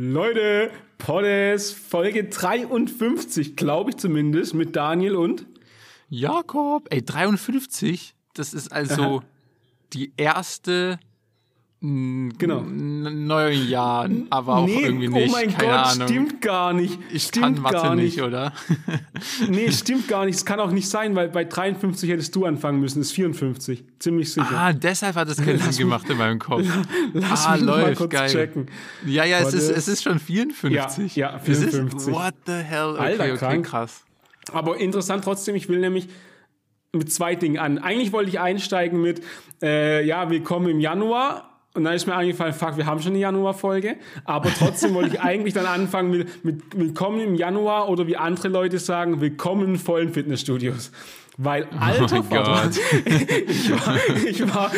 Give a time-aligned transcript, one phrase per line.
[0.00, 5.44] Leute, Poddes, Folge 53, glaube ich zumindest, mit Daniel und
[6.08, 6.86] Jakob.
[6.90, 8.14] Ey, 53?
[8.32, 9.24] Das ist also Aha.
[9.94, 11.00] die erste
[11.80, 12.62] Genau.
[12.62, 15.28] neuen Jahr, aber auch nee, irgendwie nicht.
[15.28, 16.08] Oh mein Keine Gott, Ahnung.
[16.08, 16.98] stimmt gar nicht.
[17.12, 18.52] Ich stimmt kann Mathe gar nicht, oder?
[19.48, 20.34] nee, stimmt gar nicht.
[20.34, 23.00] Es kann auch nicht sein, weil bei 53 hättest du anfangen müssen.
[23.00, 23.84] Es ist 54.
[24.00, 24.48] Ziemlich sicher.
[24.52, 26.66] Ah, deshalb hat das keinen Sinn gemacht in meinem Kopf.
[27.12, 28.28] Lass ah, mich läuft, mal kurz geil.
[28.28, 28.66] checken.
[29.06, 31.14] Ja, ja, es ist, es ist schon 54.
[31.14, 31.94] Ja, ja 54.
[31.94, 32.94] Es ist, what the hell?
[32.94, 33.66] Okay, Alter, okay, krank.
[33.66, 34.04] krass.
[34.50, 36.08] Aber interessant trotzdem, ich will nämlich
[36.92, 37.78] mit zwei Dingen an.
[37.78, 39.22] Eigentlich wollte ich einsteigen mit,
[39.62, 41.47] äh, ja, willkommen im Januar.
[41.78, 43.98] Und dann ist mir eingefallen, fuck, wir haben schon eine Januarfolge.
[44.24, 48.48] Aber trotzdem wollte ich eigentlich dann anfangen mit, mit Willkommen im Januar oder wie andere
[48.48, 50.90] Leute sagen, Willkommen in vollen Fitnessstudios.
[51.36, 52.68] Weil, alter Oh Vater,
[53.46, 53.96] ich war,
[54.26, 54.72] ich war,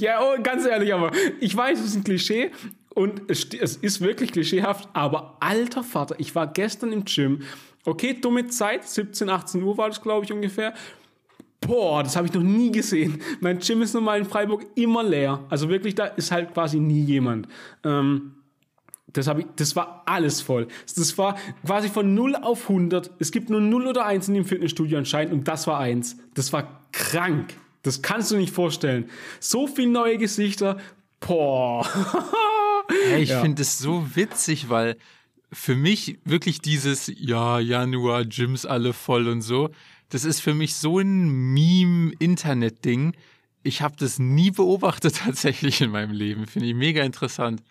[0.00, 2.52] ja, oh, ganz ehrlich, aber ich weiß, es ist ein Klischee
[2.94, 7.42] und es, es ist wirklich klischeehaft, aber alter Vater, ich war gestern im Gym,
[7.84, 10.72] okay, dumme Zeit, 17, 18 Uhr war das, glaube ich, ungefähr.
[11.66, 13.20] Boah, das habe ich noch nie gesehen.
[13.40, 15.44] Mein Gym ist normal in Freiburg immer leer.
[15.48, 17.48] Also wirklich, da ist halt quasi nie jemand.
[17.84, 18.32] Ähm,
[19.12, 20.68] das, ich, das war alles voll.
[20.96, 23.10] Das war quasi von 0 auf 100.
[23.18, 26.16] Es gibt nur 0 oder 1 in dem Fitnessstudio anscheinend und das war 1.
[26.34, 27.54] Das war krank.
[27.82, 29.08] Das kannst du nicht vorstellen.
[29.40, 30.76] So viele neue Gesichter.
[31.20, 31.86] Boah.
[33.08, 33.40] Hey, ich Ja.
[33.40, 34.96] finde es so witzig, weil
[35.52, 39.70] für mich wirklich dieses, ja, Januar, Gyms alle voll und so,
[40.08, 43.14] das ist für mich so ein Meme-Internet-Ding.
[43.62, 46.46] Ich habe das nie beobachtet tatsächlich in meinem Leben.
[46.46, 47.62] Finde ich mega interessant.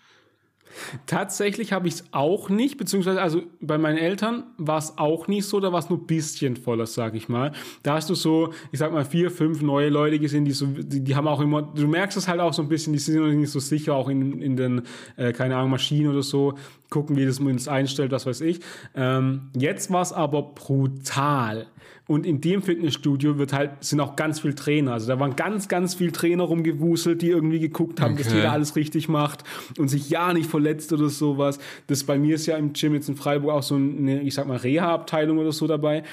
[1.06, 5.46] Tatsächlich habe ich es auch nicht, beziehungsweise also bei meinen Eltern war es auch nicht
[5.46, 7.54] so, da war es nur ein bisschen voller, sag ich mal.
[7.84, 11.02] Da hast du so, ich sag mal, vier, fünf neue Leute gesehen, die so, die,
[11.02, 13.28] die haben auch immer, du merkst es halt auch so ein bisschen, die sind noch
[13.28, 14.82] nicht so sicher, auch in, in den,
[15.16, 16.56] äh, keine Ahnung, Maschinen oder so,
[16.90, 18.60] gucken, wie das es einstellt, was weiß ich.
[18.96, 21.68] Ähm, jetzt war es aber brutal.
[22.08, 24.94] Und in dem Fitnessstudio wird halt, sind auch ganz viel Trainer.
[24.94, 28.38] Also da waren ganz, ganz viel Trainer rumgewuselt, die irgendwie geguckt haben, dass Okay.
[28.38, 29.44] jeder alles richtig macht
[29.80, 31.58] und sich ja nicht verletzt oder sowas.
[31.88, 34.48] Das bei mir ist ja im Gym jetzt in Freiburg auch so eine, ich sag
[34.48, 36.04] mal, Reha-Abteilung oder so dabei.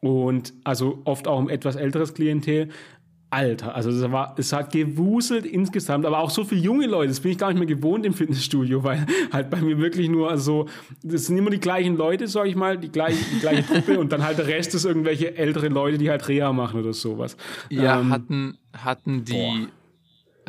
[0.00, 2.68] Und also oft auch ein etwas älteres Klientel.
[3.30, 7.20] Alter, also es, war, es hat gewuselt insgesamt, aber auch so viele junge Leute, das
[7.20, 10.66] bin ich gar nicht mehr gewohnt im Fitnessstudio, weil halt bei mir wirklich nur, also
[11.04, 14.10] das sind immer die gleichen Leute, sag ich mal, die gleiche, die gleiche Truppe und
[14.10, 17.36] dann halt der Rest ist irgendwelche ältere Leute, die halt Reha machen oder sowas.
[17.68, 19.68] Ja, Ähm, hatten, hatten die,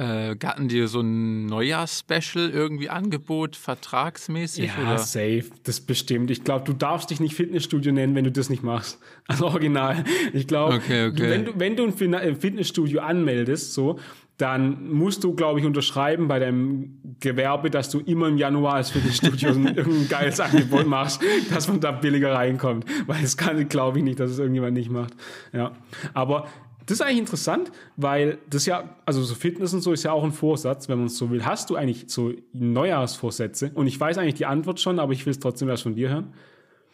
[0.01, 4.65] äh, hatten die so ein Neujahrs-Special irgendwie Angebot, vertragsmäßig?
[4.77, 4.97] Ja, oder?
[4.97, 6.31] safe, das bestimmt.
[6.31, 8.99] Ich glaube, du darfst dich nicht Fitnessstudio nennen, wenn du das nicht machst.
[9.27, 10.03] Also original.
[10.33, 11.29] Ich glaube, Okay, okay.
[11.29, 13.97] wenn du, wenn du ein Fitnessstudio anmeldest, so,
[14.37, 18.89] dann musst du, glaube ich, unterschreiben bei deinem Gewerbe, dass du immer im Januar als
[18.89, 21.21] Fitnessstudio ein- irgendein geiles Angebot machst,
[21.53, 22.85] dass man da billiger reinkommt.
[23.07, 25.13] Weil das kann, glaube ich nicht, dass es irgendjemand nicht macht.
[25.53, 25.71] Ja.
[26.13, 26.47] Aber
[26.85, 30.23] das ist eigentlich interessant, weil das ja, also so Fitness und so ist ja auch
[30.23, 31.45] ein Vorsatz, wenn man es so will.
[31.45, 33.71] Hast du eigentlich so Neujahrsvorsätze?
[33.73, 36.09] Und ich weiß eigentlich die Antwort schon, aber ich will es trotzdem erst von dir
[36.09, 36.33] hören.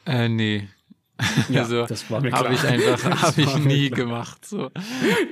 [0.06, 0.68] Äh, nee.
[1.50, 2.54] Ja, also, das war mir Habe klar.
[2.54, 4.06] ich einfach, Das habe ich war nie klar.
[4.06, 4.46] gemacht.
[4.46, 4.70] So.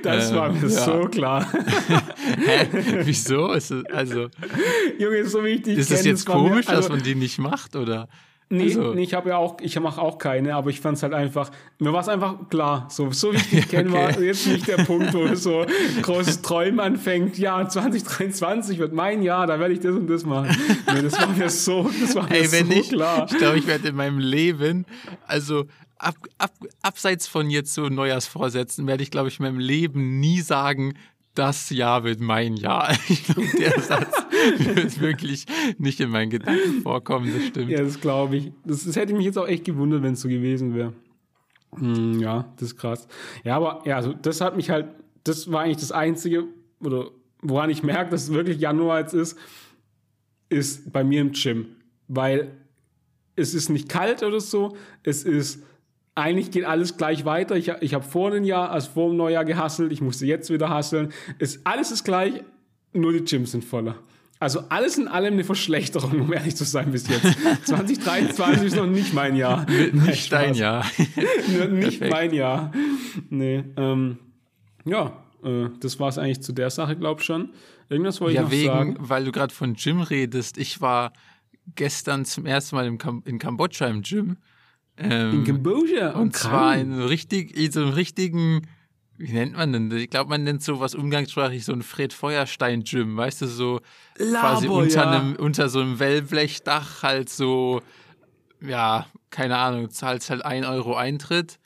[0.02, 0.68] Das war Ähm, mir ja.
[0.68, 1.46] so klar.
[2.44, 2.66] Hä?
[3.04, 3.52] Wieso?
[3.52, 4.28] Ist es, also,
[4.98, 7.02] Junge, so wie ich dich ist es jetzt das war mir- komisch, dass also- man
[7.04, 7.76] die nicht macht?
[7.76, 8.08] Oder?
[8.48, 11.02] Nee, Also- nee ich habe ja auch, ich mache auch keine, aber ich fand es
[11.02, 14.26] halt einfach, mir war es einfach klar, so, so wie ich dich kenne, war okay.
[14.26, 15.66] jetzt nicht der Punkt, wo es so
[16.02, 20.56] großes Träumen anfängt, ja, 2023 wird mein Jahr, da werde ich das und das machen.
[20.94, 23.26] Nee, das war mir so, das war mir Ey, wenn so ich, klar.
[23.28, 24.86] ich glaube, ich werde in meinem Leben,
[25.26, 25.64] also
[25.98, 26.52] ab, ab,
[26.82, 30.94] abseits von jetzt so Neujahrsvorsätzen, werde ich, glaube ich, in meinem Leben nie sagen,
[31.36, 32.92] das Jahr wird mein Jahr.
[33.08, 34.14] Ich glaube, der Satz
[34.58, 35.46] wird wirklich
[35.78, 37.70] nicht in meinen Gedanken vorkommen, das stimmt.
[37.70, 38.52] Ja, das glaube ich.
[38.64, 40.92] Das, das hätte mich jetzt auch echt gewundert, wenn es so gewesen wäre.
[41.76, 43.06] Hm, ja, das ist krass.
[43.44, 44.86] Ja, aber ja, also das hat mich halt,
[45.24, 46.44] das war eigentlich das Einzige,
[46.80, 47.10] oder
[47.42, 49.38] woran ich merke, dass es wirklich Januar jetzt ist,
[50.48, 51.66] ist bei mir im Gym.
[52.08, 52.52] Weil
[53.34, 55.62] es ist nicht kalt oder so, es ist,
[56.16, 57.54] eigentlich geht alles gleich weiter.
[57.56, 60.68] Ich, ich habe vor dem Jahr, also vor dem Neujahr gehasselt, ich musste jetzt wieder
[60.70, 61.12] hasseln.
[61.38, 62.42] Es, alles ist gleich,
[62.92, 63.96] nur die Gyms sind voller.
[64.38, 67.38] Also alles in allem eine Verschlechterung, um ehrlich zu sein bis jetzt.
[67.64, 69.66] 2023 ist noch nicht mein Jahr.
[69.92, 70.54] Nicht dein.
[70.54, 70.84] Jahr.
[71.70, 72.10] Nicht Perfekt.
[72.10, 72.72] mein Jahr.
[73.30, 74.18] Nee, ähm,
[74.84, 77.50] ja, äh, das war es eigentlich zu der Sache, glaub schon.
[77.88, 78.96] Irgendwas wollte ich Ja, noch wegen, sagen.
[78.98, 80.58] weil du gerade von Gym redest.
[80.58, 81.12] Ich war
[81.74, 84.36] gestern zum ersten Mal Kam in Kambodscha im Gym.
[84.98, 86.10] Ähm, In Kambodscha.
[86.12, 88.62] und zwar in so richtig, in so einem richtigen
[89.18, 89.88] wie nennt man denn?
[89.88, 90.00] das?
[90.00, 93.80] Ich glaube, man nennt sowas umgangssprachlich so ein Fred Feuerstein-Gym, weißt du, so
[94.18, 95.10] quasi Labo, unter, ja.
[95.10, 97.80] einem, unter so einem Wellblechdach halt so,
[98.60, 101.58] ja, keine Ahnung, zahlst halt 1 Euro Eintritt.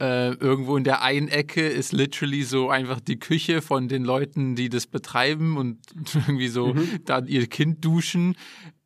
[0.00, 4.54] Äh, irgendwo in der einen Ecke ist literally so einfach die Küche von den Leuten,
[4.54, 5.78] die das betreiben und
[6.14, 7.00] irgendwie so Mhm.
[7.04, 8.34] da ihr Kind duschen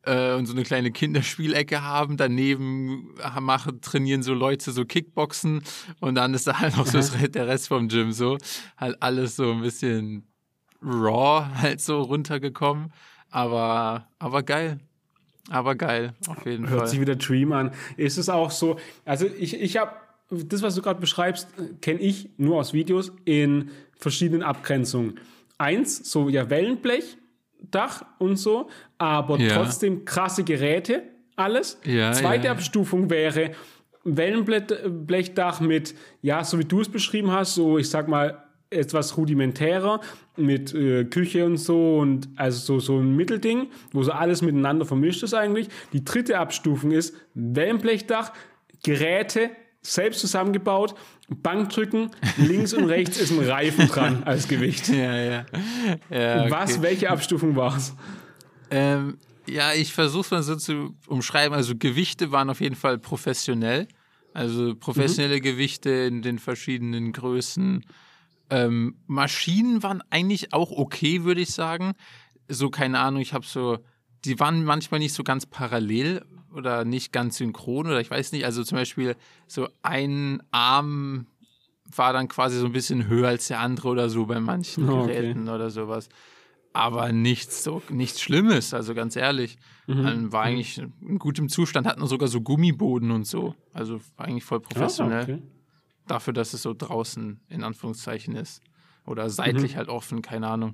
[0.03, 2.17] äh, und so eine kleine Kinderspielecke haben.
[2.17, 5.63] Daneben ha- machen, trainieren so Leute so Kickboxen
[5.99, 8.37] und dann ist da halt noch so Re- der Rest vom Gym so.
[8.77, 10.27] Halt alles so ein bisschen
[10.81, 12.91] raw halt so runtergekommen.
[13.29, 14.79] Aber, aber geil.
[15.49, 16.87] Aber geil, auf jeden Hört Fall.
[16.87, 17.71] sich wieder Dream an.
[17.97, 19.91] Ist es auch so, also ich, ich habe,
[20.29, 21.49] das, was du gerade beschreibst,
[21.81, 25.19] kenne ich nur aus Videos in verschiedenen Abgrenzungen.
[25.57, 27.17] Eins, so ja Wellenblech,
[27.59, 28.69] Dach und so,
[29.03, 29.55] aber Ja.
[29.55, 31.03] trotzdem krasse Geräte,
[31.35, 31.79] alles.
[31.85, 32.49] Ja, Zweite.
[32.51, 33.51] Abstufung wäre
[34.03, 40.01] Wellenblechdach mit, ja, so wie du es beschrieben hast, so ich sag mal etwas rudimentärer
[40.35, 44.85] mit äh, Küche und so und also so, so ein Mittelding, wo so alles miteinander
[44.85, 45.67] vermischt ist eigentlich.
[45.93, 48.31] Die dritte Abstufung ist Wellenblechdach,
[48.83, 49.51] Geräte,
[49.81, 50.95] selbst zusammengebaut,
[51.29, 54.89] Bankdrücken, links und rechts ist ein Reifen dran als Gewicht.
[54.93, 55.45] Ja, ja.
[56.09, 56.51] ja okay.
[56.51, 57.93] Was, welche Abstufung war es?
[58.73, 61.55] Ähm, ja, ich versuche es mal so zu umschreiben.
[61.55, 63.87] Also Gewichte waren auf jeden Fall professionell.
[64.33, 67.85] Also professionelle Gewichte in den verschiedenen Größen.
[68.49, 71.93] Ähm, Maschinen waren eigentlich auch okay, würde ich sagen.
[72.47, 73.77] So, keine Ahnung, ich habe so,
[74.25, 78.45] die waren manchmal nicht so ganz parallel oder nicht ganz synchron oder ich weiß nicht.
[78.45, 79.15] Also zum Beispiel
[79.47, 81.27] so ein Arm
[81.95, 85.03] war dann quasi so ein bisschen höher als der andere oder so bei manchen Oh,
[85.03, 85.13] okay.
[85.13, 86.09] Geräten oder sowas.
[86.75, 89.57] Aber nichts so nichts Schlimmes, also ganz ehrlich.
[89.87, 93.55] Ähm, War eigentlich in gutem Zustand, hatten sogar so Gummiboden und so.
[93.73, 95.19] Also war eigentlich voll professionell.
[95.19, 95.43] Ah, okay.
[96.07, 98.61] Dafür, dass es so draußen in Anführungszeichen ist.
[99.05, 99.29] Oder Mhm.
[99.29, 100.73] seitlich halt offen, keine Ahnung.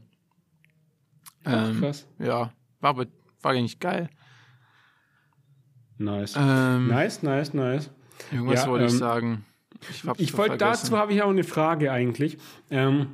[1.43, 2.07] Ach, Ähm, krass.
[2.17, 3.05] ja, war, aber-
[3.41, 4.09] war eigentlich geil.
[5.97, 6.35] Nice.
[6.37, 7.89] Ähm, Nice, nice, nice.
[8.31, 9.45] Irgendwas Ja, wollte ich ähm, sagen.
[9.89, 12.37] Ich, hab's Ich so wollte dazu habe ich auch eine Frage eigentlich.
[12.69, 13.07] Ähm,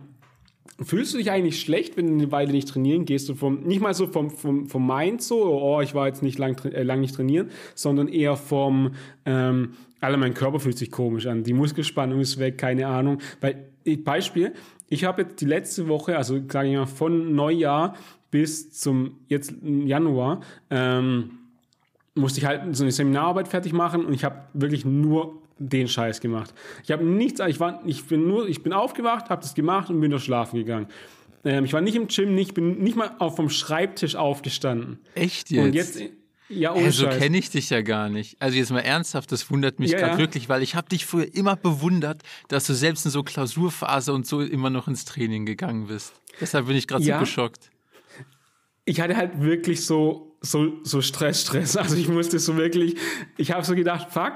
[0.84, 3.28] fühlst du dich eigentlich schlecht, wenn du eine Weile nicht trainieren gehst?
[3.28, 6.38] So vom, nicht mal so vom, vom, vom Mind so, oh, ich war jetzt nicht
[6.38, 8.92] lang, äh, lang nicht trainieren, sondern eher vom,
[9.26, 13.20] ähm, alle mein Körper fühlt sich komisch an, die Muskelspannung ist weg, keine Ahnung.
[13.42, 13.70] Weil,
[14.04, 14.54] Beispiel,
[14.90, 17.96] ich habe jetzt die letzte Woche, also sage ich mal von Neujahr
[18.32, 21.32] bis zum jetzt Januar, ähm,
[22.16, 26.20] musste ich halt so eine Seminararbeit fertig machen und ich habe wirklich nur den Scheiß
[26.22, 26.54] gemacht.
[26.84, 30.00] Ich habe nichts, ich war, ich bin nur, ich bin aufgewacht, habe das gemacht und
[30.02, 30.88] bin durch schlafen gegangen.
[31.44, 35.00] Ähm, ich war nicht im Gym, nicht, bin nicht mal auf vom Schreibtisch aufgestanden.
[35.14, 35.64] Echt jetzt?
[35.66, 36.02] Und jetzt,
[36.50, 38.36] ja, ohne Hey, so kenne ich dich ja gar nicht.
[38.40, 40.18] Also jetzt mal ernsthaft, das wundert mich Ja, gerade ja.
[40.20, 44.28] wirklich, weil ich habe dich früher immer bewundert, dass du selbst in so Klausurphase und
[44.28, 46.14] so immer noch ins Training gegangen bist.
[46.42, 47.16] Deshalb bin ich gerade Ja.
[47.18, 47.70] so geschockt.
[48.86, 51.78] ich hatte halt wirklich so, so, so Stress, Stress.
[51.78, 52.96] Also ich musste so wirklich,
[53.38, 54.34] ich habe so gedacht, fuck.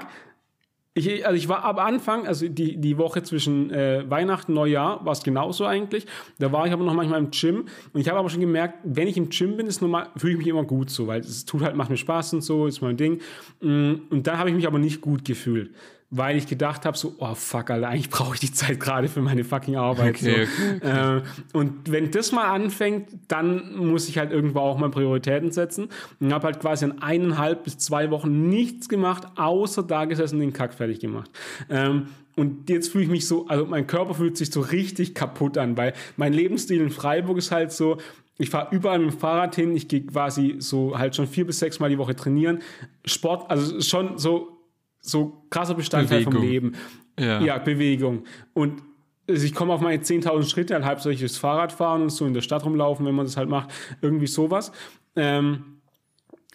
[1.06, 5.12] Ich, also ich war am Anfang, also die, die Woche zwischen äh, Weihnachten Neujahr war
[5.12, 6.06] es genauso eigentlich.
[6.38, 9.08] Da war ich aber noch manchmal im Gym und ich habe aber schon gemerkt, wenn
[9.08, 11.62] ich im Gym bin, ist normal, fühle ich mich immer gut so, weil es tut
[11.62, 13.20] halt, macht mir Spaß und so, ist mein Ding.
[13.60, 15.70] Mm, Und dann habe ich mich aber nicht gut gefühlt,
[16.10, 19.22] weil ich gedacht habe so, oh fuck, Alter, eigentlich brauche ich die Zeit gerade für
[19.22, 20.16] meine fucking Arbeit.
[20.16, 20.46] Okay,
[20.80, 20.86] so.
[20.86, 21.22] Äh,
[21.52, 25.88] und wenn das mal anfängt, dann muss ich halt irgendwo auch mal Prioritäten setzen.
[26.18, 30.40] Und habe halt quasi in eineinhalb bis zwei Wochen nichts gemacht, außer da gesessen und
[30.40, 31.30] den Kack fertig gemacht.
[31.68, 35.58] Ähm, und jetzt fühle ich mich so, also mein Körper fühlt sich so richtig kaputt
[35.58, 37.98] an, weil mein Lebensstil in Freiburg ist halt so,
[38.38, 41.58] ich fahre überall mit dem Fahrrad hin, ich gehe quasi so halt schon vier bis
[41.58, 42.60] sechs Mal die Woche trainieren.
[43.04, 44.59] Sport, also schon so,
[45.00, 46.50] so krasser Bestandteil vom Bewegung.
[46.50, 46.76] Leben.
[47.18, 47.40] Ja.
[47.40, 48.24] Ja, Bewegung.
[48.54, 48.82] Und
[49.28, 52.34] also ich komme auf meine 10.000 Schritte, halt halb solches Fahrrad fahren und so in
[52.34, 53.70] der Stadt rumlaufen, wenn man das halt macht.
[54.00, 54.72] Irgendwie sowas.
[55.16, 55.80] Ähm,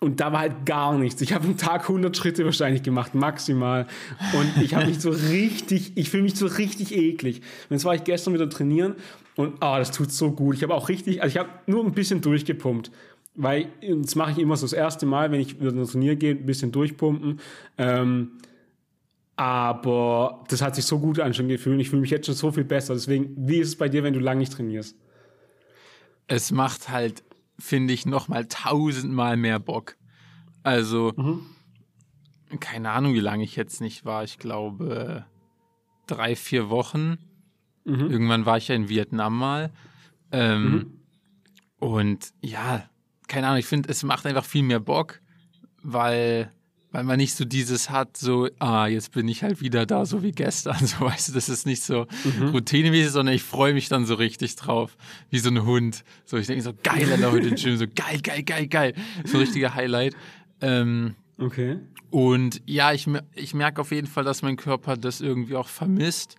[0.01, 1.21] und da war halt gar nichts.
[1.21, 3.87] Ich habe am Tag 100 Schritte wahrscheinlich gemacht, maximal.
[4.33, 7.37] Und ich habe mich so richtig, ich fühle mich so richtig eklig.
[7.69, 8.95] Und jetzt war ich gestern wieder trainieren
[9.35, 10.55] und ah, das tut so gut.
[10.55, 12.91] Ich habe auch richtig, also ich habe nur ein bisschen durchgepumpt.
[13.35, 16.31] Weil das mache ich immer so das erste Mal, wenn ich wieder ins Turnier gehe,
[16.35, 17.39] ein bisschen durchpumpen.
[17.77, 18.31] Ähm,
[19.35, 21.79] aber das hat sich so gut an schon gefühlt.
[21.81, 22.93] Ich fühle mich jetzt schon so viel besser.
[22.93, 24.95] Deswegen, wie ist es bei dir, wenn du lange nicht trainierst?
[26.27, 27.23] Es macht halt,
[27.59, 29.97] finde ich, nochmal tausendmal mehr Bock.
[30.63, 31.13] Also,
[32.61, 34.23] keine Ahnung, wie lange ich jetzt nicht war.
[34.23, 35.25] Ich glaube,
[36.07, 37.17] drei, vier Wochen.
[37.83, 39.71] Irgendwann war ich ja in Vietnam mal.
[40.31, 40.93] Ähm,
[41.79, 42.89] Und ja,
[43.27, 45.21] keine Ahnung, ich finde, es macht einfach viel mehr Bock,
[45.83, 46.51] weil,
[46.91, 50.23] weil man nicht so dieses hat, so, ah, jetzt bin ich halt wieder da, so
[50.23, 50.77] wie gestern.
[50.85, 52.49] So, weißt du, das ist nicht so mhm.
[52.49, 54.97] routinemäßig, sondern ich freue mich dann so richtig drauf,
[55.29, 56.03] wie so ein Hund.
[56.25, 58.93] So, ich denke so, geil, Alter, heute im Gym, so geil, geil, geil, geil.
[59.25, 60.15] So ein richtiger Highlight.
[60.61, 61.79] Ähm, okay.
[62.09, 66.35] Und ja, ich, ich merke auf jeden Fall, dass mein Körper das irgendwie auch vermisst.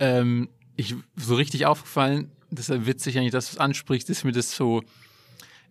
[0.00, 4.32] Ähm, ich, so richtig aufgefallen, das ist witzig eigentlich, dass du es ansprichst, ist mir
[4.32, 4.82] das so,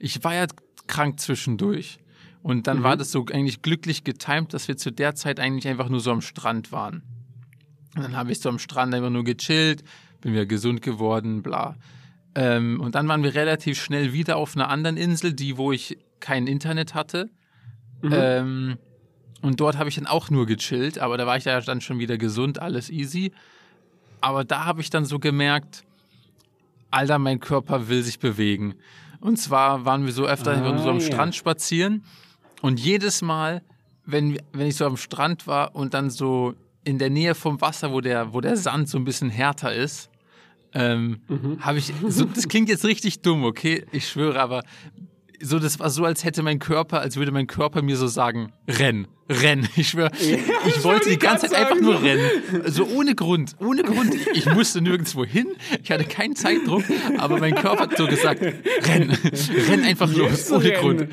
[0.01, 0.47] ich war ja
[0.87, 1.99] krank zwischendurch.
[2.43, 2.83] Und dann mhm.
[2.83, 6.11] war das so eigentlich glücklich getimt, dass wir zu der Zeit eigentlich einfach nur so
[6.11, 7.03] am Strand waren.
[7.95, 9.83] Und dann habe ich so am Strand einfach nur gechillt,
[10.21, 11.75] bin wieder gesund geworden, bla.
[12.33, 15.97] Ähm, und dann waren wir relativ schnell wieder auf einer anderen Insel, die, wo ich
[16.19, 17.29] kein Internet hatte.
[18.01, 18.11] Mhm.
[18.13, 18.77] Ähm,
[19.41, 21.99] und dort habe ich dann auch nur gechillt, aber da war ich ja dann schon
[21.99, 23.33] wieder gesund, alles easy.
[24.19, 25.83] Aber da habe ich dann so gemerkt,
[26.91, 28.75] Alter, mein Körper will sich bewegen.
[29.21, 31.05] Und zwar waren wir so öfter ah, so am ja.
[31.05, 32.03] Strand spazieren
[32.61, 33.61] und jedes Mal,
[34.05, 37.91] wenn, wenn ich so am Strand war und dann so in der Nähe vom Wasser,
[37.91, 40.09] wo der, wo der Sand so ein bisschen härter ist,
[40.73, 41.57] ähm, mhm.
[41.59, 44.63] habe ich, so, das klingt jetzt richtig dumm, okay, ich schwöre, aber
[45.43, 48.51] so, das war so, als hätte mein Körper, als würde mein Körper mir so sagen,
[48.67, 49.67] renn, renn.
[49.75, 52.29] Ich schwöre, ja, ich wollte die ganze Zeit einfach nur rennen.
[52.65, 54.15] So ohne Grund, ohne Grund.
[54.33, 55.47] Ich musste nirgendwo hin,
[55.81, 56.83] ich hatte keinen Zeitdruck,
[57.17, 59.17] aber mein Körper hat so gesagt, renn,
[59.69, 60.79] renn einfach los, ohne rennen.
[60.79, 61.07] Grund.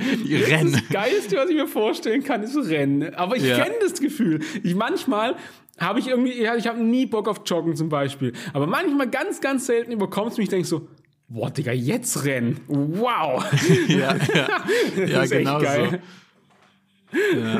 [0.49, 0.73] Renn.
[0.73, 3.14] Das Geilste, was ich mir vorstellen kann, ist rennen.
[3.14, 3.58] Aber ich ja.
[3.58, 4.40] kenne das Gefühl.
[4.62, 5.37] Ich manchmal
[5.78, 8.32] habe ich irgendwie, ich habe nie Bock auf Joggen zum Beispiel.
[8.52, 10.88] Aber manchmal ganz, ganz selten überkommt es mich, ich denke so,
[11.28, 12.61] boah, Digga, jetzt rennen.
[12.66, 13.44] Wow.
[13.88, 14.49] ja, ja.
[15.06, 15.66] ja genau so.
[15.66, 17.58] Ja.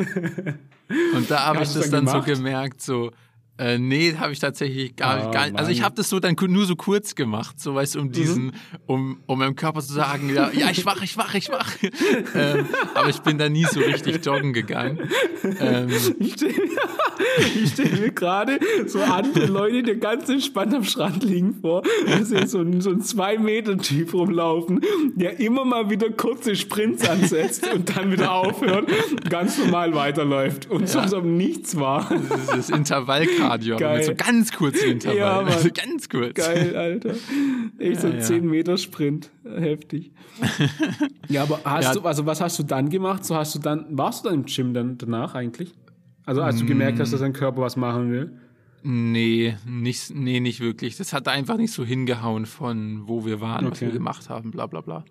[1.15, 3.13] Und da habe ich das dann, dann so gemerkt, so,
[3.59, 5.59] äh, nee, habe ich tatsächlich gar, oh, gar nicht.
[5.59, 8.13] Also ich habe das so dann nur so kurz gemacht, so weißt um mhm.
[8.13, 8.53] diesen, mhm.
[8.87, 11.73] um, um meinem Körper zu sagen, ja, ja ich wach, ich wach, ich wach.
[12.35, 15.11] ähm, aber ich bin da nie so richtig joggen gegangen.
[15.59, 15.89] Ähm,
[16.21, 16.55] ich stelle
[17.73, 21.83] stell mir gerade so andere Leute, die ganz entspannt am Strand liegen vor.
[22.07, 24.81] Das ist so ein, so ein Zwei-Meter-Typ rumlaufen,
[25.17, 28.89] der immer mal wieder kurze Sprints ansetzt und dann wieder aufhört,
[29.29, 30.87] ganz normal weiterläuft und ja.
[30.87, 32.09] so, als nichts war.
[32.29, 33.48] Das ist das Intervallkarte.
[33.49, 33.97] Cardio, Geil.
[33.99, 35.19] mit so ganz kurzen Intervallen.
[35.19, 36.35] Ja, also ganz kurz.
[36.35, 37.15] Geil, Alter.
[37.79, 38.21] Echt so ein ja.
[38.21, 39.31] 10 Meter Sprint.
[39.45, 40.13] Heftig.
[41.29, 41.95] ja, aber hast ja.
[41.95, 43.25] du, also was hast du dann gemacht?
[43.25, 45.75] So hast du dann, warst du dann im Gym dann danach eigentlich?
[46.25, 48.33] Also als du gemerkt hast, dass dein Körper was machen will?
[48.83, 50.97] Nee, nicht, nee, nicht wirklich.
[50.97, 53.73] Das hat einfach nicht so hingehauen von wo wir waren, okay.
[53.73, 55.05] was wir gemacht haben, bla bla bla.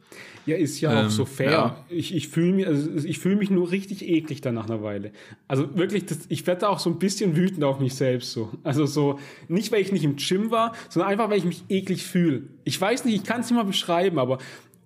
[0.45, 1.51] Ja, ist ja ähm, auch so fair.
[1.51, 1.85] Ja.
[1.89, 5.11] Ich, ich fühle mich, also ich fühl mich nur richtig eklig dann nach einer Weile.
[5.47, 8.49] Also wirklich, das, ich werde auch so ein bisschen wütend auf mich selbst so.
[8.63, 9.19] Also so,
[9.49, 12.43] nicht weil ich nicht im Gym war, sondern einfach weil ich mich eklig fühle.
[12.63, 14.37] Ich weiß nicht, ich kann es nicht mal beschreiben, aber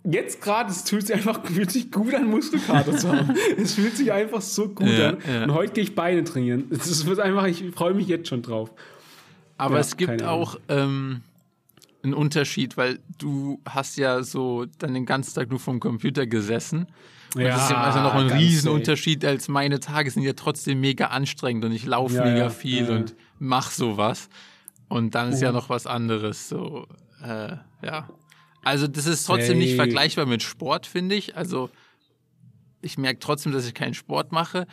[0.03, 3.35] jetzt gerade, es fühlt sich einfach fühlt sich gut an, Muskelkater zu haben.
[3.57, 5.17] es fühlt sich einfach so gut ja, an.
[5.31, 5.43] Ja.
[5.43, 6.65] Und heute gehe ich Beine trainieren.
[6.71, 8.71] Es wird einfach, ich freue mich jetzt schon drauf.
[9.57, 11.21] Aber ja, es gibt auch ähm,
[12.03, 16.87] einen Unterschied, weil du hast ja so dann den ganzen Tag nur vom Computer gesessen.
[17.35, 20.81] Und ja, das ist ja also noch ein Riesenunterschied, als meine Tage sind ja trotzdem
[20.81, 24.29] mega anstrengend und ich laufe mega viel und mach sowas.
[24.89, 26.49] Und dann ist ja noch was anderes.
[26.49, 26.87] So,
[27.23, 27.55] äh,
[27.85, 28.09] ja.
[28.63, 29.65] Also das ist trotzdem hey.
[29.65, 31.35] nicht vergleichbar mit Sport, finde ich.
[31.35, 31.69] Also
[32.81, 34.67] ich merke trotzdem, dass ich keinen Sport mache,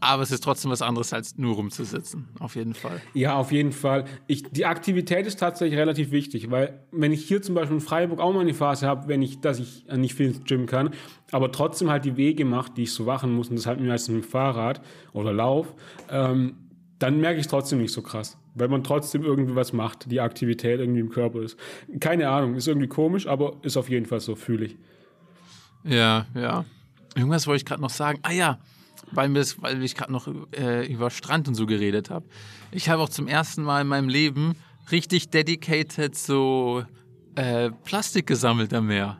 [0.00, 2.28] aber es ist trotzdem was anderes, als nur rumzusitzen.
[2.38, 3.02] Auf jeden Fall.
[3.12, 4.06] Ja, auf jeden Fall.
[4.26, 8.18] Ich, die Aktivität ist tatsächlich relativ wichtig, weil wenn ich hier zum Beispiel in Freiburg
[8.18, 10.90] auch mal eine Phase habe, wenn ich, dass ich nicht viel ins Gym kann,
[11.32, 14.14] aber trotzdem halt die Wege mache, die ich so machen muss, und das halt meistens
[14.14, 14.80] mit dem Fahrrad
[15.12, 15.74] oder Lauf,
[16.10, 16.56] ähm,
[16.98, 20.20] dann merke ich es trotzdem nicht so krass weil man trotzdem irgendwie was macht, die
[20.20, 21.56] Aktivität irgendwie im Körper ist.
[22.00, 24.76] Keine Ahnung, ist irgendwie komisch, aber ist auf jeden Fall so, fühle ich.
[25.84, 26.64] Ja, ja.
[27.16, 28.18] Irgendwas wollte ich gerade noch sagen.
[28.22, 28.58] Ah ja,
[29.12, 32.26] weil, weil ich gerade noch äh, über Strand und so geredet habe.
[32.70, 34.54] Ich habe auch zum ersten Mal in meinem Leben
[34.90, 36.84] richtig dedicated so
[37.34, 39.18] äh, Plastik gesammelt am Meer.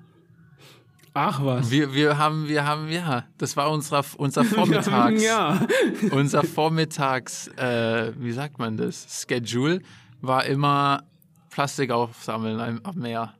[1.15, 1.71] Ach was.
[1.71, 5.67] Wir, wir haben, wir haben, ja, das war unser, unser Vormittags, ja.
[6.13, 9.81] unser Vormittags, äh, wie sagt man das, Schedule
[10.21, 11.05] war immer
[11.51, 13.35] Plastik aufsammeln am Meer.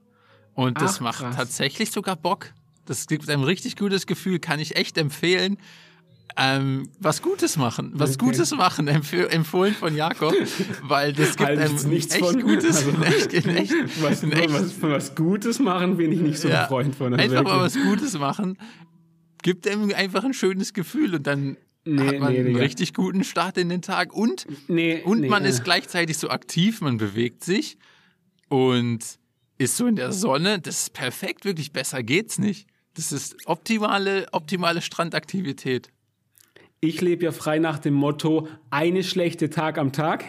[0.55, 1.37] Und das Ach, macht krass.
[1.37, 2.53] tatsächlich sogar Bock.
[2.87, 5.59] Das gibt einem richtig gutes Gefühl, kann ich echt empfehlen
[6.37, 7.93] ähm, was Gutes machen.
[7.95, 8.27] Was okay.
[8.27, 10.35] Gutes machen, empf empfohlen von Jakob,
[10.83, 12.87] weil das gibt einem nichts echt von, Gutes.
[12.91, 16.69] Also, echt, echt, was, echt, was, was, Gutes machen bin ich nicht so ja, ein
[16.69, 17.15] Freund von.
[17.15, 18.59] Also einfach mal was Gutes machen,
[19.43, 23.25] gibt einem einfach ein schönes Gefühl und dann nee, hat man nee, einen richtig guten
[23.25, 27.77] Start in den Tag und, nee, und man ist gleichzeitig so aktiv, man bewegt sich
[28.49, 29.19] und
[29.59, 30.59] ist so in der Sonne.
[30.59, 32.67] Das ist perfekt, wirklich besser geht's nicht.
[32.95, 35.91] Das ist optimale, optimale Strandaktivität.
[36.81, 40.25] Ich lebe ja frei nach dem Motto, eine schlechte Tag am Tag,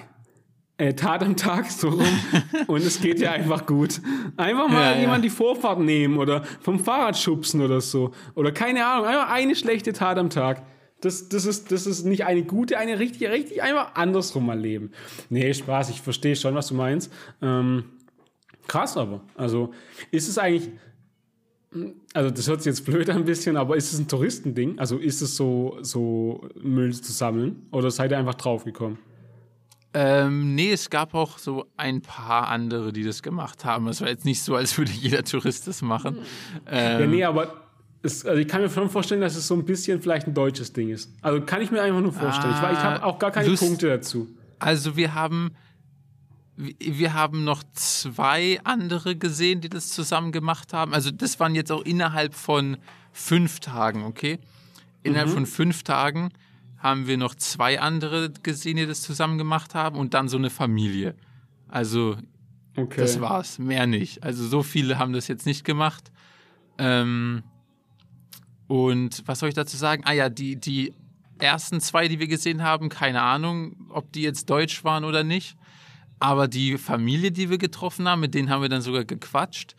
[0.77, 2.20] äh, Tat am Tag, so rum.
[2.67, 4.01] und es geht ja einfach gut.
[4.36, 5.01] Einfach mal Ja, ja.
[5.01, 8.12] jemand die Vorfahrt nehmen oder vom Fahrrad schubsen oder so.
[8.36, 10.63] Oder keine Ahnung, einfach eine schlechte Tat am Tag.
[11.01, 14.91] Das, das, ist, das ist nicht eine gute, eine richtig, richtig einfach andersrum mal leben.
[15.29, 17.12] Nee, Spaß, ich verstehe schon, was du meinst.
[17.41, 17.86] Ähm,
[18.67, 19.22] krass aber.
[19.36, 19.72] Also
[20.12, 20.70] ist es eigentlich,
[22.13, 24.78] also das hört sich jetzt blöd ein bisschen, aber ist es ein Touristending?
[24.80, 27.66] Also ist es so, so Müll zu sammeln?
[27.72, 28.98] Oder seid ihr einfach draufgekommen?
[29.94, 33.88] Ähm, nee, es gab auch so ein paar andere, die das gemacht haben.
[33.90, 36.18] Es war jetzt nicht so, als würde jeder Tourist das machen.
[36.66, 37.66] Ja, Ähm, nee, aber
[38.01, 40.72] es, also ich kann mir schon vorstellen, dass es so ein bisschen vielleicht ein deutsches
[40.74, 41.12] Ding ist.
[41.22, 42.54] Also kann ich mir einfach nur vorstellen.
[42.56, 44.28] ich, war- ich habe auch gar keine Lust- Punkte dazu.
[44.60, 45.51] Also wir haben,
[46.58, 50.93] wir- haben noch zwei andere gesehen, die das zusammen gemacht haben.
[50.93, 52.77] Also das waren jetzt auch innerhalb von
[53.12, 54.39] fünf Tagen, okay?
[55.03, 55.34] Innerhalb Mhm.
[55.34, 56.29] von fünf Tagen
[56.77, 60.50] haben wir noch zwei andere gesehen, die das zusammen gemacht haben und dann so eine
[60.50, 61.15] Familie.
[61.67, 62.17] Also
[62.75, 63.01] Okay.
[63.01, 64.24] das war's, mehr nicht.
[64.24, 66.12] Also so viele haben das jetzt nicht gemacht.
[66.77, 67.43] Ähm,
[68.67, 70.03] und was soll ich dazu sagen?
[70.05, 70.93] Ah ja, die, die
[71.39, 75.58] ersten zwei, die wir gesehen haben, keine Ahnung, ob die jetzt deutsch waren oder nicht.
[76.22, 79.75] Aber die Familie, die wir getroffen haben, mit denen haben wir dann sogar gequatscht.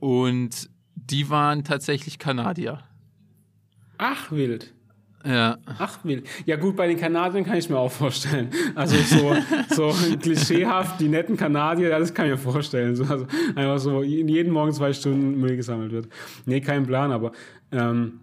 [0.00, 2.80] Und die waren tatsächlich Kanadier.
[3.96, 4.74] Ach, wild.
[5.24, 5.58] Ja.
[5.78, 6.26] Ach, wild.
[6.44, 8.50] Ja, gut, bei den Kanadiern kann ich mir auch vorstellen.
[8.74, 9.36] Also so,
[9.70, 12.96] so klischeehaft, die netten Kanadier, das kann ich mir vorstellen.
[12.96, 16.08] So, also einfach so jeden Morgen zwei Stunden Müll gesammelt wird.
[16.46, 17.30] Nee, kein Plan, aber.
[17.70, 18.20] Ähm,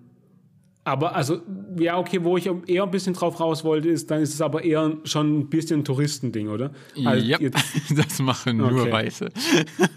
[0.86, 1.42] aber also,
[1.78, 4.64] ja, okay, wo ich eher ein bisschen drauf raus wollte, ist, dann ist es aber
[4.66, 6.72] eher schon ein bisschen ein Touristending, oder?
[7.06, 7.38] Also ja,
[7.96, 8.92] das machen nur Okay.
[8.92, 9.30] Weiße.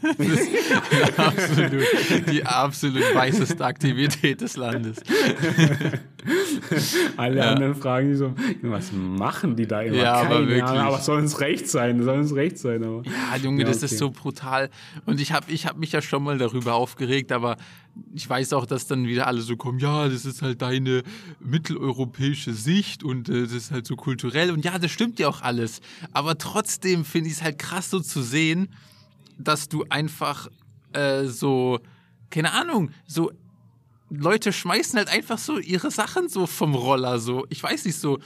[0.03, 5.03] Das ist die absolut, die absolut weißeste Aktivität des Landes.
[7.17, 7.51] Alle Ja.
[7.53, 9.97] anderen fragen die so, was machen die da immer?
[9.97, 10.63] Ja, aber Keine wirklich.
[10.65, 13.03] Ahnung, aber soll es recht sein, soll es recht sein, aber.
[13.05, 13.87] Ja, Junge, Ja, das okay.
[13.87, 14.71] ist so brutal.
[15.07, 17.57] Und ich habe ich hab mich ja schon mal darüber aufgeregt, aber
[18.15, 21.03] ich weiß auch, dass dann wieder alle so kommen, ja, das ist halt deine
[21.41, 24.51] mitteleuropäische Sicht und äh, das ist halt so kulturell.
[24.51, 25.81] Und ja, das stimmt ja auch alles.
[26.13, 28.69] Aber trotzdem finde ich es halt krass so zu sehen,
[29.39, 30.49] dass du einfach
[30.93, 31.81] äh, so,
[32.31, 33.31] keine Ahnung, so
[34.11, 37.47] Leute schmeißen halt einfach so ihre Sachen so vom Roller so.
[37.49, 38.19] Ich weiß nicht so.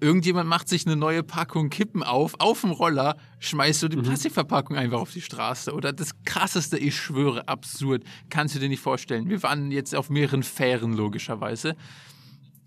[0.00, 4.76] Irgendjemand macht sich eine neue Packung Kippen auf, auf dem Roller, schmeißt du die Plastikverpackung
[4.76, 5.72] einfach auf die Straße.
[5.72, 8.02] Oder das krasseste, ich schwöre, absurd.
[8.28, 9.28] Kannst du dir nicht vorstellen.
[9.28, 11.76] Wir waren jetzt auf mehreren Fähren, logischerweise.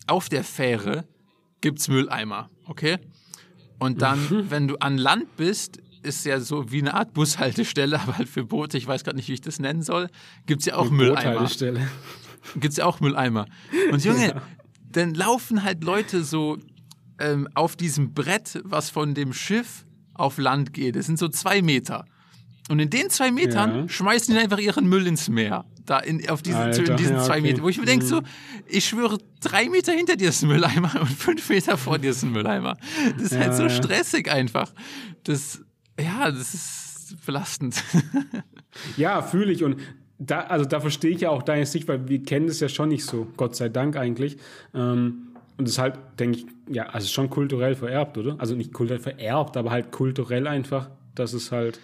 [0.07, 1.05] Auf der Fähre
[1.59, 2.99] gibt's Mülleimer, okay?
[3.79, 8.17] Und dann, wenn du an Land bist, ist ja so wie eine Art Bushaltestelle, aber
[8.17, 10.09] halt für Boote, ich weiß gerade nicht, wie ich das nennen soll,
[10.45, 11.87] gibt's ja auch Mülleimer Boothaltestelle.
[12.55, 13.45] gibt es ja auch Mülleimer.
[13.91, 14.41] Und Junge,
[14.91, 16.57] dann laufen halt Leute so
[17.19, 20.95] ähm, auf diesem Brett, was von dem Schiff auf Land geht.
[20.95, 22.05] Das sind so zwei Meter.
[22.69, 23.89] Und in den zwei Metern Ja.
[23.89, 25.65] schmeißen die einfach ihren Müll ins Meer.
[25.85, 27.41] Da in, auf diesen, Alter, in diesen ja, zwei okay.
[27.41, 27.47] Mhm.
[27.47, 27.63] Metern.
[27.63, 28.21] Wo ich mir denke, so,
[28.67, 32.23] ich schwöre, drei Meter hinter dir ist ein Mülleimer und fünf Meter vor dir ist
[32.23, 32.75] ein Mülleimer.
[33.17, 33.69] Das ist halt Ja, so ja.
[33.69, 34.73] stressig einfach.
[35.25, 35.61] Das,
[35.99, 37.81] ja, das ist belastend.
[38.97, 39.63] Ja, fühle ich.
[39.63, 39.77] Und
[40.19, 42.89] da, also da verstehe ich ja auch deine Sicht, weil wir kennen das ja schon
[42.89, 44.35] nicht so, Gott sei Dank eigentlich.
[44.73, 45.27] Ähm,
[45.57, 48.35] und das ist halt, denke ich, ja, also schon kulturell vererbt, oder?
[48.37, 51.79] Also nicht kulturell vererbt, aber halt kulturell einfach, dass es halt.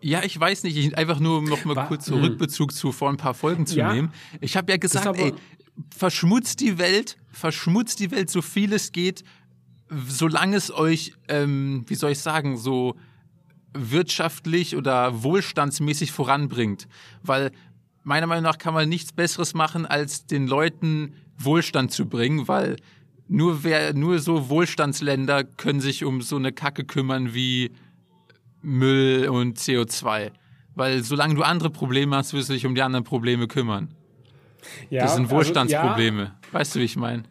[0.00, 3.08] Ja, ich weiß nicht, ich, einfach nur um noch mal Wa- kurz Zurückbezug zu vor
[3.08, 3.92] ein paar Folgen zu Ja.
[3.94, 4.12] nehmen.
[4.40, 5.32] Ich habe ja gesagt, ey,
[5.96, 9.22] verschmutzt die Welt, verschmutzt die Welt so viel es geht,
[10.08, 12.96] solange es euch, ähm, wie soll ich sagen, so
[13.78, 16.88] wirtschaftlich oder wohlstandsmäßig voranbringt.
[17.22, 17.50] Weil
[18.02, 22.76] meiner Meinung nach kann man nichts Besseres machen, als den Leuten Wohlstand zu bringen, weil
[23.28, 27.72] nur wer, nur so Wohlstandsländer können sich um so eine Kacke kümmern wie
[28.62, 30.30] Müll und CO2.
[30.74, 33.88] Weil solange du andere Probleme hast, wirst du dich um die anderen Probleme kümmern.
[34.90, 36.34] Ja, Das sind also, Wohlstandsprobleme.
[36.52, 37.24] Weißt du, wie ich meine?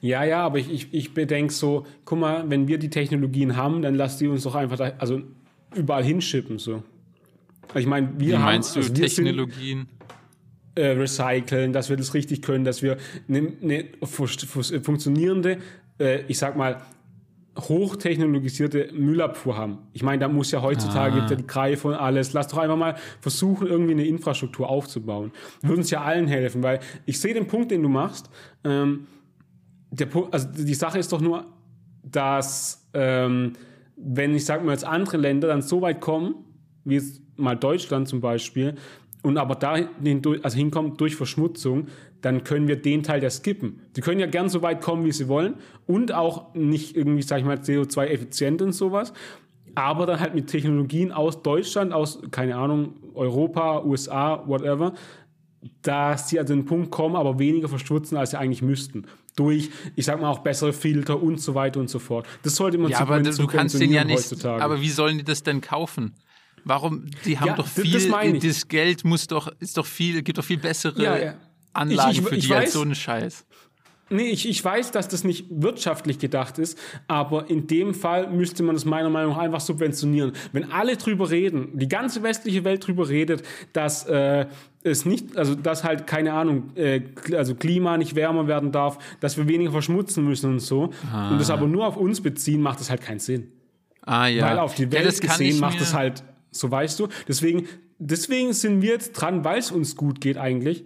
[0.00, 3.82] Ja, ja, aber ich, ich, ich bedenke so, guck mal, wenn wir die Technologien haben,
[3.82, 5.22] dann lass die uns doch einfach da, also
[5.74, 6.58] überall hinschippen.
[6.58, 6.82] So.
[7.74, 8.42] Ich meine, wir Wie haben.
[8.44, 9.88] meinst du also wir sind- Technologien?
[10.76, 12.96] äh, recyceln, dass wir das richtig können, dass wir
[13.28, 15.58] eine ne fu- fu- funktionierende,
[15.98, 16.80] äh, ich sag mal,
[17.58, 19.78] hochtechnologisierte Müllabfuhr haben.
[19.92, 21.18] Ich meine, da muss ja heutzutage Ah.
[21.18, 22.32] gibt ja die Greife und alles.
[22.32, 25.32] Lass doch einfach mal versuchen, irgendwie eine Infrastruktur aufzubauen.
[25.62, 28.30] Würde uns ja allen helfen, weil ich sehe den Punkt, den du machst.
[28.64, 29.06] Ähm,
[29.90, 31.44] der also die Sache ist doch nur,
[32.04, 33.54] dass ähm,
[34.02, 36.34] wenn ich sag mal jetzt andere Länder dann so weit kommen,
[36.84, 38.74] wie jetzt mal Deutschland zum Beispiel,
[39.22, 41.88] und aber dahin durch, also hinkommt durch Verschmutzung,
[42.22, 43.82] dann können wir den Teil ja skippen.
[43.96, 45.54] Die können ja gern so weit kommen, wie sie wollen
[45.86, 49.12] und auch nicht irgendwie, sag ich mal, CO2-effizient und sowas,
[49.74, 54.94] aber dann halt mit Technologien aus Deutschland, aus, keine Ahnung, Europa, USA, whatever,
[55.82, 59.04] dass sie an den Punkt kommen, aber weniger verstutzen, als sie eigentlich müssten.
[59.40, 62.26] Durch, ich sag mal, auch bessere Filter und so weiter und so fort.
[62.42, 64.18] Das sollte man ja, aber du kannst den ja nicht.
[64.18, 64.62] Heutzutage.
[64.62, 66.14] Aber wie sollen die das denn kaufen?
[66.64, 67.06] Warum?
[67.24, 67.90] Die haben ja, doch viel.
[67.90, 71.34] Das, das, Geld muss doch, ist doch viel, gibt doch viel bessere ja, ja.
[71.72, 73.46] Anlagen ich, ich, für die weiß, als so einen Scheiß.
[74.10, 76.76] Nee, ich, ich weiß, dass das nicht wirtschaftlich gedacht ist,
[77.08, 80.32] aber in dem Fall müsste man das meiner Meinung nach einfach subventionieren.
[80.52, 84.46] Wenn alle drüber reden, die ganze westliche Welt drüber redet, dass äh,
[84.82, 87.02] es nicht, also dass halt, keine Ahnung, äh,
[87.36, 91.30] also Klima nicht wärmer werden darf, dass wir weniger verschmutzen müssen und so, ah.
[91.30, 93.48] und das aber nur auf uns beziehen, macht das halt keinen Sinn.
[94.02, 94.44] Ah, ja.
[94.44, 97.08] Weil auf die Welt ja, gesehen macht das halt, so weißt du.
[97.28, 97.66] Deswegen,
[97.98, 100.84] deswegen sind wir jetzt dran, weil es uns gut geht eigentlich,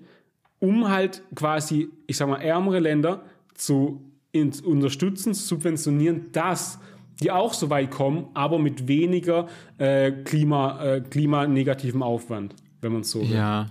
[0.59, 3.22] um halt quasi, ich sag mal, ärmere Länder
[3.54, 4.02] zu
[4.35, 6.80] unterstützen, zu subventionieren, dass
[7.22, 9.46] die auch so weit kommen, aber mit weniger
[9.78, 13.30] äh, Klima, äh, klimanegativen Aufwand, wenn man so will.
[13.30, 13.68] Ja.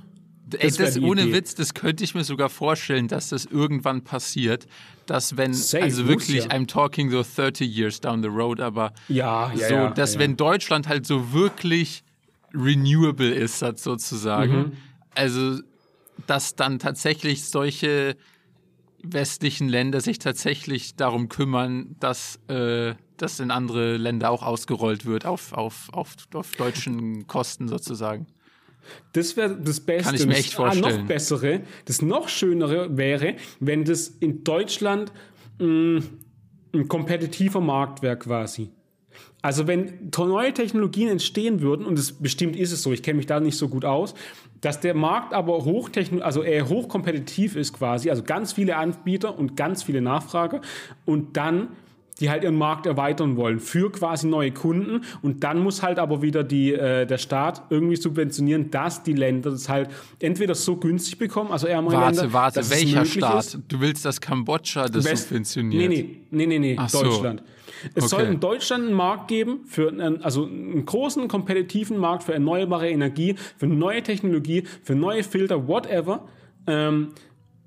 [0.57, 1.33] Ey, das, ohne Idee.
[1.33, 4.67] Witz, das könnte ich mir sogar vorstellen, dass das irgendwann passiert,
[5.05, 6.51] dass wenn, Safe also wirklich, ja.
[6.51, 10.35] I'm talking so 30 years down the road, aber ja, ja, so, ja, dass wenn
[10.35, 12.03] Deutschland halt so wirklich
[12.53, 14.71] renewable ist, sozusagen, mhm.
[15.15, 15.59] also
[16.27, 18.15] dass dann tatsächlich solche
[19.01, 25.25] westlichen Länder sich tatsächlich darum kümmern, dass äh, das in andere Länder auch ausgerollt wird,
[25.25, 28.27] auf, auf, auf, auf deutschen Kosten sozusagen.
[29.13, 30.03] Das wäre das Beste.
[30.03, 30.83] Kann ich mir echt vorstellen.
[30.83, 35.11] Das noch bessere, das noch schönere wäre, wenn das in Deutschland
[35.59, 36.03] mh, mm,
[36.73, 38.69] ein kompetitiver Markt wäre quasi.
[39.43, 43.25] Also wenn neue Technologien entstehen würden, und das bestimmt ist es so, ich kenne mich
[43.25, 44.15] da nicht so gut aus,
[44.61, 49.57] dass der Markt aber hochtechno also eher hochkompetitiv ist quasi, also ganz viele Anbieter und
[49.57, 50.61] ganz viele Nachfrager
[51.05, 51.67] und dann
[52.23, 56.21] die halt ihren Markt erweitern wollen für quasi neue Kunden und dann muss halt aber
[56.21, 61.17] wieder die, äh, der Staat irgendwie subventionieren, dass die Länder das halt entweder so günstig
[61.17, 62.31] bekommen, also ärmere warte, Länder.
[62.31, 63.39] Warte, warte, welcher Staat?
[63.39, 63.59] Ist.
[63.67, 65.89] Du willst, dass Kambodscha das West subventioniert?
[65.89, 67.41] Nee, nee, nee, nee, nee Deutschland.
[67.41, 67.89] So.
[67.93, 68.07] Es okay.
[68.07, 72.89] soll in Deutschland einen Markt geben, für einen, also einen großen, kompetitiven Markt für erneuerbare
[72.89, 76.25] Energie, für neue Technologie, für neue Filter, whatever,
[76.67, 77.09] ähm,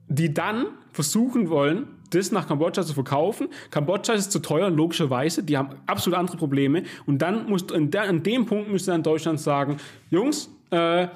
[0.08, 3.48] die dann versuchen wollen, das nach Kambodscha zu verkaufen.
[3.70, 5.42] Kambodscha ist zu teuer, logischerweise.
[5.42, 6.82] Die haben absolut andere Probleme.
[7.06, 9.76] Und dann musst an, an dem Punkt müsste dann Deutschland sagen,
[10.10, 11.08] Jungs, äh,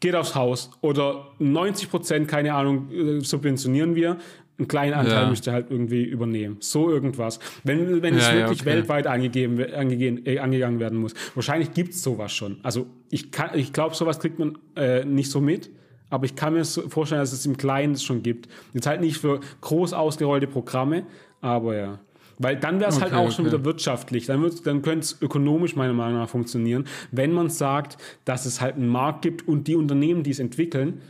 [0.00, 0.70] geht aufs Haus.
[0.82, 4.18] Oder 90 Prozent, keine Ahnung, äh, subventionieren wir.
[4.58, 5.30] Einen kleinen Anteil ja.
[5.30, 6.58] müsst ihr halt irgendwie übernehmen.
[6.60, 7.40] So irgendwas.
[7.64, 8.76] Wenn, wenn ja, es wirklich ja, okay.
[8.76, 11.14] weltweit angegeben, angegeben, äh, angegangen werden muss.
[11.34, 12.58] Wahrscheinlich gibt es sowas schon.
[12.62, 15.70] Also ich, ich glaube, sowas kriegt man äh, nicht so mit.
[16.12, 18.46] Aber ich kann mir vorstellen, dass es im Kleinen schon gibt.
[18.74, 21.04] Jetzt halt nicht für groß ausgerollte Programme,
[21.40, 22.00] aber ja.
[22.36, 23.36] Weil dann wäre es halt okay, halt auch okay.
[23.36, 24.26] schon wieder wirtschaftlich.
[24.26, 27.96] Dann, dann könnte es ökonomisch meiner Meinung nach funktionieren, wenn man sagt,
[28.26, 31.00] dass es halt einen Markt gibt und die Unternehmen, die es entwickeln,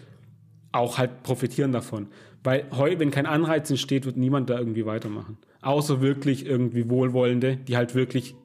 [0.71, 2.07] auch halt profitieren davon.
[2.45, 5.37] Weil heu, wenn kein Anreiz entsteht, wird niemand da irgendwie weitermachen.
[5.63, 8.37] Außer wirklich irgendwie Wohlwollende, die halt wirklich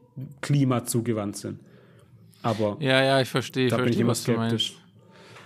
[0.41, 1.59] klimazugewandt sind.
[2.41, 3.69] Aber ja, ja, ich verstehe.
[3.69, 4.77] Da ich bin verstehe, ich immer skeptisch.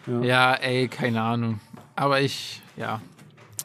[0.08, 0.22] Ja.
[0.22, 1.60] ja, ey, keine Ahnung.
[1.96, 3.02] Aber ich, ja,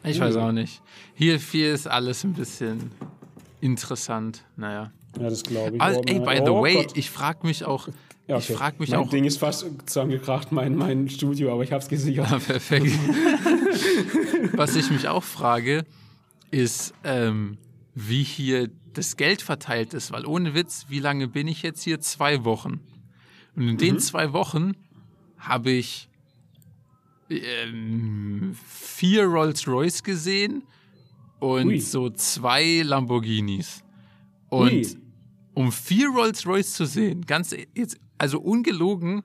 [0.03, 0.81] ich weiß auch nicht.
[1.15, 2.91] Hier viel ist alles ein bisschen
[3.61, 4.43] interessant.
[4.55, 4.91] Naja.
[5.19, 5.81] Ja, das glaube ich.
[5.81, 6.95] Also, ey, by the oh, way, Gott.
[6.95, 7.87] ich frage mich auch.
[8.27, 8.45] Ja, okay.
[8.49, 9.09] Ich frage mich mein auch.
[9.09, 12.27] Ding ist fast zusammengekracht, mein, mein Studio, aber ich habe es gesichert.
[12.31, 12.87] Ja, perfekt.
[14.53, 15.85] Was ich mich auch frage,
[16.51, 17.57] ist, ähm,
[17.95, 21.99] wie hier das Geld verteilt ist, weil ohne Witz, wie lange bin ich jetzt hier?
[21.99, 22.81] Zwei Wochen.
[23.55, 23.77] Und in mhm.
[23.77, 24.73] den zwei Wochen
[25.37, 26.09] habe ich
[27.29, 30.63] ähm, vier Rolls-Royce gesehen
[31.39, 31.79] und Ui.
[31.79, 33.83] so zwei Lamborghinis.
[34.49, 34.87] Und Ui.
[35.53, 39.23] um vier Rolls-Royce zu sehen, ganz jetzt, also ungelogen,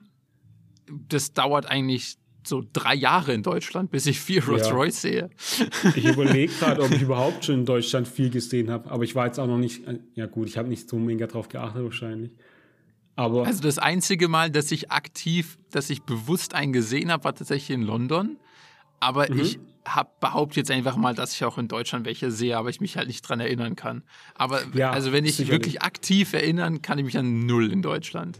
[1.07, 5.29] das dauert eigentlich so drei Jahre in Deutschland, bis ich vier Rolls-Royce sehe.
[5.95, 9.27] Ich überlege gerade, ob ich überhaupt schon in Deutschland viel gesehen habe, aber ich war
[9.27, 9.83] jetzt auch noch nicht,
[10.15, 12.31] ja gut, ich habe nicht so mega drauf geachtet wahrscheinlich.
[13.15, 17.35] Aber also das einzige Mal, dass ich aktiv, dass ich bewusst einen gesehen habe, war
[17.35, 18.37] tatsächlich in London.
[18.99, 19.39] Aber mhm.
[19.39, 22.81] ich hab, behaupte jetzt einfach mal, dass ich auch in Deutschland welche sehe, aber ich
[22.81, 24.03] mich halt nicht dran erinnern kann.
[24.35, 28.39] Aber ja, also wenn ich wirklich aktiv erinnern, kann ich mich an null in Deutschland.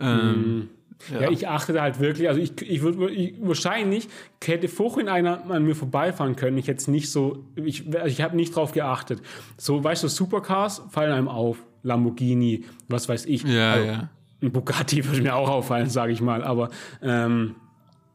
[0.00, 0.70] Ähm,
[1.12, 1.22] ja.
[1.22, 1.30] ja.
[1.30, 2.98] ich achte halt wirklich, also ich, ich würde
[3.40, 4.08] wahrscheinlich
[4.44, 6.56] hätte vorhin einer an mir vorbeifahren können.
[6.58, 9.20] Ich jetzt nicht so, ich, also ich habe nicht drauf geachtet.
[9.56, 11.58] So, weißt du, Supercars fallen einem auf.
[11.88, 13.42] Lamborghini, was weiß ich.
[13.42, 14.08] Ja, also, ja.
[14.40, 16.44] Ein Bugatti würde mir auch auffallen, sage ich mal.
[16.44, 16.70] Aber
[17.02, 17.56] ähm,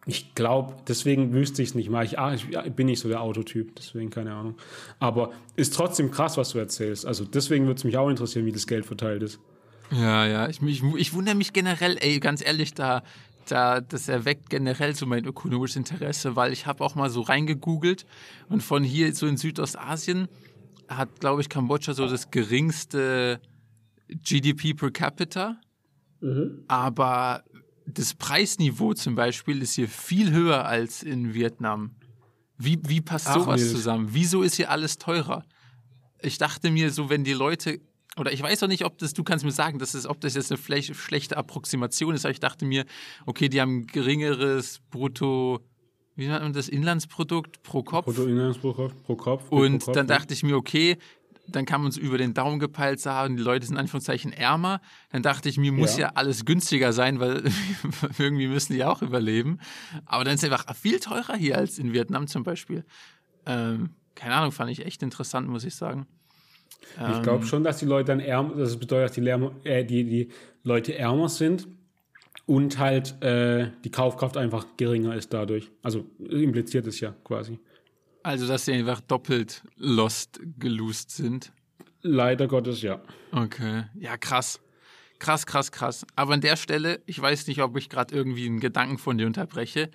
[0.06, 2.04] Ich glaube, deswegen wüsste ich es nicht mal.
[2.04, 4.56] Ich, ah, ich, bin nicht so der Autotyp, deswegen keine Ahnung.
[5.00, 7.06] Aber ist trotzdem krass, was du erzählst.
[7.06, 9.40] Also deswegen würde es mich auch interessieren, wie das Geld verteilt ist.
[9.92, 10.50] Ja, ja.
[10.50, 13.04] Ich, ich, ich wundere mich generell, ey, ganz ehrlich, da,
[13.48, 18.06] da, das erweckt generell so mein ökonomisches Interesse, weil ich habe auch mal so reingegoogelt
[18.50, 20.28] und von hier so in Südostasien
[20.90, 23.40] hat, glaube ich, Kambodscha so das geringste
[24.08, 25.60] GDP per capita.
[26.22, 26.63] Mhm.
[26.68, 27.44] Aber
[27.86, 31.96] das Preisniveau zum Beispiel ist hier viel höher als in Vietnam.
[32.58, 33.74] Wie, wie passt Ach, sowas Mensch.
[33.74, 34.10] zusammen?
[34.12, 35.44] Wieso ist hier alles teurer?
[36.22, 37.82] Ich dachte mir so, wenn die Leute,
[38.16, 40.36] oder ich weiß auch nicht, ob das, du kannst mir sagen, dass es, ob das
[40.36, 42.86] jetzt eine schlechte Approximation ist, aber ich dachte mir,
[43.26, 45.60] okay, die haben geringeres Brutto,
[46.16, 48.06] wie nennt man das, Inlandsprodukt pro Kopf.
[48.06, 49.50] Bruttoinlandsprodukt pro Kopf.
[49.50, 50.98] Und pro Kopf, dann dachte ich mir, okay,
[51.48, 54.82] dann kann man uns über den Daumen gepeilt sagen, die Leute sind in Anführungszeichen ärmer.
[55.12, 57.44] Dann dachte ich, mir muss ja, ja alles günstiger sein, weil
[58.18, 59.60] irgendwie müssen die auch überleben.
[60.06, 62.86] Aber dann ist es einfach viel teurer hier als in Vietnam zum Beispiel.
[63.46, 66.08] Ähm, keine Ahnung, fand ich echt interessant, muss ich sagen.
[66.92, 69.84] Ich glaube ähm, schon, dass die Leute dann ärmer, das bedeutet, dass die, Lärmer, äh,
[69.86, 70.30] die, die
[70.64, 71.68] Leute ärmer sind
[72.46, 75.72] und halt äh, die Kaufkraft einfach geringer ist dadurch.
[75.82, 77.60] Also impliziert es ja quasi.
[78.24, 81.52] Also, dass sie einfach doppelt lost gelost sind.
[82.02, 83.02] Leider Gottes, ja.
[83.32, 83.84] Okay.
[83.96, 84.62] Ja, krass.
[85.20, 86.06] Krass, krass, krass.
[86.16, 89.28] Aber an der Stelle, ich weiß nicht, ob ich gerade irgendwie einen Gedanken von dir
[89.28, 89.90] unterbreche,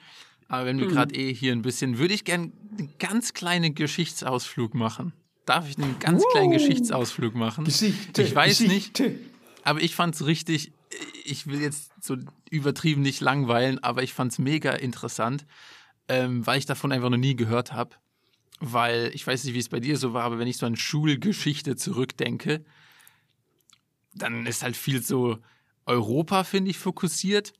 [0.49, 0.93] aber wenn wir mhm.
[0.93, 5.12] gerade eh hier ein bisschen, würde ich gerne einen ganz kleinen Geschichtsausflug machen.
[5.45, 6.33] Darf ich einen ganz wow.
[6.33, 7.64] kleinen Geschichtsausflug machen?
[7.64, 8.23] Geschichte.
[8.23, 9.03] Ich weiß Geschichte.
[9.03, 9.21] nicht,
[9.64, 10.73] aber ich fand es richtig,
[11.25, 12.17] ich will jetzt so
[12.51, 15.47] übertrieben nicht langweilen, aber ich fand es mega interessant,
[16.09, 17.97] ähm, weil ich davon einfach noch nie gehört habe
[18.61, 20.77] weil ich weiß nicht, wie es bei dir so war, aber wenn ich so an
[20.77, 22.64] Schulgeschichte zurückdenke,
[24.14, 25.38] dann ist halt viel so
[25.87, 27.53] Europa, finde ich, fokussiert.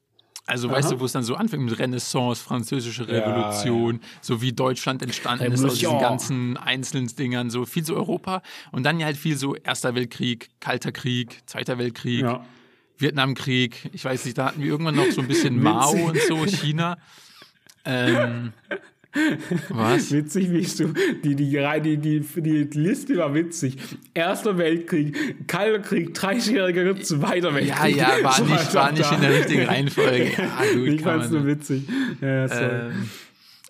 [0.47, 0.77] Also Aha.
[0.77, 4.19] weißt du, wo es dann so anfängt mit Renaissance, französische Revolution, ja, ja.
[4.23, 8.85] so wie Deutschland entstanden ist aus diesen ganzen einzelnen Dingern, so viel so Europa und
[8.85, 12.47] dann ja halt viel so Erster Weltkrieg, Kalter Krieg, Zweiter Weltkrieg, ja.
[12.97, 16.47] Vietnamkrieg, ich weiß nicht, da hatten wir irgendwann noch so ein bisschen Mao und so,
[16.47, 16.97] China.
[17.85, 18.55] Ähm,
[19.71, 20.13] was?
[20.13, 23.77] Witzig, wie du die, die, die, die, die Liste war witzig.
[24.15, 27.97] Erster Weltkrieg, Kalter Krieg, 30-jähriger Zweiter Weltkrieg.
[27.97, 30.33] Ja, ja, war nicht, war nicht in der richtigen Reihenfolge.
[30.39, 31.85] Ja, gut, ich fand's nur witzig.
[32.21, 33.09] Ja, ähm,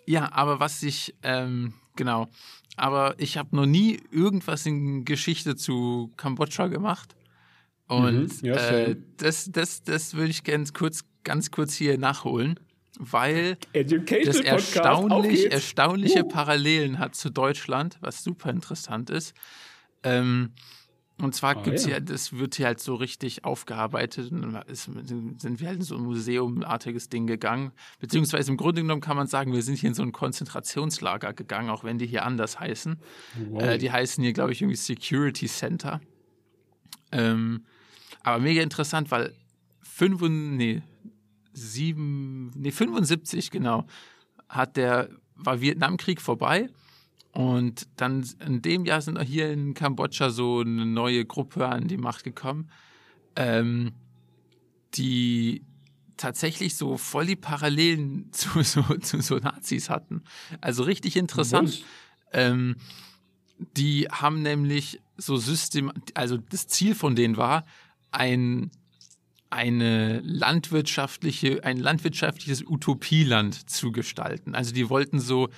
[0.07, 2.29] ja, aber was ich, ähm, genau,
[2.77, 7.15] aber ich habe noch nie irgendwas in Geschichte zu Kambodscha gemacht.
[7.87, 12.59] Und mhm, ja, äh, das, das, das würde ich ganz kurz, ganz kurz hier nachholen
[12.99, 13.57] weil
[14.25, 16.29] das erstaunlich, erstaunliche uh.
[16.29, 19.35] Parallelen hat zu Deutschland, was super interessant ist.
[20.03, 20.53] Ähm,
[21.21, 21.95] und zwar oh, gibt's ja.
[21.95, 24.31] hier, das wird hier halt so richtig aufgearbeitet.
[24.31, 27.73] Und ist, sind wir halt in so ein museumartiges Ding gegangen.
[27.99, 31.71] Beziehungsweise im Grunde genommen kann man sagen, wir sind hier in so ein Konzentrationslager gegangen,
[31.71, 33.01] auch wenn die hier anders heißen.
[33.51, 33.63] Wow.
[33.63, 36.01] Äh, die heißen hier, glaube ich, irgendwie Security Center.
[37.11, 37.65] Ähm,
[38.23, 39.35] aber mega interessant, weil
[39.83, 40.83] 5, nee,
[41.59, 43.87] sieben, nee, 75 genau,
[44.49, 46.69] hat der, war Vietnamkrieg vorbei.
[47.33, 51.99] Und dann in dem Jahr sind hier in Kambodscha so eine neue Gruppe an die
[51.99, 52.71] Macht gekommen,
[53.37, 53.93] ähm,
[54.95, 55.63] die
[56.17, 60.23] tatsächlich so voll die Parallelen zu so, zu so Nazis hatten.
[60.61, 61.85] Also richtig interessant.
[62.33, 62.77] Ähm,
[63.77, 67.65] die haben nämlich so System, also das Ziel von denen war,
[68.11, 68.71] ein
[69.51, 74.55] eine landwirtschaftliche, ein landwirtschaftliches Utopieland zu gestalten.
[74.55, 75.49] Also die wollten so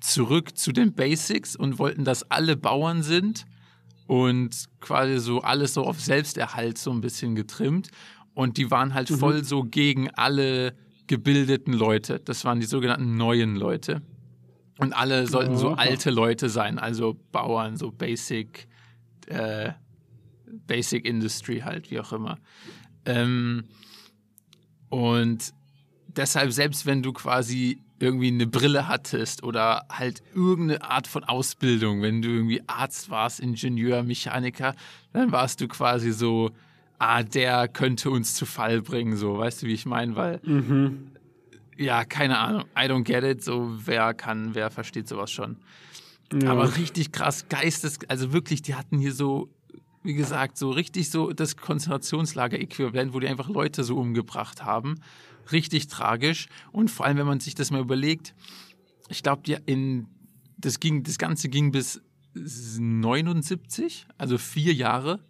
[0.00, 3.46] zurück zu den Basics und wollten, dass alle Bauern sind
[4.06, 7.88] und quasi so alles so auf Selbsterhalt so ein bisschen getrimmt.
[8.34, 9.18] Und die waren halt mhm.
[9.18, 10.74] voll so gegen alle
[11.06, 12.20] gebildeten Leute.
[12.20, 14.02] Das waren die sogenannten neuen Leute.
[14.78, 18.68] Und alle sollten so alte Leute sein, also Bauern, so Basic,
[19.26, 19.72] äh,
[20.68, 22.38] Basic Industry halt, wie auch immer.
[23.08, 23.64] Ähm,
[24.90, 25.52] und
[26.08, 32.02] deshalb, selbst wenn du quasi irgendwie eine Brille hattest oder halt irgendeine Art von Ausbildung,
[32.02, 34.74] wenn du irgendwie Arzt warst, Ingenieur, Mechaniker,
[35.12, 36.50] dann warst du quasi so,
[36.98, 40.14] ah, der könnte uns zu Fall bringen, so, weißt du, wie ich meine?
[40.14, 41.10] Weil, mhm.
[41.76, 45.56] ja, keine Ahnung, I don't get it, so, wer kann, wer versteht sowas schon.
[46.32, 46.52] Ja.
[46.52, 49.48] Aber richtig krass, Geistes, also wirklich, die hatten hier so
[50.02, 55.00] wie gesagt, so richtig so das Konzentrationslager-Äquivalent, wo die einfach Leute so umgebracht haben.
[55.52, 56.48] Richtig tragisch.
[56.72, 58.34] Und vor allem, wenn man sich das mal überlegt,
[59.08, 59.42] ich glaube,
[60.58, 62.00] das das Ganze ging bis
[62.34, 65.20] 79, also vier Jahre.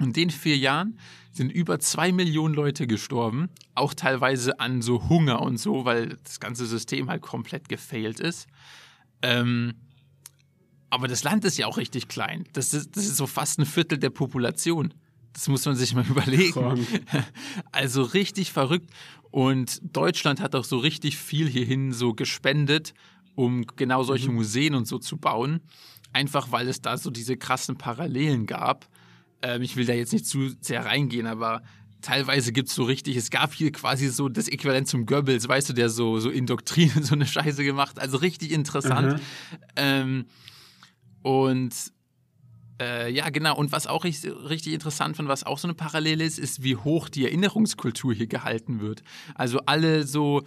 [0.00, 0.98] In den vier Jahren
[1.32, 6.40] sind über zwei Millionen Leute gestorben, auch teilweise an so Hunger und so, weil das
[6.40, 8.46] ganze System halt komplett gefailt ist.
[9.22, 9.74] Ähm,
[10.90, 12.44] aber das Land ist ja auch richtig klein.
[12.52, 14.94] Das ist, das ist so fast ein Viertel der Population.
[15.32, 16.52] Das muss man sich mal überlegen.
[16.52, 16.86] Krank.
[17.72, 18.90] Also richtig verrückt.
[19.30, 22.94] Und Deutschland hat auch so richtig viel hierhin so gespendet,
[23.34, 25.60] um genau solche Museen und so zu bauen.
[26.12, 28.88] Einfach weil es da so diese krassen Parallelen gab.
[29.42, 31.62] Ähm, ich will da jetzt nicht zu sehr reingehen, aber
[32.00, 35.68] teilweise gibt es so richtig, es gab hier quasi so das Äquivalent zum Goebbels, weißt
[35.68, 37.98] du, der so, so in Doktrinen so eine Scheiße gemacht.
[37.98, 39.14] Also richtig interessant.
[39.14, 39.20] Mhm.
[39.76, 40.26] Ähm,
[41.22, 41.74] und
[42.80, 43.56] äh, ja, genau.
[43.56, 46.76] Und was auch richtig, richtig interessant fand, was auch so eine Parallele ist, ist, wie
[46.76, 49.02] hoch die Erinnerungskultur hier gehalten wird.
[49.34, 50.42] Also alle so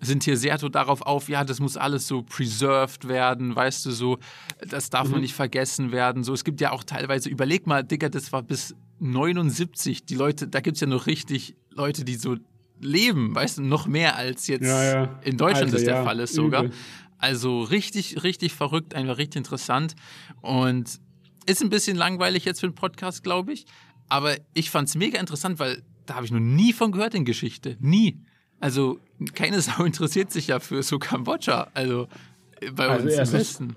[0.00, 3.90] sind hier sehr so darauf auf, ja, das muss alles so preserved werden, weißt du,
[3.92, 4.18] so,
[4.66, 6.22] das darf man nicht vergessen werden.
[6.22, 10.48] So, es gibt ja auch teilweise, überleg mal, Digga, das war bis 79, die Leute,
[10.48, 12.36] da gibt es ja noch richtig Leute, die so
[12.80, 15.18] leben, weißt du, noch mehr als jetzt Ja, ja.
[15.22, 16.64] in Deutschland Alter, das der ja, Fall ist sogar.
[16.64, 16.76] übel.
[17.18, 19.94] Also richtig, richtig verrückt, einfach richtig interessant.
[20.42, 21.00] Und
[21.46, 23.66] ist ein bisschen langweilig jetzt für einen Podcast, glaube ich.
[24.08, 27.24] Aber ich fand es mega interessant, weil da habe ich noch nie von gehört in
[27.24, 27.76] Geschichte.
[27.80, 28.20] Nie.
[28.60, 28.98] Also
[29.34, 31.68] keine Sau interessiert sich ja für so Kambodscha.
[31.74, 32.08] Also
[32.60, 33.76] äh, bei Also uns im erstens- Westen.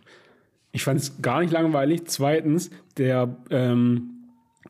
[0.72, 2.02] Ich fand es gar nicht langweilig.
[2.06, 4.12] Zweitens, der ähm,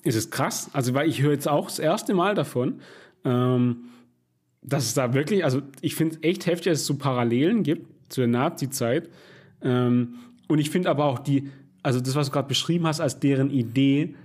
[0.04, 0.70] ist es krass.
[0.72, 2.80] Also, weil ich höre jetzt auch das erste Mal davon,
[3.26, 3.90] ähm,
[4.62, 7.86] dass es da wirklich, also ich finde es echt heftig, dass es so Parallelen gibt
[8.10, 9.10] zu der Nazi-Zeit.
[9.62, 10.16] Ähm,
[10.48, 11.50] und ich finde aber auch die,
[11.84, 14.16] also das, was du gerade beschrieben hast, als deren Idee,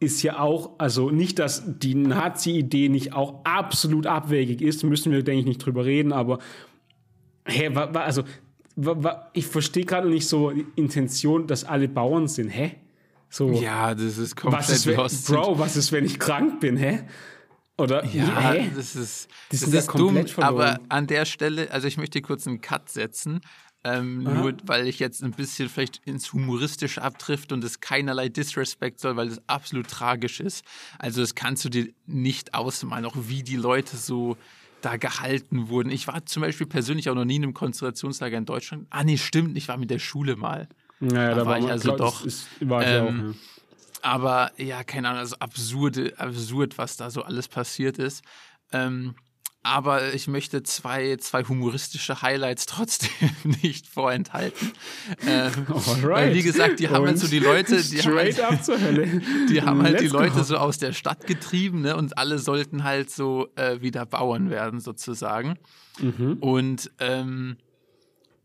[0.00, 5.22] ist ja auch, also nicht, dass die Nazi-Idee nicht auch absolut abwegig ist, müssen wir,
[5.22, 6.38] denke ich, nicht drüber reden, aber
[7.44, 8.22] hä, wa, wa, also
[8.76, 12.76] wa, wa, ich verstehe gerade nicht so die Intention, dass alle Bauern sind, hä?
[13.28, 14.96] So, Ja, das ist komplett was ist, wenn.
[15.36, 17.00] Bro, was ist, wenn ich krank bin, hä?
[17.80, 18.70] Oder, Ja, hä?
[18.76, 20.54] das ist, das ist dumm, komplett verloren.
[20.54, 23.40] aber an der Stelle, also ich möchte kurz einen Cut setzen,
[23.82, 29.00] ähm, nur weil ich jetzt ein bisschen vielleicht ins Humoristische abtrifft und es keinerlei Disrespect
[29.00, 30.64] soll, weil es absolut tragisch ist.
[30.98, 34.36] Also das kannst du dir nicht ausmalen, auch wie die Leute so
[34.82, 35.90] da gehalten wurden.
[35.90, 38.86] Ich war zum Beispiel persönlich auch noch nie in einem Konzentrationslager in Deutschland.
[38.90, 40.68] Ah, nee, stimmt, ich war mit der Schule mal.
[41.00, 43.34] Naja, da war ich man- also glaub, doch, Das ist, war ich ähm, auch, ja.
[44.02, 48.22] Aber ja, keine Ahnung, also absurde, absurd, was da so alles passiert ist.
[48.72, 49.14] Ähm,
[49.62, 53.30] aber ich möchte zwei, zwei humoristische Highlights trotzdem
[53.62, 54.72] nicht vorenthalten.
[55.26, 58.80] Ähm, Weil, wie gesagt, die haben halt so die Leute, die haben halt, up zur
[58.80, 59.20] Hölle.
[59.50, 61.96] die haben halt die Leute so aus der Stadt getrieben ne?
[61.96, 65.58] und alle sollten halt so äh, wieder Bauern werden sozusagen.
[66.00, 66.38] Mhm.
[66.40, 67.58] Und ähm,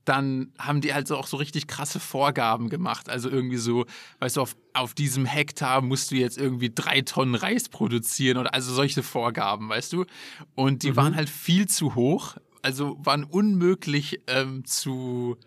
[0.05, 3.09] dann haben die halt so auch so richtig krasse Vorgaben gemacht.
[3.09, 3.85] Also irgendwie so,
[4.19, 8.53] weißt du, auf, auf diesem Hektar musst du jetzt irgendwie drei Tonnen Reis produzieren oder
[8.53, 10.05] also solche Vorgaben, weißt du?
[10.53, 15.37] Und die waren halt viel zu hoch, also waren unmöglich ähm, zu,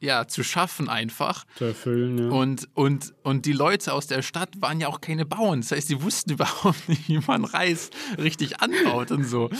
[0.00, 1.44] ja, zu schaffen einfach.
[1.56, 2.28] Zu erfüllen, ja.
[2.28, 5.60] Und, und, und die Leute aus der Stadt waren ja auch keine Bauern.
[5.60, 9.50] Das heißt, die wussten überhaupt nicht, wie man Reis richtig anbaut und so.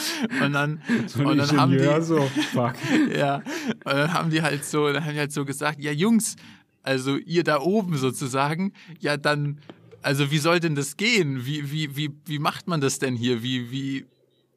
[0.42, 0.83] Und dann,
[1.14, 2.31] Und und dann haben die, so,
[3.16, 6.37] ja, und dann haben die halt so, dann haben die halt so gesagt, ja Jungs,
[6.83, 9.59] also ihr da oben sozusagen, ja dann,
[10.03, 11.46] also wie soll denn das gehen?
[11.46, 13.42] Wie, wie, wie, wie macht man das denn hier?
[13.42, 14.07] Wie, wie,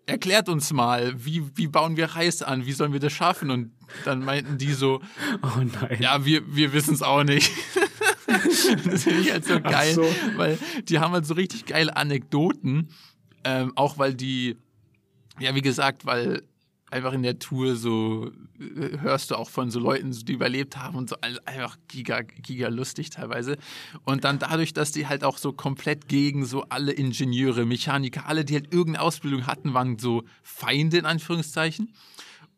[0.09, 2.65] erklärt uns mal, wie, wie bauen wir Reis an?
[2.65, 3.51] Wie sollen wir das schaffen?
[3.51, 3.71] Und
[4.05, 5.01] dann meinten die so,
[5.41, 5.97] Oh nein.
[5.99, 7.51] ja, wir, wir wissen es auch nicht.
[8.27, 10.05] das finde ich halt so geil, so.
[10.35, 12.89] weil die haben halt so richtig geile Anekdoten,
[13.43, 14.57] ähm, auch weil die,
[15.39, 16.43] ja, wie gesagt, weil
[16.91, 20.97] einfach in der Tour so äh, hörst du auch von so Leuten, die überlebt haben
[20.97, 23.57] und so einfach giga, giga lustig teilweise.
[24.05, 28.45] Und dann dadurch, dass die halt auch so komplett gegen so alle Ingenieure, Mechaniker, alle,
[28.45, 31.93] die halt irgendeine Ausbildung hatten, waren so Feinde in Anführungszeichen.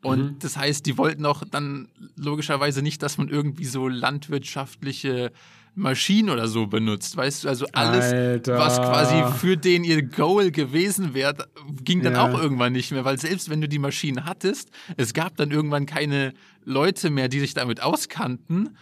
[0.03, 5.31] Und das heißt, die wollten auch dann logischerweise nicht, dass man irgendwie so landwirtschaftliche
[5.73, 7.47] Maschinen oder so benutzt, weißt du?
[7.47, 8.57] Also alles, Alter.
[8.57, 11.47] was quasi für den ihr Goal gewesen wäre,
[11.83, 12.23] ging dann Ja.
[12.29, 15.85] auch irgendwann nicht mehr, weil selbst wenn du die Maschinen hattest, es gab dann irgendwann
[15.85, 16.33] keine
[16.65, 18.77] Leute mehr, die sich damit auskannten.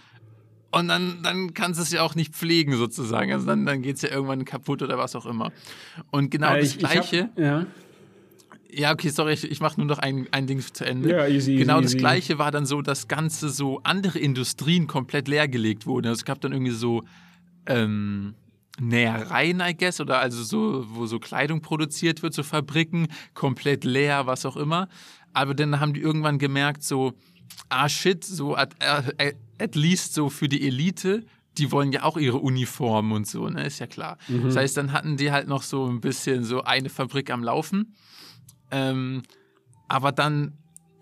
[0.72, 3.32] Und dann, dann kannst du es ja auch nicht pflegen, sozusagen.
[3.34, 5.52] Also dann, dann geht es ja irgendwann kaputt oder was auch immer.
[6.12, 7.30] Und genau Äh, das ich- ich hab- Gleiche.
[7.38, 7.66] ja.
[8.72, 11.10] Ja, okay, sorry, ich, ich mache nur noch ein, ein Ding zu Ende.
[11.10, 11.98] Ja, easy, genau easy, das easy.
[11.98, 16.08] Gleiche war dann so, dass ganze so andere Industrien komplett leergelegt wurden.
[16.08, 17.04] Also es gab dann irgendwie so
[17.66, 18.36] ähm,
[18.80, 24.28] Nähereien, I guess, oder also so, wo so Kleidung produziert wird, so Fabriken, komplett leer,
[24.28, 24.88] was auch immer.
[25.34, 27.14] Aber dann haben die irgendwann gemerkt, so,
[27.70, 31.26] ah shit, so at, at, at least so für die Elite,
[31.58, 33.66] die wollen ja auch ihre Uniform und so, ne?
[33.66, 34.18] Ist ja klar.
[34.28, 34.46] Mhm.
[34.46, 37.96] Das heißt, dann hatten die halt noch so ein bisschen so eine Fabrik am Laufen.
[38.72, 39.24] Ähm,
[39.88, 40.54] aber dann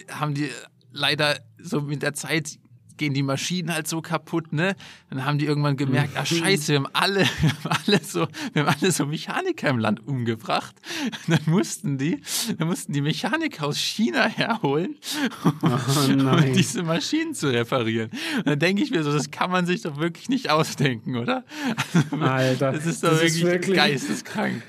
[0.09, 0.49] haben die
[0.91, 2.57] leider so mit der Zeit
[2.95, 4.75] gehen die Maschinen halt so kaputt, ne?
[5.11, 6.17] Dann haben die irgendwann gemerkt, Mhm.
[6.19, 9.77] ah scheiße, wir haben alle, wir haben alle so, wir haben alle so Mechaniker im
[9.77, 10.75] Land umgebracht.
[11.27, 12.21] Und dann mussten die,
[12.57, 14.95] dann mussten die Mechaniker aus China herholen,
[15.45, 15.67] Oh
[16.09, 18.09] um diese Maschinen zu reparieren.
[18.37, 21.45] Und dann denke ich mir so, das kann man sich doch wirklich nicht ausdenken, oder?
[22.19, 24.63] Alter, Das ist doch das ist wirklich, wirklich- geisteskrank.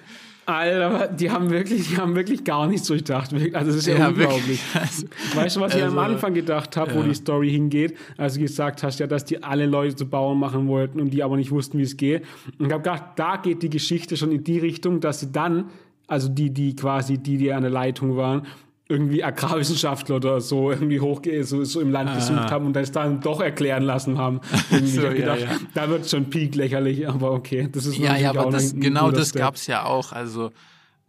[0.48, 3.32] Alter, die haben wirklich, die haben wirklich gar nichts durchdacht.
[3.32, 4.46] Also das ist ja, Ja, unglaublich.
[4.46, 4.60] wirklich.
[4.74, 7.08] Also, weißt du, was ich am also, Anfang gedacht habe, wo ja.
[7.08, 10.66] die Story hingeht, als du gesagt hast, ja, dass die alle Leute zu Bauern machen
[10.68, 12.24] wollten und die aber nicht wussten, wie es geht.
[12.58, 15.66] Und ich habe gedacht, da geht die Geschichte schon in die Richtung, dass sie dann,
[16.06, 18.46] also die, die quasi, die, die an der Leitung waren,
[18.88, 23.20] irgendwie Agrarwissenschaftler oder so irgendwie hoch so, so im Land gesucht haben und das dann
[23.20, 24.40] doch erklären lassen haben.
[24.88, 25.58] So, ja, gedacht, ja.
[25.74, 29.32] da wird schon peak lächerlich, aber okay, das ist Ja, ja, aber das, genau das
[29.32, 30.12] gab es ja auch.
[30.12, 30.52] Also,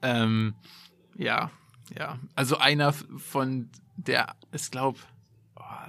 [0.02, 0.56] ähm,
[1.18, 1.52] ja,
[1.98, 2.18] ja.
[2.36, 5.00] Also einer von der, ich glaube,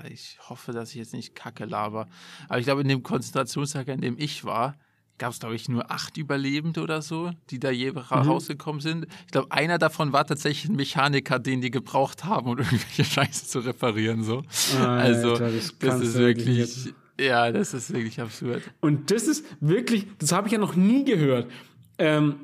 [0.09, 2.07] ich hoffe, dass ich jetzt nicht Kacke laber,
[2.49, 4.77] aber ich glaube, in dem Konzentrationslager, in dem ich war,
[5.21, 7.99] gab es, glaube ich, nur acht Überlebende oder so, die da je Mhm.
[7.99, 9.07] rausgekommen sind.
[9.27, 13.47] Ich glaube, einer davon war tatsächlich ein Mechaniker, den die gebraucht haben, um irgendwelche Scheiße
[13.47, 14.25] zu reparieren.
[14.25, 14.43] So.
[14.81, 18.63] also, Alter, das, das kannst ist wirklich, ja, das ist wirklich absurd.
[18.81, 21.51] Und das ist wirklich, das habe ich ja noch nie gehört.
[21.99, 22.37] Ähm,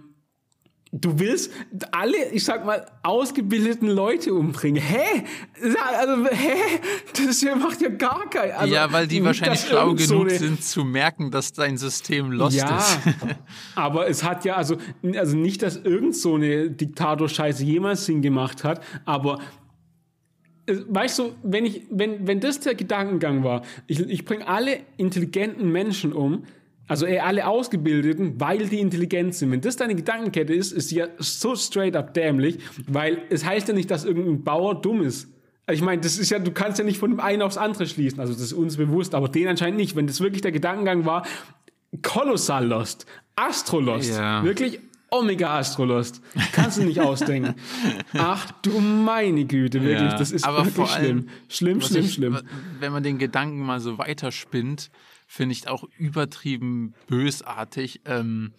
[1.00, 1.52] du willst
[1.90, 4.82] alle, ich sag mal, ausgebildeten Leute umbringen.
[4.82, 5.24] Hä?
[5.62, 6.54] Also, hä?
[7.26, 8.52] Das macht ja gar kein.
[8.52, 12.30] Also, ja, weil die wahrscheinlich schlau so genug eine- sind zu merken, dass dein System
[12.32, 12.98] lost Ja, ist.
[13.74, 14.76] aber es hat ja, also,
[15.16, 19.40] also nicht, dass irgend so eine Diktator-Scheiße jemals Sinn gemacht hat, aber
[20.66, 24.80] äh, weißt du, wenn, ich, wenn, wenn das der Gedankengang war, ich, ich bringe alle
[24.96, 26.44] intelligenten Menschen um,
[26.88, 29.50] also eher alle Ausgebildeten, weil die intelligent sind.
[29.50, 33.68] Wenn das deine Gedankenkette ist, ist sie ja so straight up dämlich, weil es heißt
[33.68, 35.28] ja nicht, dass irgendein Bauer dumm ist.
[35.70, 38.20] Ich meine, das ist ja, du kannst ja nicht von dem einen aufs andere schließen.
[38.20, 39.96] Also das ist uns bewusst, aber den anscheinend nicht.
[39.96, 41.26] Wenn das wirklich der Gedankengang war,
[42.02, 44.44] kolossal lost, Astrolost, Ja.
[44.44, 44.80] wirklich
[45.10, 46.20] Omega Astrolost,
[46.52, 47.54] kannst du nicht ausdenken.
[48.14, 51.80] Ach du meine Güte, wirklich, Ja, das ist aber wirklich vor allem, schlimm.
[51.80, 52.38] Schlimm, schlimm, ich, schlimm.
[52.80, 54.90] Wenn man den Gedanken mal so weiterspinnt,
[55.26, 58.00] finde ich auch übertrieben bösartig.
[58.04, 58.54] Ähm,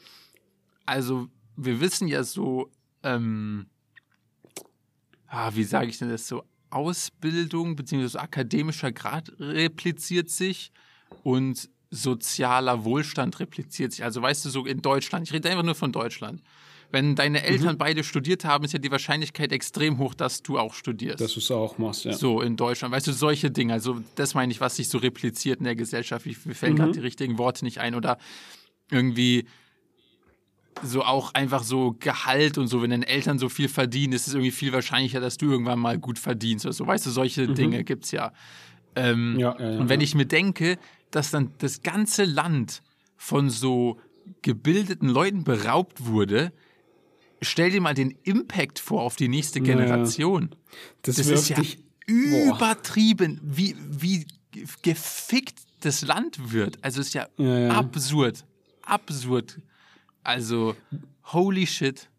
[0.85, 2.71] also, wir wissen ja so,
[3.03, 3.67] ähm,
[5.27, 8.17] ah, wie sage ich denn das so, Ausbildung bzw.
[8.19, 10.71] akademischer Grad repliziert sich
[11.23, 14.03] und sozialer Wohlstand repliziert sich.
[14.03, 16.41] Also weißt du, so in Deutschland, ich rede einfach nur von Deutschland.
[16.89, 17.77] Wenn deine Eltern Mhm.
[17.79, 21.19] beide studiert haben, ist ja die Wahrscheinlichkeit extrem hoch, dass du auch studierst.
[21.19, 22.13] Dass du es auch machst, ja.
[22.13, 25.59] So in Deutschland, weißt du, solche Dinge, also das meine ich, was sich so repliziert
[25.59, 26.25] in der Gesellschaft.
[26.25, 26.77] Mir fällen Mhm.
[26.77, 28.17] gerade die richtigen Worte nicht ein oder
[28.89, 29.45] irgendwie
[30.83, 34.33] so auch einfach so Gehalt und so, wenn deine Eltern so viel verdienen, ist es
[34.35, 36.85] irgendwie viel wahrscheinlicher, dass du irgendwann mal gut verdienst oder so.
[36.85, 38.31] Weißt du, solche Dinge gibt's ja.
[38.95, 39.39] Ähm, Mhm.
[39.39, 40.77] Ja, ja, ja, und wenn ich mir denke,
[41.11, 42.81] dass dann das ganze Land
[43.15, 43.99] von so
[44.43, 46.51] gebildeten Leuten beraubt wurde,
[47.41, 50.55] stell dir mal den Impact vor auf die nächste Generation.
[51.01, 51.77] Das, Das wirft ist ja dich.
[52.07, 52.55] Boah.
[52.55, 54.25] übertrieben, wie, wie
[54.81, 56.77] gefickt das Land wird.
[56.83, 57.69] Also ist ja, Ja, ja.
[57.71, 58.45] absurd.
[58.81, 59.59] Absurd.
[60.23, 60.75] Also,
[61.33, 62.09] holy shit.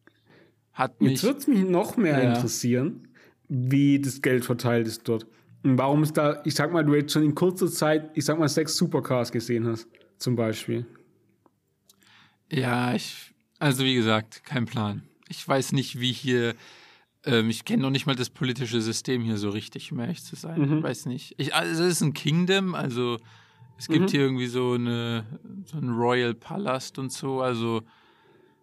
[0.73, 1.13] Hat mich.
[1.13, 2.35] Jetzt würde es mich noch mehr Ja.
[2.35, 3.09] interessieren,
[3.49, 5.27] wie das Geld verteilt ist dort.
[5.65, 8.39] Und warum es da, ich sag mal, du jetzt schon in kurzer Zeit, ich sag
[8.39, 9.89] mal, sechs Supercars gesehen hast,
[10.19, 10.87] zum Beispiel.
[12.51, 13.33] Ja, ich.
[13.59, 15.03] Also, wie gesagt, kein Plan.
[15.29, 16.55] Ich weiß nicht, wie hier.
[17.25, 20.37] Ähm, ich kenne noch nicht mal das politische System hier so richtig, um ehrlich zu
[20.37, 20.61] sein.
[20.61, 20.83] Mhm.
[20.83, 21.35] Weiß nicht.
[21.37, 23.19] Ich, also, es ist ein Kingdom, also.
[23.81, 24.09] Es gibt Mhm.
[24.09, 25.25] hier irgendwie so, eine,
[25.65, 27.41] so einen Royal Palast und so.
[27.43, 27.83] Also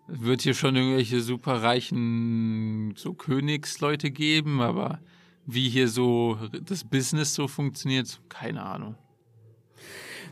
[0.10, 5.00] es wird hier schon irgendwelche superreichen so Königsleute geben, aber
[5.46, 8.96] wie hier so das Business so funktioniert, keine Ahnung.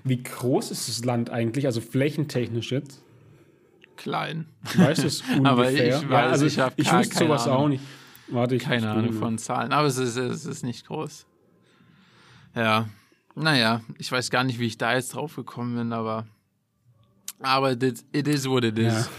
[0.04, 3.02] Wie groß ist das Land eigentlich, also flächentechnisch jetzt?
[3.98, 4.48] Klein.
[4.76, 5.52] Weißt du es ungefähr?
[5.52, 7.58] Aber ich weiß, also ich hab ich keine sowas Ahnung.
[7.58, 7.84] auch nicht.
[8.28, 11.26] Warte, ich Keine ich Ahnung von Zahlen, aber es ist, es ist nicht groß.
[12.56, 12.88] Ja,
[13.36, 16.26] naja, ich weiß gar nicht, wie ich da jetzt drauf gekommen bin, aber
[17.42, 18.94] aber it, it is what it is.
[18.94, 19.08] Ja.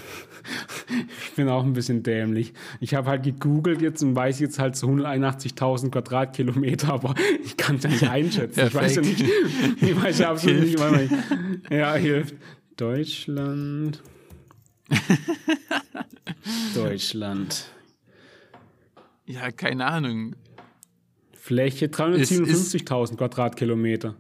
[1.27, 2.53] Ich bin auch ein bisschen dämlich.
[2.79, 7.15] Ich habe halt gegoogelt jetzt und weiß jetzt halt so 181.000 Quadratkilometer, aber
[7.45, 8.67] ich kann es ja nicht einschätzen.
[8.67, 9.25] ich weiß ja nicht,
[9.81, 11.11] ich weiß ja absolut nicht, Hilft.
[11.11, 12.35] wann ich, ja, hilft.
[12.77, 14.03] Deutschland.
[16.75, 17.67] Deutschland.
[19.27, 20.37] Ja, keine Ahnung.
[21.33, 24.15] Fläche 357.000 Quadratkilometer.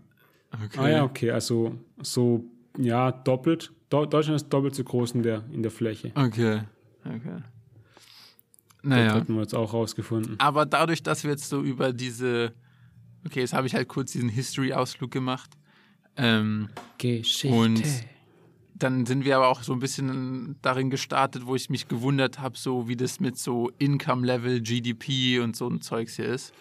[0.53, 0.79] Okay.
[0.79, 2.45] Ah ja, okay, also so
[2.79, 3.72] ja, doppelt.
[3.91, 6.12] Do Deutschland ist doppelt so groß in der, in der Fläche.
[6.14, 6.62] Okay.
[7.05, 7.43] Okay.
[8.83, 9.14] Das Naja.
[9.14, 10.39] hatten wir jetzt auch rausgefunden.
[10.39, 12.53] Aber dadurch, dass wir jetzt so über diese.
[13.27, 15.51] Okay, jetzt habe ich halt kurz diesen History-Ausflug gemacht.
[16.16, 16.68] Ähm,
[16.99, 17.49] Geschichte.
[17.57, 17.83] Und-
[18.75, 22.59] dann sind wir aber auch so ein bisschen darin gestartet, wo ich mich gewundert habe,
[22.59, 26.53] so wie das mit so Income-Level, GDP und so ein Zeugs hier ist.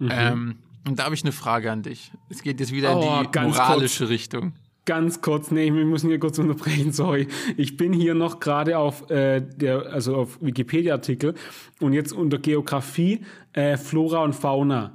[0.00, 2.12] Ähm, und da habe ich eine Frage an dich.
[2.28, 4.52] Es geht jetzt wieder Oh, in die moralische Richtung.
[4.86, 7.26] Ganz kurz, nee, wir müssen hier kurz unterbrechen, sorry.
[7.56, 11.34] Ich bin hier noch gerade auf äh, der, also auf Wikipedia-Artikel
[11.80, 13.20] und jetzt unter Geografie,
[13.54, 14.92] äh, Flora und Fauna.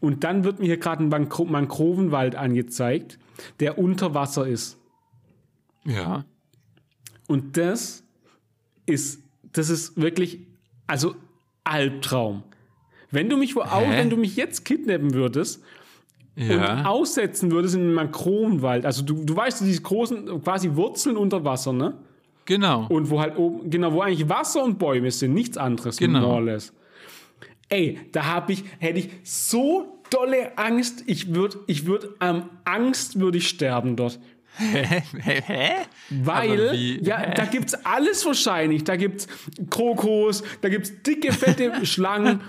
[0.00, 3.18] Und dann wird mir hier gerade ein Mangro Mangrovenwald angezeigt,
[3.60, 4.79] der unter Wasser ist.
[5.84, 6.24] Ja.
[7.26, 8.02] Und das
[8.86, 9.22] ist,
[9.52, 10.40] das ist wirklich,
[10.86, 11.14] also
[11.64, 12.42] Albtraum.
[13.10, 15.62] Wenn du mich wo auch, wenn du mich jetzt kidnappen würdest
[16.36, 16.84] und Ja.
[16.84, 21.72] aussetzen würdest in einen Mangrovenwald, also du, du weißt, diese großen quasi Wurzeln unter Wasser,
[21.72, 21.94] ne?
[22.46, 22.86] Genau.
[22.88, 26.20] Und wo halt oben, genau, wo eigentlich Wasser und Bäume sind, nichts anderes, Genau.
[26.20, 26.72] more or less.
[27.68, 33.20] Ey, da habe ich, hätte ich so dolle Angst, ich würde, ich würde, am Angst
[33.20, 34.18] würde ich sterben dort.
[34.56, 35.86] Hä?
[36.10, 38.84] Weil, ja, da gibt's alles wahrscheinlich.
[38.84, 39.26] Da gibt's
[39.70, 42.40] Krokos, da gibt's dicke, fette Schlangen,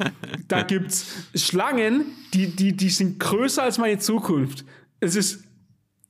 [0.47, 4.65] da gibt's Schlangen, die, die, die sind größer als meine Zukunft.
[4.99, 5.43] Es ist,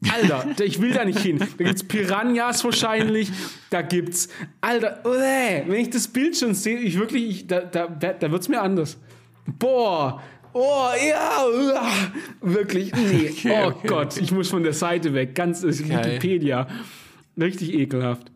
[0.10, 1.40] Alter, ich will da nicht hin.
[1.40, 3.32] Da gibt's Piranhas wahrscheinlich,
[3.70, 4.30] da gibt's,
[4.62, 8.62] Alter, wenn ich das Bild schon sehe, ich wirklich, ich, da, da, da wird's mir
[8.62, 8.98] anders.
[9.60, 10.22] Boah,
[10.54, 11.46] oh, ja,
[12.42, 15.88] wirklich, nee, Okay, oh okay, Gott, ich muss von der Seite weg, ganz, ist.
[15.88, 16.68] Wikipedia.
[17.40, 18.32] Richtig ekelhaft.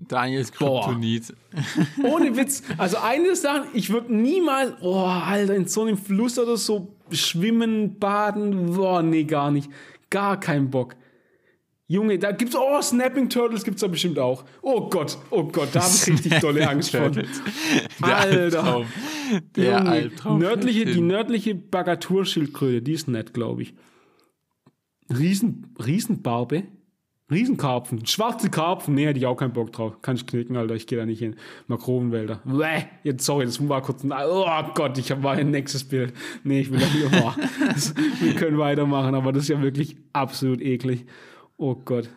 [0.00, 0.52] Daniels.
[0.52, 1.34] Kryptonit.
[2.02, 2.62] Ohne Witz.
[2.78, 7.98] Also eine Sache, ich würde niemals, oh, Alter, in so einem Fluss oder so schwimmen,
[7.98, 9.70] baden, boah, nee, gar nicht.
[10.10, 10.96] Gar kein Bock.
[11.92, 14.44] Junge, da gibt's, oh, Snapping Turtles gibt's da bestimmt auch.
[14.62, 17.10] Oh Gott, oh Gott, da habe ich richtig dolle Angst vor.
[17.10, 17.26] Der
[18.00, 18.64] Alter.
[18.64, 18.86] Albtraum.
[19.56, 20.38] Der Junge, Albtraum.
[20.38, 23.74] Nördliche, die nördliche Bagaturschildkröte, die ist nett, glaube ich.
[25.10, 26.62] Riesen, Riesenbarbe?
[27.30, 28.06] Riesenkarpfen.
[28.06, 28.94] Schwarze Karpfen.
[28.94, 30.00] Nee, hätte ich auch keinen Bock drauf.
[30.02, 30.74] Kann ich knicken, Alter.
[30.74, 31.36] Ich gehe da nicht hin.
[31.66, 32.40] Makrovenwälder.
[32.44, 32.84] Bäh.
[33.04, 34.12] Jetzt, sorry, das war kurz ein.
[34.12, 36.12] Oh Gott, ich habe ein nächstes Bild.
[36.44, 36.80] Nee, ich will
[37.10, 37.34] da.
[37.68, 41.06] Das- Wir können weitermachen, aber das ist ja wirklich absolut eklig.
[41.62, 42.10] Oh Gott.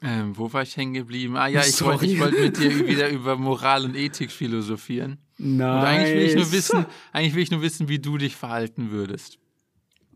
[0.00, 1.36] Ähm, wo war ich hängen geblieben?
[1.36, 5.18] Ah ja, ich wollte ich wollte mit dir wieder über Moral und Ethik philosophieren.
[5.38, 5.76] Nein.
[5.80, 8.92] Und eigentlich will ich nur wissen, eigentlich will ich nur wissen, wie du dich verhalten
[8.92, 9.40] würdest.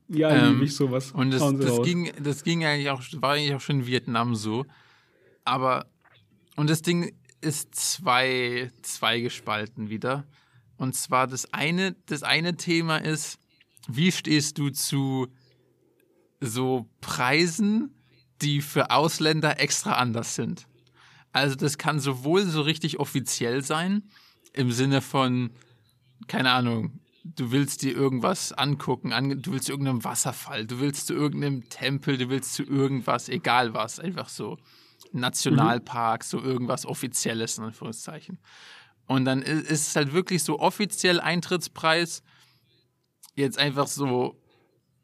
[0.06, 1.10] Ja, Ähm, liebe ich sowas.
[1.10, 1.84] Und das, das raus.
[1.84, 4.64] ging, das ging eigentlich auch, war eigentlich auch schon in Vietnam so.
[5.44, 5.90] Aber,
[6.54, 10.28] und das Ding ist zwei, zwei gespalten wieder.
[10.76, 13.40] Und zwar das eine, das eine Thema ist,
[13.88, 15.26] wie stehst du zu
[16.42, 17.94] so Preisen,
[18.42, 20.66] die für Ausländer extra anders sind?
[21.32, 24.02] Also das kann sowohl so richtig offiziell sein,
[24.52, 25.50] im Sinne von,
[26.26, 31.06] keine Ahnung, du willst dir irgendwas angucken, an, du willst zu irgendeinem Wasserfall, du willst
[31.06, 34.58] zu irgendeinem Tempel, du willst zu irgendwas, egal was, einfach so
[35.12, 38.38] Nationalpark, so irgendwas Offizielles, in Anführungszeichen.
[39.06, 42.22] Und dann ist es halt wirklich so offiziell Eintrittspreis,
[43.34, 44.41] jetzt einfach so,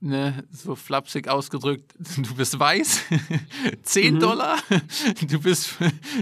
[0.01, 3.03] ne, so flapsig ausgedrückt, du bist weiß,
[3.83, 4.59] 10 Dollar,
[5.29, 5.77] du bist,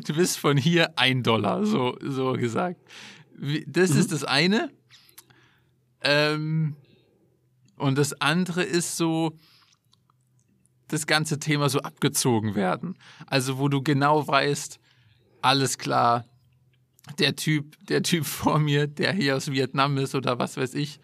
[0.07, 2.81] du bist von hier 1 Dollar, so, so gesagt.
[3.67, 4.71] Das ist das eine.
[6.01, 6.75] Ähm,
[7.77, 9.37] und das andere ist so,
[10.89, 12.97] das ganze Thema so abgezogen werden.
[13.27, 14.79] Also, wo du genau weißt,
[15.43, 16.25] alles klar,
[17.19, 20.99] der Typ, der Typ vor mir, der hier aus Vietnam ist oder was weiß ich,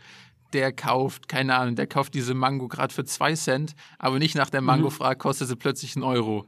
[0.55, 4.51] der kauft, keine Ahnung, der kauft diese Mango gerade für zwei Cent, aber nicht nach
[4.51, 6.47] der Mango fragt, kostet sie plötzlich einen Euro.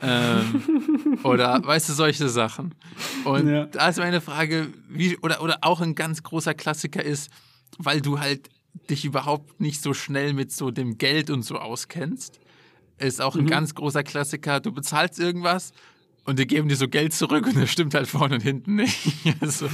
[0.00, 0.62] Ähm,
[1.22, 2.74] oder weißt du, solche Sachen.
[3.24, 3.66] Und Ja.
[3.66, 7.30] da ist meine Frage, wie, oder, oder auch ein ganz großer Klassiker ist,
[7.78, 8.48] weil du halt
[8.90, 12.40] dich überhaupt nicht so schnell mit so dem Geld und so auskennst,
[12.98, 15.72] ist auch ein ganz großer Klassiker, du bezahlst irgendwas
[16.26, 18.96] und die geben dir so Geld zurück und das stimmt halt vorne und hinten nicht.
[19.40, 19.66] Also,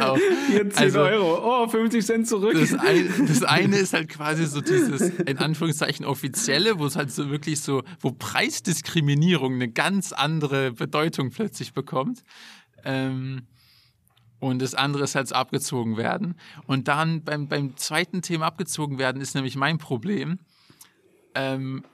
[0.00, 0.18] auch,
[0.48, 1.62] Hier 10 also, Euro.
[1.64, 2.54] Oh, 50 Cent zurück.
[2.54, 7.12] das, ein, das eine ist halt quasi so dieses, in Anführungszeichen, offizielle, wo es halt
[7.12, 12.22] so wirklich so, wo Preisdiskriminierung eine ganz andere Bedeutung plötzlich bekommt.
[12.84, 13.42] Ähm,
[14.40, 16.34] und das andere ist halt so abgezogen werden.
[16.66, 20.38] Und dann beim, beim zweiten Thema abgezogen werden ist nämlich mein Problem.
[21.34, 21.84] Ähm,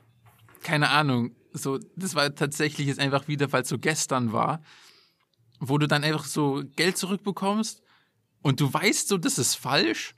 [0.63, 4.63] keine Ahnung, so, das war tatsächlich jetzt einfach wieder, weil es so gestern war,
[5.61, 7.83] wo du dann einfach so Geld zurückbekommst
[8.43, 10.15] und du weißt so, das ist falsch,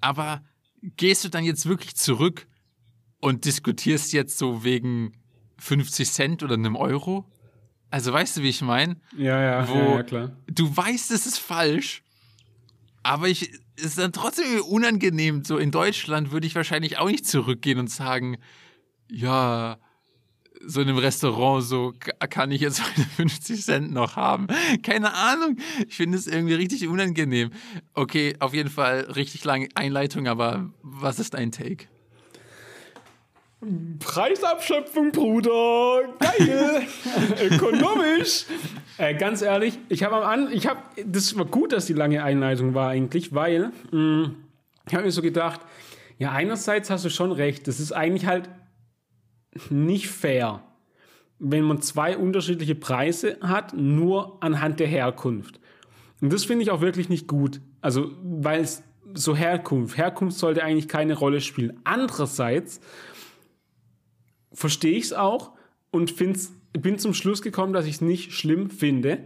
[0.00, 0.42] aber
[0.82, 2.46] gehst du dann jetzt wirklich zurück
[3.20, 5.12] und diskutierst jetzt so wegen
[5.58, 7.24] 50 Cent oder einem Euro.
[7.90, 9.00] Also weißt du, wie ich meine?
[9.16, 10.36] Ja, ja, Wo ja, ja, klar.
[10.46, 12.02] du weißt, es ist falsch,
[13.02, 15.44] aber ich es ist dann trotzdem unangenehm.
[15.44, 18.38] So in Deutschland würde ich wahrscheinlich auch nicht zurückgehen und sagen,
[19.10, 19.78] ja,
[20.64, 24.46] so in einem Restaurant, so ka- kann ich jetzt meine 50 Cent noch haben.
[24.82, 25.56] Keine Ahnung.
[25.88, 27.50] Ich finde es irgendwie richtig unangenehm.
[27.94, 31.86] Okay, auf jeden Fall richtig lange Einleitung, aber was ist dein Take?
[33.98, 36.02] Preisabschöpfung, Bruder.
[36.18, 36.82] Geil.
[37.50, 38.44] Ökonomisch.
[38.98, 42.22] Äh, ganz ehrlich, ich habe am An, ich habe, das war gut, dass die lange
[42.22, 44.30] Einleitung war eigentlich, weil mh,
[44.86, 45.60] ich habe mir so gedacht,
[46.18, 48.48] ja, einerseits hast du schon recht, das ist eigentlich halt
[49.70, 50.62] nicht fair,
[51.38, 55.60] wenn man zwei unterschiedliche Preise hat, nur anhand der Herkunft.
[56.20, 57.60] Und das finde ich auch wirklich nicht gut.
[57.80, 58.82] Also, weil es
[59.14, 61.80] so Herkunft, Herkunft sollte eigentlich keine Rolle spielen.
[61.84, 62.80] Andererseits
[64.52, 65.52] verstehe ich es auch
[65.90, 69.20] und find's, bin zum Schluss gekommen, dass ich es nicht schlimm finde,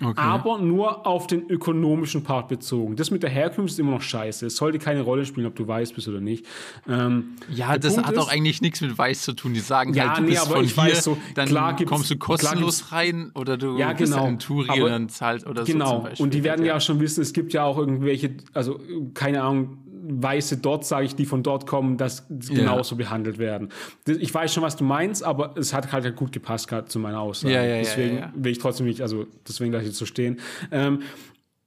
[0.00, 0.14] Okay.
[0.16, 2.94] aber nur auf den ökonomischen Part bezogen.
[2.94, 4.46] Das mit der Herkunft ist immer noch scheiße.
[4.46, 6.46] Es sollte keine Rolle spielen, ob du weiß bist oder nicht.
[6.88, 9.54] Ähm, ja, das Punkt hat ist- auch eigentlich nichts mit Weiß zu tun.
[9.54, 11.48] Die sagen Ja, halt, du nee, bist von hier, so, dann
[11.86, 14.24] kommst du kostenlos rein oder du Ja, bist genau.
[14.26, 16.08] ein Touri Aber- und dann zahlt oder so zum Genau.
[16.18, 18.78] Und die werden ja schon wissen, es gibt ja auch irgendwelche, also
[19.14, 19.78] keine Ahnung,
[20.08, 23.68] Weiße dort, sage ich, die von dort kommen, dass genauso behandelt werden.
[24.06, 27.20] Ich weiß schon, was du meinst, aber es hat halt gut gepasst gerade zu meiner
[27.20, 27.54] Aussage.
[27.54, 30.40] Ja, ja, deswegen will ich trotzdem nicht, also deswegen lasse ich jetzt so stehen.
[30.70, 31.02] Ähm,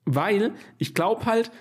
[0.05, 1.51] weil ich glaube halt,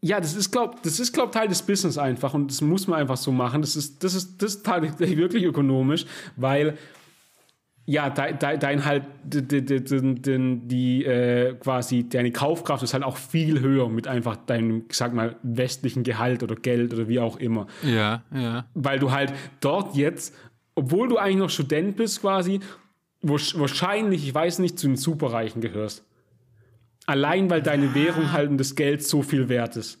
[0.00, 2.98] ja, das ist, glaub, das ist, glaub, Teil des Business einfach und das muss man
[2.98, 3.62] einfach so machen.
[3.62, 6.06] Das ist, das ist, das ist tatsächlich wirklich ökonomisch,
[6.36, 6.76] weil
[7.84, 13.60] ja, dein, dein, dein halt, die, die, äh, quasi deine Kaufkraft ist halt auch viel
[13.60, 17.66] höher mit einfach deinem, sag mal, westlichen Gehalt oder Geld oder wie auch immer.
[17.82, 18.66] Ja, ja.
[18.74, 20.34] Weil du halt dort jetzt,
[20.74, 22.60] obwohl du eigentlich noch Student bist quasi,
[23.22, 26.04] wahrsch- wahrscheinlich, ich weiß nicht, zu den Superreichen gehörst.
[27.06, 29.98] Allein weil deine Währung halt und das Geld so viel wert ist.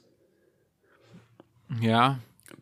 [1.80, 2.18] Ja,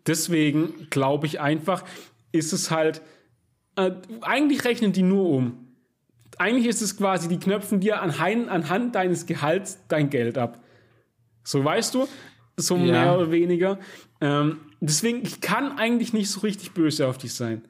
[0.07, 1.85] Deswegen glaube ich einfach,
[2.33, 3.03] ist es halt,
[3.77, 3.93] äh,
[4.23, 5.67] eigentlich rechnen die nur um.
[6.39, 10.63] Eigentlich ist es quasi, die knöpfen dir anhand, anhand deines Gehalts dein Geld ab.
[11.45, 12.09] So weißt du,
[12.57, 12.83] so Ja.
[12.93, 13.79] mehr oder weniger.
[14.21, 17.63] Ähm, deswegen, ich kann eigentlich nicht so richtig böse auf dich sein.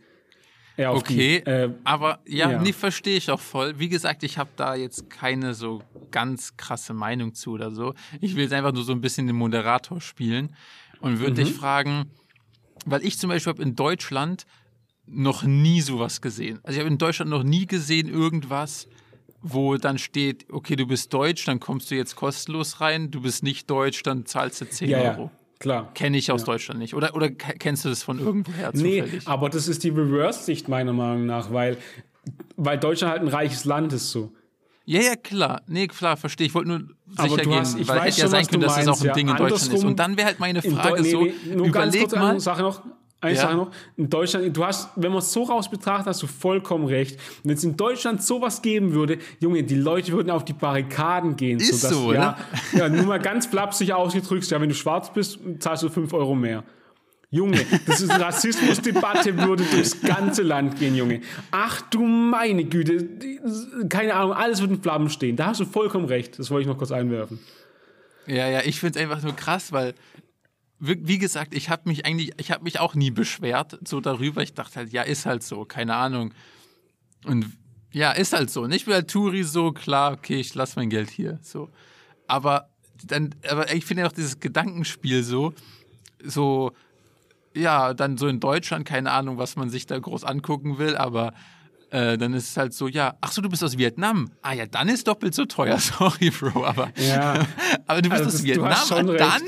[0.76, 1.42] Ja, auf okay.
[1.44, 2.62] Die, äh, aber ja, ja.
[2.62, 3.78] nee, verstehe ich auch voll.
[3.78, 7.94] Wie gesagt, ich habe da jetzt keine so ganz krasse Meinung zu oder so.
[8.20, 10.54] Ich will jetzt einfach nur so ein bisschen den Moderator spielen
[11.00, 12.10] und würde dich fragen,
[12.86, 14.46] weil ich zum Beispiel habe in Deutschland
[15.12, 16.60] noch nie sowas gesehen.
[16.62, 18.86] Also ich habe in Deutschland noch nie gesehen irgendwas,
[19.42, 23.42] wo dann steht, okay, du bist deutsch, dann kommst du jetzt kostenlos rein, du bist
[23.42, 25.22] nicht deutsch, dann zahlst du 10 ja, Euro.
[25.24, 25.94] ja, klar.
[25.94, 26.94] Kenne ich aus Deutschland nicht.
[26.94, 29.26] Oder, oder ke- kennst du das von irgendwoher Nee, zufällig?
[29.28, 31.78] aber das ist die Reverse-Sicht meiner Meinung nach, weil,
[32.56, 34.32] weil Deutschland halt ein reiches Land ist so.
[34.84, 35.62] Ja, ja, klar.
[35.66, 36.46] Nee, klar, verstehe.
[36.48, 36.80] Ich wollte nur
[37.16, 38.74] Aber sicher du gehen, hast- ich weil weiß hätte ja schon, sein was können, dass
[38.74, 39.12] das auch meinst, ein ja.
[39.14, 39.84] Ding in Deutschland ist.
[39.84, 41.30] Und dann wäre halt meine In Frage nee, so, nee,
[41.70, 42.30] ganz überleg kurz mal.
[42.30, 42.82] eine Sache noch.
[43.20, 43.42] Eine Ja.
[43.42, 43.70] Sache noch.
[43.96, 47.20] In Deutschland, du hast, wenn man es so raus betrachtet, hast du vollkommen recht.
[47.44, 51.60] Wenn es in Deutschland sowas geben würde, Junge, die Leute würden auf die Barrikaden gehen.
[51.60, 52.38] Ist sodass, so, ja,
[52.72, 56.34] ja, nur mal ganz flapsig ausgedrückt, ja, wenn du schwarz bist, zahlst du 5 Euro
[56.34, 56.64] mehr.
[57.32, 61.20] Junge, das ist eine Rassismusdebatte, würde durchs ganze Land gehen, Junge.
[61.52, 63.06] Ach du meine Güte,
[63.88, 65.36] keine Ahnung, alles wird in Flammen stehen.
[65.36, 66.40] Da hast du vollkommen recht.
[66.40, 67.38] Das wollte ich noch kurz einwerfen.
[68.26, 69.94] Ja, ja, ich finde es einfach nur krass, weil,
[70.80, 74.42] wie gesagt, ich habe mich eigentlich, ich habe mich auch nie beschwert so darüber.
[74.42, 76.32] Ich dachte halt, ja, ist halt so, keine Ahnung.
[77.24, 77.46] Und
[77.92, 78.66] ja, ist halt so.
[78.66, 81.38] Nicht wie halt Touri so, klar, okay, ich lasse mein Geld hier.
[81.42, 81.68] So.
[82.26, 82.70] Aber
[83.04, 85.52] dann, aber ich finde ja auch dieses Gedankenspiel so,
[86.22, 86.72] so,
[87.54, 91.34] ja, dann so in Deutschland, keine Ahnung, was man sich da groß angucken will, aber
[91.90, 94.30] äh, dann ist es halt so, ja, ach so, du bist aus Vietnam.
[94.42, 97.46] Ah ja, dann ist doppelt so teuer, sorry, Bro, aber, Ja.
[97.86, 99.42] aber du bist Also aus Vietnam und dann.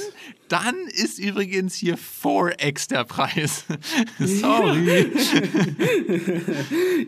[0.52, 3.64] Dann ist übrigens hier 4x der Preis.
[4.18, 5.10] sorry.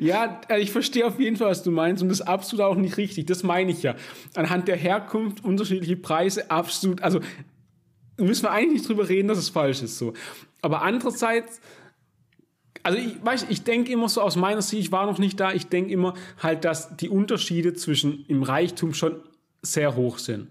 [0.00, 2.74] Ja, äh, ich verstehe auf jeden Fall, was du meinst und das ist absolut auch
[2.74, 3.26] nicht richtig.
[3.26, 3.94] Das meine ich ja.
[4.34, 7.20] Anhand der Herkunft unterschiedliche Preise absolut, also
[8.16, 10.14] müssen wir eigentlich nicht drüber reden, dass es falsch ist so.
[10.62, 11.60] Aber andererseits,
[12.82, 15.52] also ich weiß, ich denke immer so aus meiner Sicht, ich war noch nicht da,
[15.52, 19.20] ich denke immer halt, dass die Unterschiede zwischen im Reichtum schon
[19.62, 20.48] sehr hoch sind.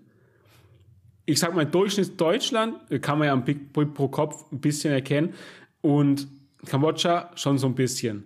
[1.25, 4.91] Ich sag mal, Durchschnitt Deutschland äh, kann man ja am Big pro Kopf ein bisschen
[4.93, 5.33] erkennen
[5.81, 6.27] und
[6.65, 8.25] Kambodscha schon so ein bisschen.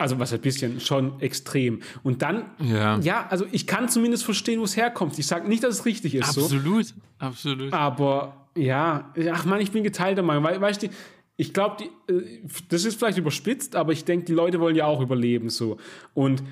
[0.00, 1.80] Also was ein bisschen, schon extrem.
[2.04, 2.98] Und dann, Ja.
[3.00, 5.18] ja, also ich kann zumindest verstehen, wo es herkommt.
[5.18, 6.32] Ich sage nicht, dass es richtig ist.
[6.34, 6.42] So.
[6.42, 7.72] Absolut, absolut.
[7.72, 10.44] Aber ja, ach man, ich bin geteilter Meinung.
[10.44, 10.88] We weißt du,
[11.36, 12.22] ich glaube, äh,
[12.68, 15.78] das ist vielleicht überspitzt, aber ich denke, die Leute wollen ja auch überleben so.
[16.14, 16.44] Und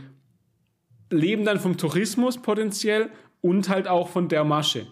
[1.11, 4.89] leben dann vom Tourismus potenziell und halt auch von der Masche.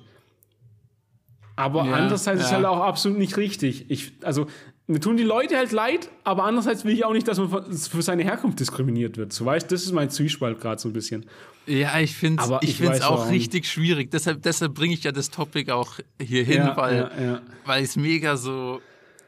[1.57, 2.57] Aber Ja, andererseits ist ja.
[2.57, 3.87] halt auch absolut nicht richtig.
[3.89, 4.47] Ich, also,
[4.87, 8.03] mir tun die Leute halt leid, aber andererseits will ich auch nicht, dass man für
[8.03, 9.33] seine Herkunft diskriminiert wird.
[9.33, 11.25] So weißt, das ist mein Zwiespalt gerade so ein bisschen.
[11.67, 13.29] Ja, ich finde es ich ich auch warum.
[13.31, 14.11] richtig schwierig.
[14.11, 18.37] Deshalb, deshalb bringe ich ja das Topic auch hier hin, Ja, weil, weil es mega
[18.37, 18.81] so.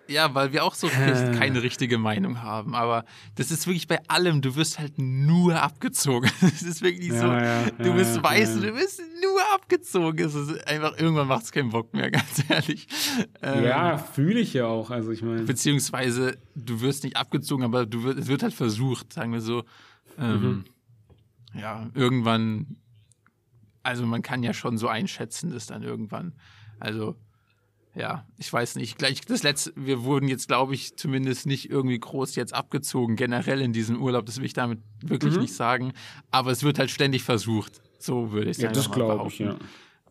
[0.09, 2.75] Ja, weil wir auch so keine richtige Meinung haben.
[2.75, 3.05] Aber
[3.35, 4.41] das ist wirklich bei allem.
[4.41, 6.31] Du wirst halt nur abgezogen.
[6.43, 7.27] Es ist wirklich so.
[7.27, 8.61] Ja, ja, du ja, bist ja, weiß, ja.
[8.61, 10.25] du wirst nur abgezogen.
[10.25, 12.87] Es ist einfach, irgendwann macht es keinen Bock mehr, ganz ehrlich.
[13.43, 14.91] Ähm, Ja, fühle ich ja auch.
[14.91, 15.43] Also ich meine.
[15.43, 19.65] Beziehungsweise, du wirst nicht abgezogen, aber du wird, es wird halt versucht, sagen wir so.
[20.19, 20.65] Ähm,
[21.55, 22.77] Ja, irgendwann,
[23.83, 26.35] also man kann ja schon so einschätzen, dass dann irgendwann,
[26.79, 27.17] also
[27.97, 31.99] ja, ich weiß nicht, gleich das letzte, wir wurden jetzt, glaube ich, zumindest nicht irgendwie
[31.99, 35.93] groß jetzt abgezogen, generell in diesem Urlaub, das will ich damit wirklich nicht sagen,
[36.31, 38.75] aber es wird halt ständig versucht, so würde ich Ja, sagen.
[38.75, 39.57] das glaube ich, ja.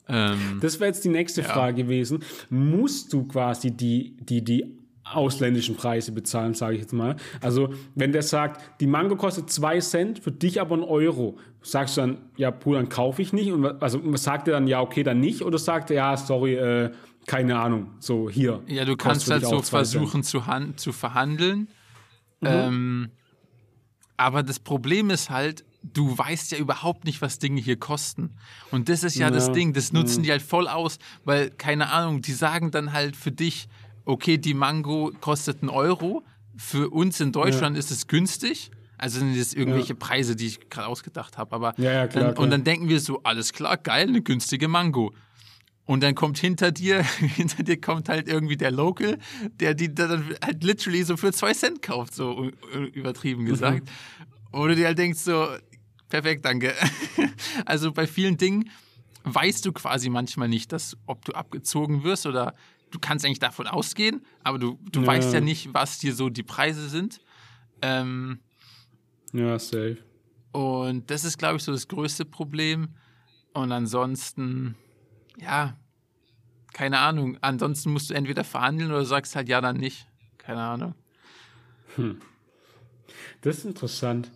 [0.07, 2.23] Ähm, Das wäre jetzt die nächste Frage gewesen.
[2.49, 4.65] Musst du quasi die, die, die
[5.03, 7.15] ausländischen Preise bezahlen, sage ich jetzt mal?
[7.41, 11.97] Also, wenn der sagt, die Mango kostet 2 Cent, für dich aber ein Euro, sagst
[11.97, 13.51] du dann, ja, Bruder, dann kaufe ich nicht?
[13.51, 15.41] Und also sagt er dann, ja, okay, dann nicht?
[15.43, 16.91] Oder sagt er, ja, sorry, äh,
[17.28, 18.61] keine Ahnung, so hier.
[18.67, 20.41] Ja, du kannst halt so versuchen zu,
[20.76, 21.69] zu verhandeln.
[22.41, 22.47] Mhm.
[22.47, 23.09] Ähm,
[24.17, 28.36] aber das Problem ist halt, du weißt ja überhaupt nicht, was Dinge hier kosten.
[28.71, 29.49] Und das ist ja, das Ja.
[29.51, 29.55] Mhm.
[29.55, 33.32] Ding, das nutzen die halt voll aus, weil, keine Ahnung, die sagen dann halt für
[33.32, 33.67] dich,
[34.05, 36.23] okay, die Mango kostet einen Euro,
[36.57, 38.71] für uns in Deutschland ist es günstig.
[38.97, 41.53] Also sind das irgendwelche Preise, die ich gerade ausgedacht habe.
[41.53, 42.43] Aber Ja, ja, klar, dann, klar.
[42.45, 45.13] und dann denken wir so, alles klar, geil, eine günstige Mango.
[45.86, 49.19] Und dann kommt hinter dir, hinter dir kommt halt irgendwie der Local,
[49.59, 52.49] der die dann halt literally so für zwei Cent kauft, so
[52.93, 53.89] übertrieben gesagt.
[54.51, 55.47] Oder dir halt denkst so,
[56.09, 56.73] perfekt, danke.
[57.65, 58.69] Also bei vielen Dingen
[59.23, 62.53] weißt du quasi manchmal nicht, dass, ob du abgezogen wirst oder
[62.91, 65.07] du kannst eigentlich davon ausgehen, aber du, du Ja.
[65.07, 67.19] weißt ja nicht, was dir so die Preise sind.
[67.81, 68.39] Ähm,
[69.33, 69.97] Ja, safe.
[70.51, 72.89] und das ist, glaube ich, so das größte Problem.
[73.53, 74.75] Und ansonsten,
[75.38, 75.75] ja,
[76.73, 77.38] keine Ahnung.
[77.41, 80.07] Ansonsten musst du entweder verhandeln oder sagst halt ja, dann nicht.
[80.38, 80.93] Keine Ahnung.
[83.41, 84.31] Das ist interessant.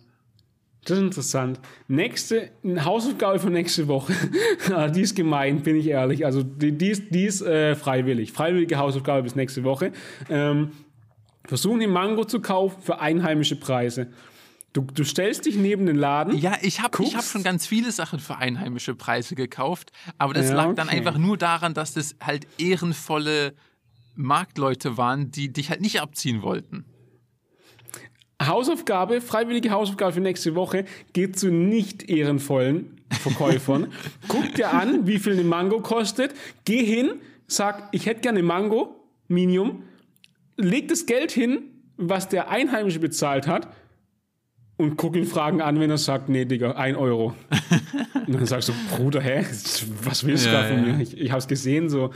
[0.84, 1.60] Das ist interessant.
[1.88, 4.14] Nächste Hausaufgabe für nächste Woche.
[4.72, 6.24] Ah, die ist gemein, bin ich ehrlich.
[6.24, 8.32] Also die, die ist, die ist äh, freiwillig.
[8.32, 9.92] Freiwillige Hausaufgabe bis nächste Woche.
[10.28, 10.70] Ähm,
[11.44, 14.08] versuchen den Mango zu kaufen für einheimische Preise.
[14.72, 16.36] Du, du stellst dich neben den Laden.
[16.38, 20.54] Ja, ich habe hab schon ganz viele Sachen für einheimische Preise gekauft, aber das Ja,
[20.56, 20.98] lag dann okay.
[20.98, 23.54] einfach nur daran, dass das halt ehrenvolle
[24.14, 26.84] Marktleute waren, die dich halt nicht abziehen wollten.
[28.40, 33.92] Hausaufgabe, freiwillige Hausaufgabe für nächste Woche, geht zu nicht ehrenvollen Verkäufern.
[34.28, 36.34] Guck dir an, wie viel eine Mango kostet.
[36.64, 38.94] Geh hin, sag, ich hätte gerne Mango,
[39.28, 39.82] Minium.
[40.56, 41.62] Leg das Geld hin,
[41.96, 43.68] was der Einheimische bezahlt hat.
[44.80, 47.34] Und guck ihn Fragen an, wenn er sagt, nee, Digga, ein Euro.
[48.26, 49.44] und dann sagst du, Bruder, hä?
[50.04, 50.92] Was willst du Ja, da von ja.
[50.94, 51.02] mir?
[51.02, 52.12] Ich, ich hab's gesehen, so.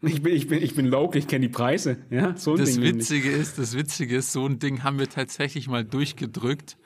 [0.00, 1.96] Ich bin, ich bin, ich bin local, ich kenne die Preise.
[2.10, 2.82] Ja, so ein Das Ding.
[2.82, 6.76] Witzige ist, das Witzige ist, so ein Ding haben wir tatsächlich mal durchgedrückt.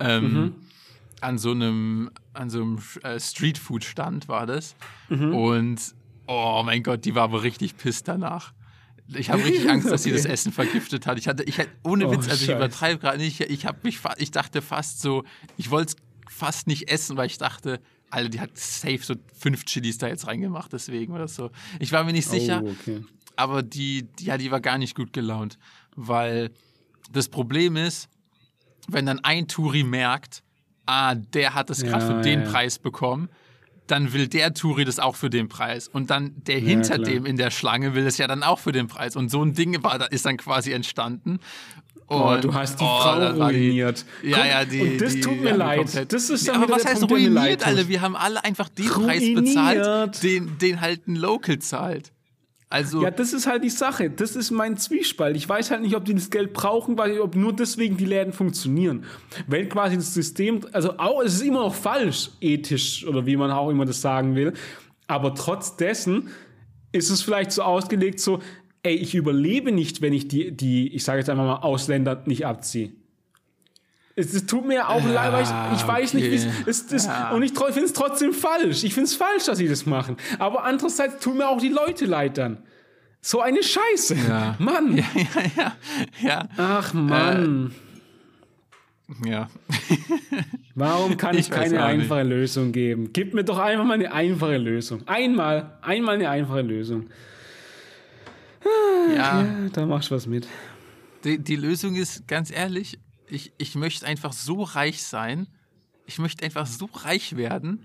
[0.00, 0.52] Ähm, Mhm.
[1.20, 4.74] An so einem, an so einem äh, Streetfood-Stand war das.
[5.08, 5.32] Mhm.
[5.34, 5.80] Und
[6.26, 8.52] oh mein Gott, die war aber richtig pisst danach.
[9.08, 10.32] Ich habe richtig Angst, dass sie das Okay.
[10.32, 11.18] Essen vergiftet hat.
[11.18, 13.40] Ich hatte, ich hatte ohne Oh, Witz, also ich übertreibe gerade nicht.
[13.40, 15.24] Ich habe mich, ich dachte fast so,
[15.56, 15.94] ich wollte
[16.28, 17.80] es fast nicht essen, weil ich dachte,
[18.10, 21.50] Alter, die hat safe so fünf Chilis da jetzt reingemacht, deswegen oder so.
[21.78, 23.02] Ich war mir nicht sicher Oh, okay.
[23.36, 25.58] aber die, die- ja, die war gar nicht gut gelaunt,
[25.96, 26.50] weil
[27.10, 28.08] das Problem ist,
[28.88, 30.42] wenn dann ein Touri merkt,
[30.86, 32.50] ah, der hat es gerade Ja, für den ja, ja.
[32.50, 33.28] Preis bekommen,
[33.86, 37.08] dann will der Touri das auch für den Preis und dann der hinter klar.
[37.10, 39.54] dem in der Schlange will es ja dann auch für den Preis und so ein
[39.54, 41.40] Ding war, da ist dann quasi entstanden.
[42.08, 44.04] Oh, Und- du hast die oh, Frau ruiniert.
[44.22, 44.80] Ja, Guck, ja, die.
[44.82, 46.12] und das die tut mir leid.
[46.12, 47.66] Das ist Ja, dann aber wieder was heißt Punkt, ruiniert.
[47.66, 47.88] Alter?
[47.88, 50.22] Wir haben alle einfach den Preis bezahlt, Ruiniert.
[50.22, 52.11] den, den halt ein Local zahlt.
[52.72, 54.08] Also, Ja, das ist halt die Sache.
[54.08, 55.36] Das ist mein Zwiespalt.
[55.36, 58.32] Ich weiß halt nicht, ob die das Geld brauchen, weil ob nur deswegen die Läden
[58.32, 59.04] funktionieren.
[59.46, 63.50] Wenn quasi das System, also auch, es ist immer noch falsch, ethisch oder wie man
[63.50, 64.54] auch immer das sagen will.
[65.06, 66.30] Aber trotz dessen
[66.92, 68.40] ist es vielleicht so ausgelegt, so,
[68.82, 72.46] ey, ich überlebe nicht, wenn ich die, die ich sage jetzt einfach mal, Ausländer nicht
[72.46, 72.92] abziehe.
[74.14, 76.96] Es, es tut mir auch leid, weil ich, ich weiß nicht, wie es okay.
[76.96, 77.08] ist.
[77.32, 78.84] Und ich finde es trotzdem falsch.
[78.84, 80.16] Ich finde es falsch, dass sie das machen.
[80.38, 82.58] Aber andererseits tun mir auch die Leute leid dann.
[83.22, 84.16] So eine Scheiße.
[84.28, 84.56] Ja.
[84.58, 84.96] Mann.
[84.96, 85.76] Ja, ja, ja.
[86.20, 86.48] ja.
[86.56, 87.72] Ach Mann.
[89.24, 89.48] ja.
[90.74, 93.10] Warum kann ich, Ich keine einfache Lösung geben?
[93.12, 95.06] Gib mir doch einfach mal eine einfache Lösung.
[95.06, 97.06] Einmal, einmal eine einfache Lösung.
[99.14, 99.42] ja.
[99.42, 100.48] Ja, da machst du was mit.
[101.24, 102.98] Die, die Lösung ist, ganz ehrlich,
[103.32, 105.46] ich, ich möchte einfach so reich sein,
[106.06, 107.84] ich möchte einfach so reich werden,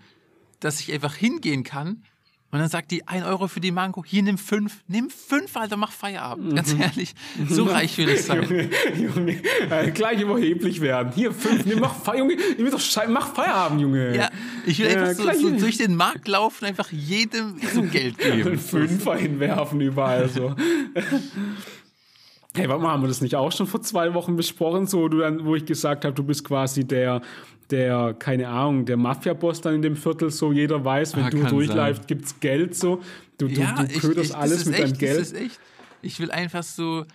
[0.59, 2.03] dass ich einfach hingehen kann
[2.49, 5.75] und dann sagt die 1 Euro für die Mango, hier nimm 5, nimm 5, Alter,
[5.75, 6.55] mach Feierabend.
[6.55, 7.13] Ganz ehrlich,
[7.49, 8.41] so reich will ich sein.
[8.43, 11.11] Junge, Junge, äh, gleich überheblich werden.
[11.13, 14.15] Hier, fünf, nee, mach, Fe Junge, will doch schei- mach Feierabend, Junge.
[14.15, 14.29] Ja,
[14.65, 18.57] ich will Ja, einfach so, so durch den Markt laufen, einfach jedem so Geld geben.
[18.57, 20.55] Fünfer hinwerfen überall so.
[22.57, 25.19] Hey, warte mal, haben wir das nicht auch schon vor zwei Wochen besprochen, so du
[25.19, 27.21] dann, wo ich gesagt habe, du bist quasi der,
[27.69, 31.43] der, keine Ahnung, der Mafia-Boss dann in dem Viertel, so jeder weiß, wenn Ah, du
[31.43, 32.99] durchläufst, gibt's Geld so.
[33.37, 35.33] Du, Ja, du, du ich, köderst ich, das alles mit echt, deinem Geld.
[36.01, 37.05] Ich will einfach so,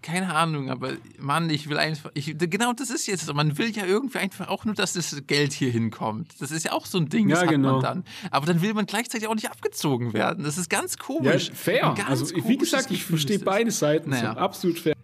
[0.00, 3.84] keine Ahnung, aber Mann, ich will einfach, ich, genau das ist jetzt, man will ja
[3.84, 6.34] irgendwie einfach auch nur, dass das Geld hier hinkommt.
[6.40, 7.72] Das ist ja auch so ein Ding, das Ja, hat genau.
[7.74, 8.04] man dann.
[8.30, 10.44] Aber dann will man gleichzeitig auch nicht abgezogen werden.
[10.44, 11.50] Das ist ganz Ja, komisch.
[11.52, 11.88] fair.
[11.90, 14.10] Ein ganz Also, wie gesagt, ich verstehe beide Seiten.
[14.10, 14.34] Naja.
[14.34, 14.94] So, absolut fair.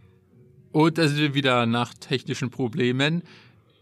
[0.71, 3.23] Und da sind wir wieder nach technischen Problemen,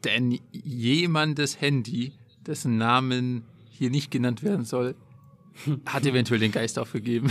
[0.05, 2.13] denn jemandes Handy,
[2.47, 4.95] dessen Namen hier nicht genannt werden soll,
[5.86, 7.30] hat eventuell den Geist aufgegeben.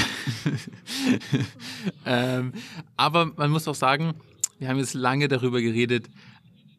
[2.05, 2.53] ähm,
[2.97, 4.13] aber man muss auch sagen,
[4.59, 6.09] wir haben jetzt lange darüber geredet,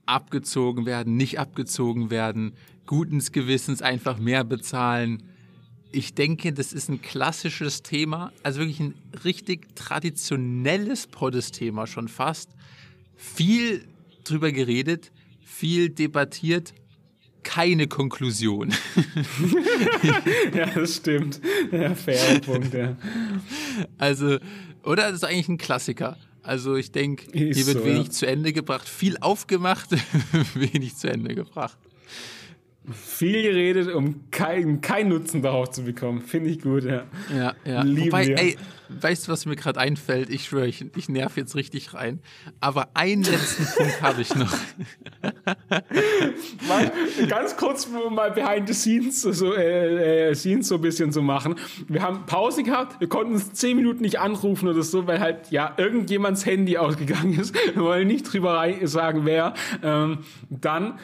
[0.07, 2.53] abgezogen werden, nicht abgezogen werden,
[2.87, 5.23] gutens Gewissens einfach mehr bezahlen.
[5.91, 12.51] Ich denke, das ist ein klassisches Thema, also wirklich ein richtig traditionelles Podest-Thema schon fast.
[13.17, 13.85] Viel
[14.25, 16.75] drüber geredet, viel debattiert,
[17.55, 18.73] keine Konklusion.
[20.55, 21.41] Ja, das stimmt.
[21.71, 22.97] Ja, fairer Punkt, ja.
[23.99, 24.39] Also,
[24.83, 25.05] oder?
[25.05, 26.17] Das ist eigentlich ein Klassiker.
[26.43, 28.11] Also ich denke, hier wird so, wenig ja.
[28.11, 29.91] zu Ende gebracht, viel aufgemacht,
[30.55, 31.79] wenig zu Ende gebracht.
[32.91, 36.21] Viel geredet, um keinen kein Nutzen daraus zu bekommen.
[36.21, 37.05] Finde ich gut, ja.
[37.33, 37.83] Ja, ja.
[37.83, 38.39] Lieben Wobei, wir.
[38.39, 38.57] ey,
[39.01, 40.31] weißt du, was mir gerade einfällt?
[40.31, 42.19] Ich schwöre, ich, ich nerv jetzt richtig rein.
[42.61, 44.53] Aber einen letzten Punkt habe ich noch.
[46.69, 46.93] Mal,
[47.29, 51.23] ganz kurz um mal behind the scenes so, äh, äh, scenes so ein bisschen zu
[51.23, 51.55] machen.
[51.87, 55.51] Wir haben Pause gehabt, wir konnten uns zehn Minuten nicht anrufen oder so, weil halt
[55.51, 57.55] ja irgendjemands Handy ausgegangen ist.
[57.55, 59.55] Wir wollen nicht drüber sagen, wer.
[59.83, 60.19] Ähm,
[60.51, 60.99] dann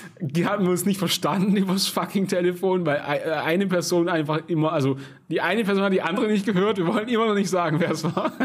[0.45, 4.73] haben wir uns nicht verstanden übers fucking Telefon, weil ei- äh, eine Person einfach immer,
[4.73, 4.97] also
[5.31, 6.79] die eine Person hat die andere nicht gehört.
[6.79, 8.33] Wir wollen immer noch nicht sagen, wer es war.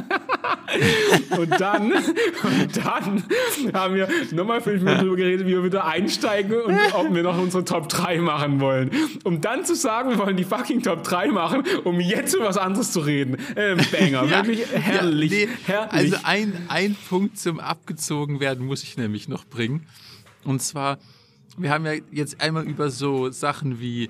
[1.38, 3.24] Und dann, und dann
[3.74, 7.38] haben wir nochmal fünf Minuten darüber geredet, wie wir wieder einsteigen und ob wir noch
[7.38, 8.90] unsere Top 3 machen wollen.
[9.24, 12.58] Um dann zu sagen, wir wollen die fucking Top 3 machen, um jetzt über was
[12.58, 13.38] anderes zu reden.
[13.56, 15.32] Ähm, Banger, Ja, wirklich herrlich.
[15.32, 15.94] ja, nee, herrlich.
[15.94, 19.86] Also ein, ein Punkt zum abgezogen werden muss ich nämlich noch bringen.
[20.44, 20.98] Und zwar,
[21.58, 24.10] wir haben ja jetzt einmal über so Sachen wie,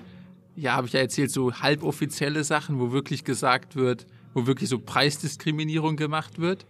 [0.56, 4.78] ja, habe ich ja erzählt, so halboffizielle Sachen, wo wirklich gesagt wird, wo wirklich so
[4.78, 6.66] Preisdiskriminierung gemacht wird.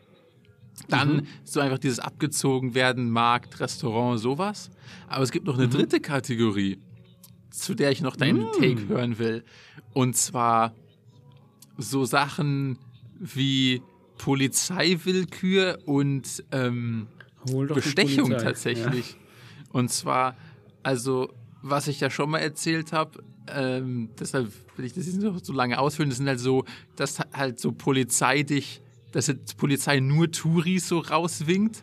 [0.89, 1.27] Dann Mhm.
[1.45, 4.70] so einfach dieses abgezogen werden, Markt, Restaurant, sowas.
[5.07, 5.62] Aber es gibt noch Mhm.
[5.62, 6.79] eine dritte Kategorie,
[7.51, 9.45] zu der ich noch deinen Take hören will.
[9.93, 10.75] Und zwar
[11.79, 12.79] so Sachen
[13.20, 13.83] wie
[14.18, 17.07] Polizeiwillkür und ähm,
[17.75, 19.16] Bestechung tatsächlich.
[19.70, 20.37] Und zwar,
[20.85, 21.32] also,
[21.62, 25.53] was ich ja schon mal erzählt habe, ähm, deshalb will ich das jetzt noch so
[25.53, 26.64] lange ausführen, das sind halt so,
[26.97, 28.80] dass halt so Polizei dich,
[29.12, 31.82] dass jetzt Polizei nur Touris so rauswinkt,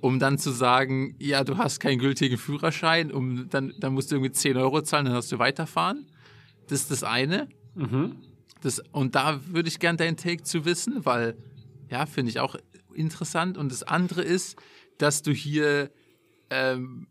[0.00, 4.16] um dann zu sagen, ja, du hast keinen gültigen Führerschein, um dann, dann musst du
[4.16, 6.06] irgendwie 10 Euro zahlen, dann hast du weiterfahren.
[6.68, 7.48] Das ist das eine.
[8.60, 11.36] Das, und da würde ich gerne deinen Take zu wissen, weil,
[11.90, 12.56] ja, finde ich auch
[12.94, 13.56] interessant.
[13.58, 14.56] Und das andere ist,
[14.98, 15.90] dass du hier
[16.50, 17.08] ähm,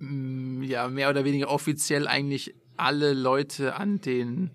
[0.00, 4.50] ja mehr oder weniger offiziell eigentlich alle Leute an den,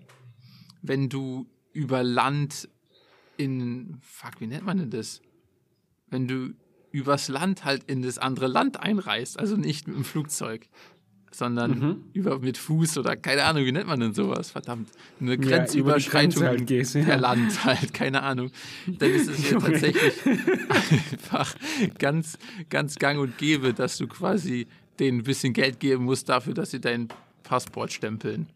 [0.82, 2.68] wenn du über Land
[3.36, 5.22] in, fuck, wie nennt man denn das?
[6.08, 6.50] Wenn du
[6.92, 10.68] übers Land halt in das andere Land einreist, also nicht mit dem Flugzeug,
[11.32, 12.04] sondern Mhm.
[12.12, 14.50] über mit Fuß oder keine Ahnung, wie nennt man denn sowas?
[14.50, 17.04] Verdammt, eine Grenzüberschreitung Grenze halt gehst, ja.
[17.04, 18.50] per Land halt, keine Ahnung.
[18.88, 19.70] Dann ist es hier Junge.
[19.70, 20.14] tatsächlich
[21.12, 21.54] einfach
[21.98, 22.36] ganz,
[22.68, 24.66] ganz gang und gäbe, dass du quasi
[25.00, 27.08] denen ein bisschen Geld geben musst dafür, dass sie dein
[27.42, 28.46] Passport stempeln.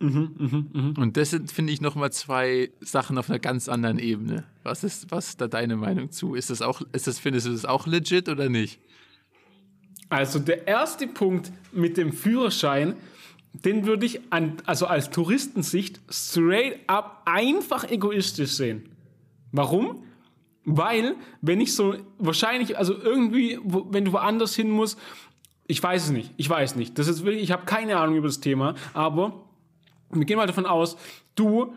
[0.00, 4.44] Mhm, Und das sind, finde ich, nochmal zwei Sachen auf einer ganz anderen Ebene.
[4.64, 6.34] Was ist, was ist da deine Meinung zu?
[6.34, 8.80] Ist das auch, ist das, findest du das auch legit oder nicht?
[10.08, 12.96] Also der erste Punkt mit dem Führerschein,
[13.52, 18.88] den würde ich an, also als Touristensicht straight up einfach egoistisch sehen.
[19.52, 20.02] Warum?
[20.64, 24.98] Weil, wenn ich so, wahrscheinlich, also irgendwie, wenn du woanders hin musst,
[25.72, 26.98] ich weiß es nicht, ich weiß nicht.
[26.98, 29.32] Das ist wirklich, ich habe keine Ahnung über das Thema, aber
[30.10, 30.98] wir gehen mal davon aus,
[31.34, 31.72] du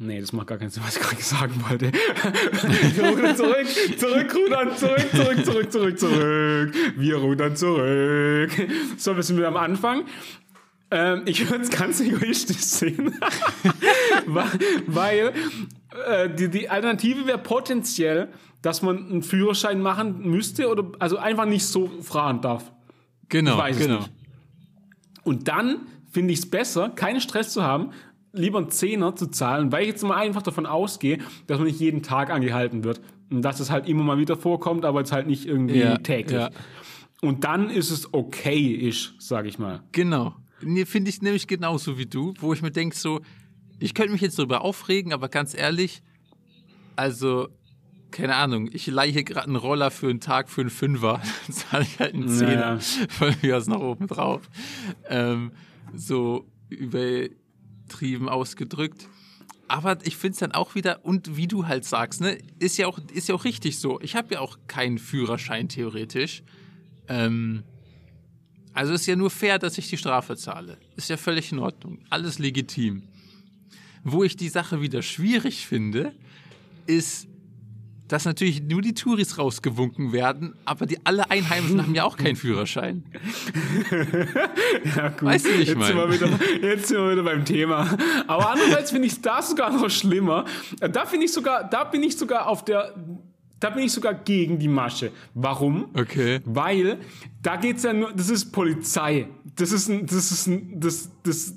[0.00, 1.90] Nee, das macht gar keinen Sinn, was ich gerade sagen wollte.
[1.92, 3.66] Wir zurück,
[3.98, 6.74] zurück, rudern, zurück, zurück, zurück, zurück, zurück.
[6.96, 8.52] Wir rudern zurück.
[8.96, 10.04] So, wir sind wieder am Anfang.
[10.92, 13.18] Ähm, ich würde es ganz egoistisch sehen,
[14.86, 15.32] weil
[16.06, 18.28] äh, die, die Alternative wäre potenziell,
[18.62, 22.70] dass man einen Führerschein machen müsste oder also einfach nicht so fahren darf.
[23.28, 23.98] Genau, Ich weiß es genau.
[23.98, 24.10] nicht.
[25.24, 27.90] Und dann finde ich es besser, keinen Stress zu haben,
[28.32, 31.80] lieber einen Zehner zu zahlen, weil ich jetzt mal einfach davon ausgehe, dass man nicht
[31.80, 33.00] jeden Tag angehalten wird.
[33.30, 36.38] Und dass es halt immer mal wieder vorkommt, aber jetzt halt nicht irgendwie Ja, täglich.
[36.38, 36.50] ja.
[37.20, 39.82] Und dann ist es okay-ish, sag ich mal.
[39.92, 40.34] Genau.
[40.62, 43.20] Nee, finde ich nämlich genauso wie du, wo ich mir denke, so,
[43.80, 46.02] ich könnte mich jetzt darüber aufregen, aber ganz ehrlich,
[46.96, 47.48] also,
[48.10, 51.84] keine Ahnung, ich leihe gerade einen Roller für einen Tag für einen Fünfer, dann zahle
[51.84, 52.78] ich halt einen Zehner Naja.
[53.10, 54.48] von mir aus nach oben drauf.
[55.08, 55.52] Ähm,
[55.94, 59.08] so übertrieben ausgedrückt.
[59.70, 62.86] Aber ich finde es dann auch wieder, und wie du halt sagst, ne, ist ja
[62.86, 64.00] auch, ist ja auch richtig so.
[64.00, 66.42] Ich habe ja auch keinen Führerschein theoretisch.
[67.06, 67.64] Ähm,
[68.72, 70.78] also ist ja nur fair, dass ich die Strafe zahle.
[70.96, 71.98] Ist ja völlig in Ordnung.
[72.08, 73.02] Alles legitim.
[74.04, 76.14] Wo ich die Sache wieder schwierig finde,
[76.86, 77.27] ist,
[78.08, 82.36] dass natürlich nur die Touris rausgewunken werden, aber die alle Einheimischen haben ja auch keinen
[82.36, 83.04] Führerschein.
[84.96, 85.22] Ja, gut.
[85.22, 86.28] Weißt du, ich jetzt, sind wir wieder,
[86.62, 87.96] jetzt sind wir wieder beim Thema.
[88.26, 90.44] Aber andererseits finde ich da sogar noch schlimmer.
[90.80, 92.94] Da finde ich sogar, da bin ich sogar auf der,
[93.60, 95.10] da bin ich sogar gegen die Masche.
[95.34, 95.88] Warum?
[95.94, 96.40] Okay.
[96.44, 96.98] Weil
[97.42, 99.28] da geht's ja nur, das ist Polizei.
[99.56, 101.54] Das ist ein, das ist ein, das, das,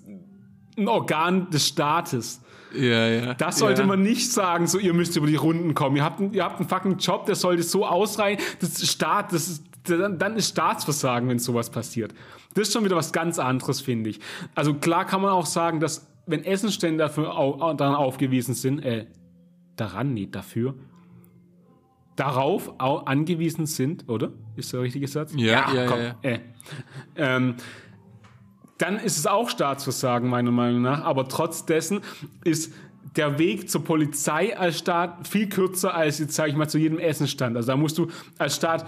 [0.78, 2.42] ein Organ des Staates.
[2.74, 3.34] Ja, ja.
[3.34, 3.88] Das sollte ja.
[3.88, 5.96] man nicht sagen, so ihr müsst über die Runden kommen.
[5.96, 8.42] Ihr habt, einen, ihr habt einen fucking Job, der sollte so ausreichen.
[8.60, 12.14] Das ist Staat, das ist, dann, ist Staatsversagen, wenn sowas passiert.
[12.54, 14.20] Das ist schon wieder was ganz anderes, finde ich.
[14.56, 19.08] Also klar kann man auch sagen, dass wenn Essenstände dafür au, daran aufgewiesen sind, äh,
[19.76, 20.76] daran, nee, dafür,
[22.16, 24.32] darauf au, angewiesen sind, oder?
[24.56, 25.34] Ist der richtige Satz?
[25.36, 26.16] Ja, ja, ja, ja.
[26.22, 26.40] Äh.
[27.16, 27.56] Ähm,
[28.82, 31.04] dann ist es auch Staatsversagen, meiner Meinung nach.
[31.04, 32.02] Aber trotz dessen
[32.44, 32.74] ist
[33.16, 36.98] der Weg zur Polizei als Staat viel kürzer als jetzt, sage ich mal, zu jedem
[36.98, 37.56] Essenstand.
[37.58, 38.08] Also da musst du
[38.38, 38.86] als Staat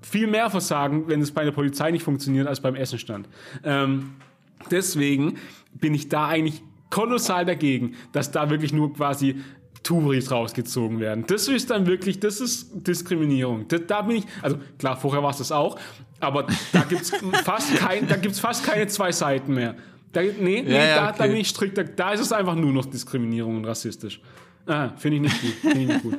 [0.00, 3.28] viel mehr versagen, wenn es bei der Polizei nicht funktioniert, als beim Essenstand.
[3.64, 4.12] Ähm,
[4.70, 5.36] deswegen
[5.74, 9.42] bin ich da eigentlich kolossal dagegen, dass da wirklich nur quasi
[9.86, 11.24] Touris rausgezogen werden.
[11.28, 13.68] Das ist dann wirklich, das ist Diskriminierung.
[13.68, 15.78] Da, da bin ich, also klar, vorher war es das auch,
[16.18, 17.10] aber da gibt es
[17.44, 19.76] fast, kein, da gibt's fast keine zwei Seiten mehr.
[20.12, 21.28] Da, nee, nee Ja, ja, da, da okay.
[21.28, 24.20] bin ich strikt, da, da ist es einfach nur noch Diskriminierung und rassistisch.
[24.66, 25.52] Ah, Finde ich nicht gut.
[25.60, 26.18] Finde ich nicht gut.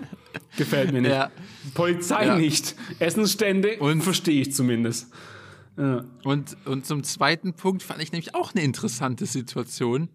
[0.56, 1.12] Gefällt mir nicht.
[1.12, 1.30] Ja.
[1.74, 2.76] Polizei nicht.
[3.00, 5.12] Essensstände Und- verstehe ich zumindest.
[6.24, 10.08] Und, und zum zweiten Punkt fand ich nämlich auch eine interessante Situation.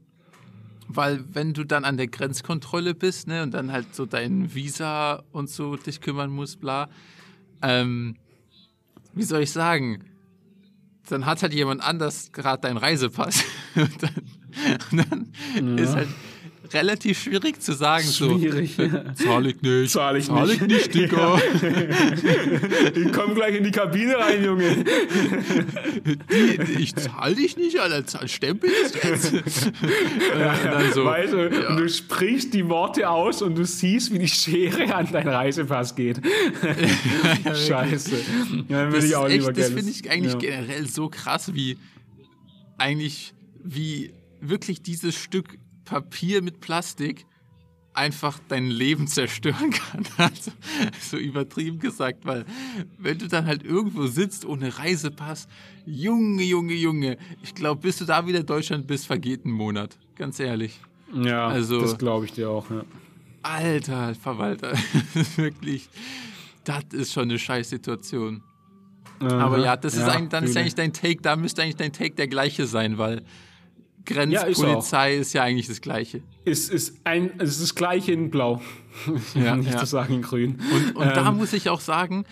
[0.89, 5.23] Weil wenn du dann an der Grenzkontrolle bist, ne, und dann halt so dein Visa
[5.33, 6.89] und so dich kümmern musst, bla,
[7.63, 8.17] ähm,
[9.15, 10.05] wie soll ich sagen,
[11.09, 13.45] dann hat halt jemand anders gerade deinen Reisepass.
[13.75, 14.15] und dann,
[14.91, 15.11] und
[15.57, 16.09] dann ist halt
[16.75, 19.15] relativ schwierig zu sagen, Schwierig, so, ja.
[19.15, 20.71] zahl ich nicht, Zahl ich zahl ich nicht.
[20.71, 21.41] nicht, Digga.
[22.95, 24.85] Ich komm gleich in die Kabine rein, Junge.
[26.05, 29.33] Die, ich zahl dich nicht, Alter, zahl Stempel ist jetzt.
[30.39, 34.19] ja, dann so, weißt du, und du sprichst die Worte aus und du siehst, wie
[34.19, 36.21] die Schere an deinen Reisepass geht.
[37.45, 38.17] Scheiße.
[38.69, 39.79] Ja, dann das will ich auch echt, lieber das Geld.
[39.79, 40.39] finde ich eigentlich Ja.
[40.39, 41.77] generell so krass, wie
[42.79, 47.27] eigentlich, wie wirklich dieses Stück Papier mit Plastik
[47.95, 50.05] einfach dein Leben zerstören kann.
[50.17, 50.51] Also,
[51.01, 52.45] so übertrieben gesagt, weil
[52.99, 55.47] wenn du dann halt irgendwo sitzt ohne Reisepass,
[55.85, 59.99] Junge, Junge, Junge, ich glaube, bis du da wieder in Deutschland bist, vergeht ein Monat.
[60.17, 60.81] Ganz ehrlich.
[61.15, 62.71] Ja, Also- das glaube ich dir auch.
[62.71, 62.85] Ja.
[63.43, 64.73] Alter, Verwalter,
[65.37, 65.89] wirklich,
[66.65, 68.43] das ist schon eine Scheißsituation.
[69.19, 72.15] Aber ja, das ist ein, dann ist eigentlich dein Take, da müsste eigentlich dein Take
[72.15, 73.23] der gleiche sein, weil
[74.09, 76.23] Ja, ist Grenzpolizei ist, ja eigentlich das Gleiche.
[76.45, 78.61] ist, ist ein, es ist das gleiche in Blau.
[79.35, 79.79] Ja, Nicht ja.
[79.79, 80.59] zu sagen in Grün.
[80.73, 82.25] Und, und da Ähm, muss ich auch sagen,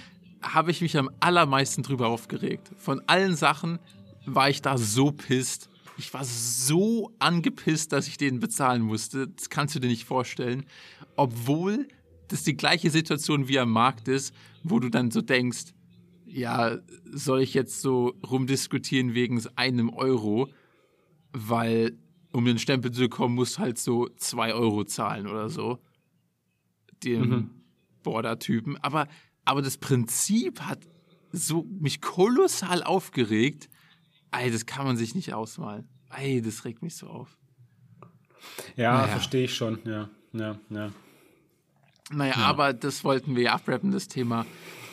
[0.42, 2.70] habe ich mich am allermeisten drüber aufgeregt.
[2.76, 3.78] Von allen Sachen
[4.26, 5.68] war ich da so pisst.
[5.96, 9.28] Ich war so angepisst, dass ich den bezahlen musste.
[9.28, 10.64] Das kannst du dir nicht vorstellen.
[11.16, 11.88] Obwohl
[12.28, 15.74] das die gleiche Situation wie am Markt ist, wo du dann so denkst,
[16.26, 16.78] ja,
[17.12, 20.48] soll ich jetzt so rumdiskutieren wegen einem Euro,
[21.32, 21.98] weil
[22.32, 25.78] um den Stempel zu bekommen, musst du halt so zwei Euro zahlen oder so.
[27.02, 27.50] Dem,
[28.00, 29.06] Skateboarder-Typen, aber,
[29.44, 30.80] aber das Prinzip hat
[31.32, 33.68] so mich kolossal aufgeregt.
[34.32, 35.88] Ey, das kann man sich nicht ausmalen.
[36.16, 37.36] Ey, das regt mich so auf.
[38.76, 39.08] Ja, naja.
[39.08, 39.78] verstehe ich schon.
[39.84, 40.92] Ja, ja, ja.
[42.12, 42.46] Naja, ja.
[42.46, 44.46] aber das wollten wir ja abrappen, das Thema.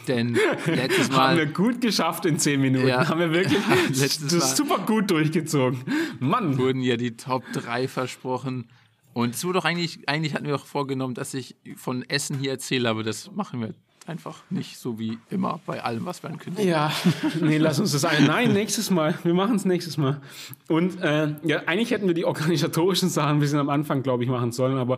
[0.07, 1.17] Denn letztes Mal.
[1.17, 2.87] haben wir gut geschafft in zehn Minuten.
[2.87, 5.83] Ja, haben wir wirklich das Mal super gut durchgezogen.
[6.19, 6.57] Mann.
[6.57, 8.69] Wurden ja die Top 3 versprochen.
[9.13, 12.51] Und es wurde doch eigentlich, eigentlich hatten wir auch vorgenommen, dass ich von Essen hier
[12.51, 13.73] erzähle, aber das machen wir
[14.07, 16.69] einfach nicht so wie immer bei allem, was wir ankündigen.
[16.69, 16.91] Ja,
[17.41, 18.25] nee, lass uns das ein.
[18.25, 19.15] Nein, nächstes Mal.
[19.23, 20.21] Wir machen es nächstes Mal.
[20.67, 24.29] Und äh, ja, eigentlich hätten wir die organisatorischen Sachen ein bisschen am Anfang, glaube ich,
[24.29, 24.97] machen sollen, aber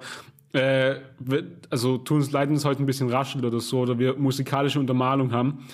[0.53, 0.95] äh,
[1.69, 5.31] also tun uns leid, es heute ein bisschen raschelt oder so, oder wir musikalische Untermalung
[5.31, 5.65] haben,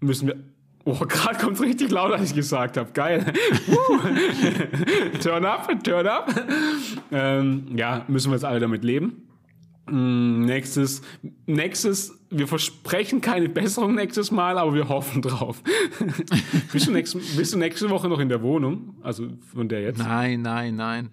[0.00, 0.36] müssen wir.
[0.84, 2.90] Oh, gerade kommt es richtig laut, als ich gesagt habe.
[2.92, 3.24] Geil.
[5.22, 6.34] turn up, turn up.
[7.12, 9.29] Ähm, ja, müssen wir jetzt alle damit leben.
[9.90, 11.02] Mm, nächstes,
[11.46, 15.62] nächstes, wir versprechen keine Besserung nächstes Mal, aber wir hoffen drauf.
[16.72, 18.96] bist, du nächst, bist du nächste Woche noch in der Wohnung?
[19.02, 19.98] Also von der jetzt?
[19.98, 21.10] Nein, nein, nein.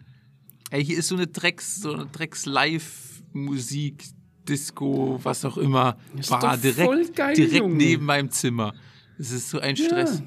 [0.70, 4.04] Ey, hier ist so eine Drecks, so eine Drecks-Live-Musik,
[4.48, 5.98] Disco, was auch immer,
[6.30, 8.74] war direkt, geil, direkt neben meinem Zimmer.
[9.18, 10.20] Es ist so ein Stress.
[10.20, 10.26] Ja.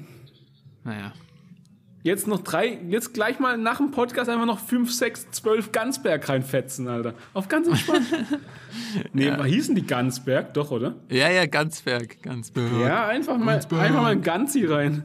[0.83, 1.13] Naja.
[2.03, 6.27] Jetzt noch drei, jetzt gleich mal nach dem Podcast einfach noch fünf, sechs, zwölf Gansberg
[6.27, 7.13] reinfetzen, Alter.
[7.33, 8.07] Auf ganz entspannt.
[9.13, 9.43] nee, ja.
[9.43, 10.95] hießen die Gansberg, doch, oder?
[11.09, 12.71] Ja, ja, Gansberg, Gansberg.
[12.81, 13.81] Ja, einfach mal, Gansberg.
[13.81, 15.03] einfach mal ein Ganzi rein.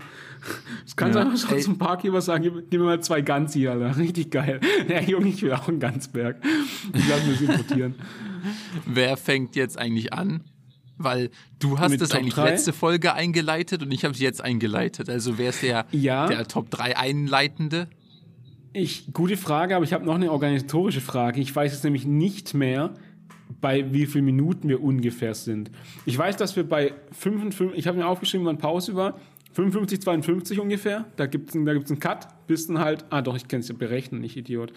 [0.84, 1.22] Das kannst ja.
[1.22, 1.62] einfach schon Ey.
[1.62, 3.97] zum Parkgeber sagen, gib, gib, mir mal zwei Ganzi, Alter.
[3.99, 4.61] Richtig geil.
[4.88, 6.36] Ja, Junge, ich will auch einen Gansberg.
[6.94, 7.94] Ich lasse mir das importieren.
[8.86, 10.44] Wer fängt jetzt eigentlich an?
[10.99, 12.51] Weil du hast das eigentlich 3?
[12.51, 15.11] letzte Folge eingeleitet und ich habe es jetzt eingeleitet.
[15.11, 16.26] Also wer ist der, ja.
[16.26, 17.88] der Top 3 Einleitende?
[18.72, 21.40] Ich, gute Frage, aber ich habe noch eine organisatorische Frage.
[21.40, 22.94] Ich weiß jetzt nämlich nicht mehr,
[23.61, 25.70] bei wie vielen Minuten wir ungefähr sind.
[26.05, 29.18] Ich weiß, dass wir bei 55, ich habe mir aufgeschrieben, wann Pause war,
[29.57, 31.07] 55, 52 ungefähr.
[31.16, 32.28] Da gibt es da gibt's einen Cut.
[32.46, 34.72] Bis dann halt, ah doch, ich kann es ja berechnen, nicht Idiot.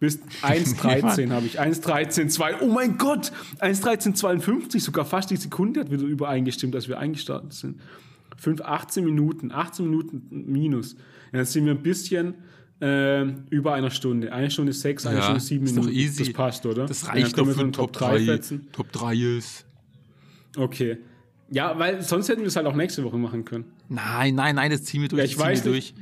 [0.00, 1.60] Bis 1,13 habe ich.
[1.60, 3.30] 1,13, 2, oh mein Gott!
[3.60, 7.80] 1,13, 52, sogar fast die Sekunde hat wieder übereingestimmt, dass wir eingestartet sind.
[8.38, 10.94] 5, 18 Minuten, 18 Minuten minus.
[10.94, 10.98] Ja,
[11.32, 12.34] dann sind wir ein bisschen
[12.80, 14.32] äh, über einer Stunde.
[14.32, 15.88] Eine Stunde sechs, eine ja, Stunde sieben Minuten.
[15.88, 16.24] Doch easy.
[16.24, 16.86] Das passt, oder?
[16.86, 18.40] Das reicht ja, doch für einen Top 3.
[18.72, 19.66] Top 3 ist.
[20.56, 20.96] Okay.
[21.52, 23.66] Ja, weil sonst hätten wir es halt auch nächste Woche machen können.
[23.90, 25.18] Nein, nein, nein, das ziehen wir durch.
[25.18, 25.92] Ja, ich weiß durch.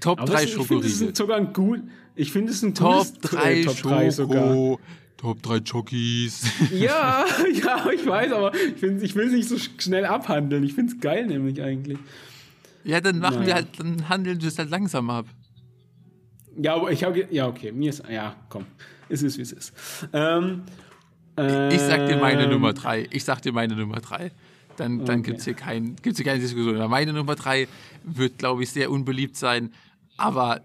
[0.00, 0.86] Top Aber 3 Schokoriegel.
[0.86, 1.80] Ich finde es sogar ein gut.
[2.14, 4.78] Ich finde es ein Top 3 Top 3 sogar.
[5.16, 6.44] Top 3 Jockeys.
[6.70, 7.24] Ja,
[7.54, 10.62] ja, ich weiß, aber ich, ich will es nicht so schnell abhandeln.
[10.64, 11.98] Ich finde es geil, nämlich eigentlich.
[12.84, 13.46] Ja, dann machen naja.
[13.46, 15.24] wir halt, dann handeln wir es halt langsam ab.
[16.58, 18.66] Ja, aber ich habe, ja, okay, mir ist, ja, komm,
[19.08, 19.72] es ist, wie es ist.
[20.12, 20.64] Ähm,
[21.36, 23.06] ich sag dir meine ähm, Nummer drei.
[23.10, 24.30] Ich sag dir meine Nummer drei.
[24.76, 25.30] Dann, dann okay.
[25.30, 26.76] gibt es hier, kein, gibt's hier keine Diskussion.
[26.90, 27.68] Meine Nummer drei
[28.02, 29.72] wird, glaube ich, sehr unbeliebt sein,
[30.16, 30.62] aber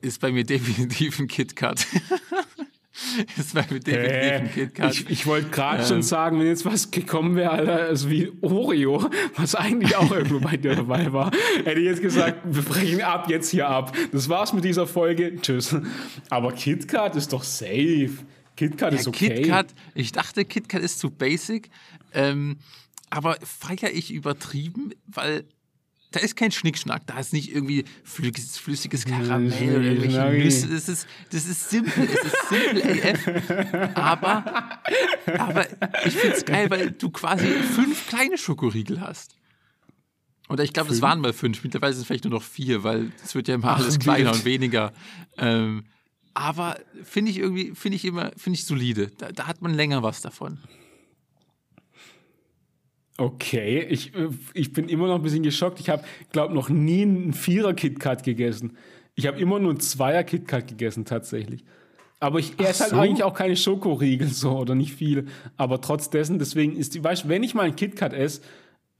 [0.00, 1.86] ist bei mir definitiv ein KitKat.
[3.36, 4.92] ist bei mir definitiv ein KitKat.
[4.92, 8.32] Ich, ich wollte gerade ähm, schon sagen, wenn jetzt was gekommen wäre, Alter, also wie
[8.40, 11.30] Oreo, was eigentlich auch irgendwo bei dir dabei war,
[11.64, 13.96] hätte ich jetzt gesagt, wir brechen ab, jetzt hier ab.
[14.12, 15.36] Das war's mit dieser Folge.
[15.40, 15.76] Tschüss.
[16.30, 18.10] Aber KitKat ist doch safe.
[18.62, 19.28] KitKat ja, ist okay.
[19.28, 21.70] KitKat, ich dachte, KitKat ist zu basic,
[22.14, 22.58] ähm,
[23.10, 25.44] aber feiere ich übertrieben, weil
[26.12, 30.68] da ist kein Schnickschnack, da ist nicht irgendwie flüssiges Karamell oder irgendwelche Nüsse.
[30.68, 33.96] Das ist, das ist simpel, es ist simpel AF.
[33.96, 34.44] Aber,
[35.38, 35.66] aber
[36.04, 39.34] ich finde es geil, weil du quasi fünf kleine Schokoriegel hast.
[40.48, 43.10] Oder ich glaube, es waren mal fünf, mittlerweile sind es vielleicht nur noch vier, weil
[43.24, 44.92] es wird ja immer alles kleiner und weniger.
[45.38, 45.84] Ähm,
[46.34, 49.10] aber finde ich irgendwie, finde ich immer, finde ich solide.
[49.18, 50.58] Da, da, hat man länger was davon.
[53.18, 54.12] Okay, ich,
[54.54, 55.80] ich bin immer noch ein bisschen geschockt.
[55.80, 58.76] Ich habe, glaube noch nie einen Vierer-KitKat gegessen.
[59.14, 61.64] Ich habe immer nur einen Zweier-KitKat gegessen, tatsächlich.
[62.20, 65.26] Aber ich esse halt eigentlich auch keine Schokoriegel so oder nicht viel.
[65.56, 68.42] Aber trotz dessen, deswegen ist die, weißt wenn ich mal einen KitKat esse,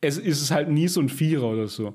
[0.01, 1.95] es ist es halt nie so ein Vierer oder so.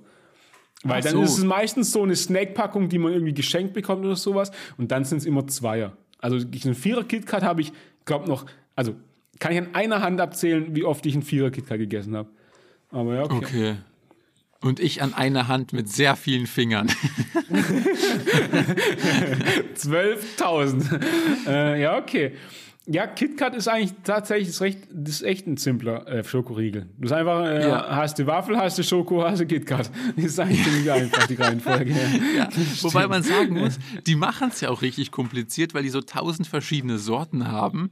[0.84, 1.22] Weil Ach dann so.
[1.24, 4.52] ist es meistens so eine Snackpackung, die man irgendwie geschenkt bekommt oder sowas.
[4.78, 5.98] Und dann sind es immer Zweier.
[6.20, 7.74] Also einen Vierer KitKat habe ich,
[8.06, 8.46] glaube noch,
[8.76, 8.96] also
[9.40, 12.30] kann ich an einer Hand abzählen, wie oft ich einen Vierer KitKat gegessen habe.
[12.92, 13.36] Aber ja, okay.
[13.36, 13.76] okay.
[14.60, 16.88] Und ich an einer Hand mit sehr vielen Fingern.
[19.76, 21.00] 12.000.
[21.48, 22.32] Äh, ja, okay.
[22.90, 26.88] Ja, KitKat ist eigentlich tatsächlich das, recht, das ist echt ein simpler äh, Schokoriegel.
[26.98, 27.96] Du hast einfach, äh, ja.
[27.96, 29.92] hast du Waffel, hast du Schoko, hast du KitKat.
[30.16, 31.92] Das ist eigentlich ziemlich einfach, die Reihenfolge.
[32.38, 32.48] Ja.
[32.82, 36.48] Wobei man sagen muss, die machen es ja auch richtig kompliziert, weil die so tausend
[36.48, 37.92] verschiedene Sorten haben.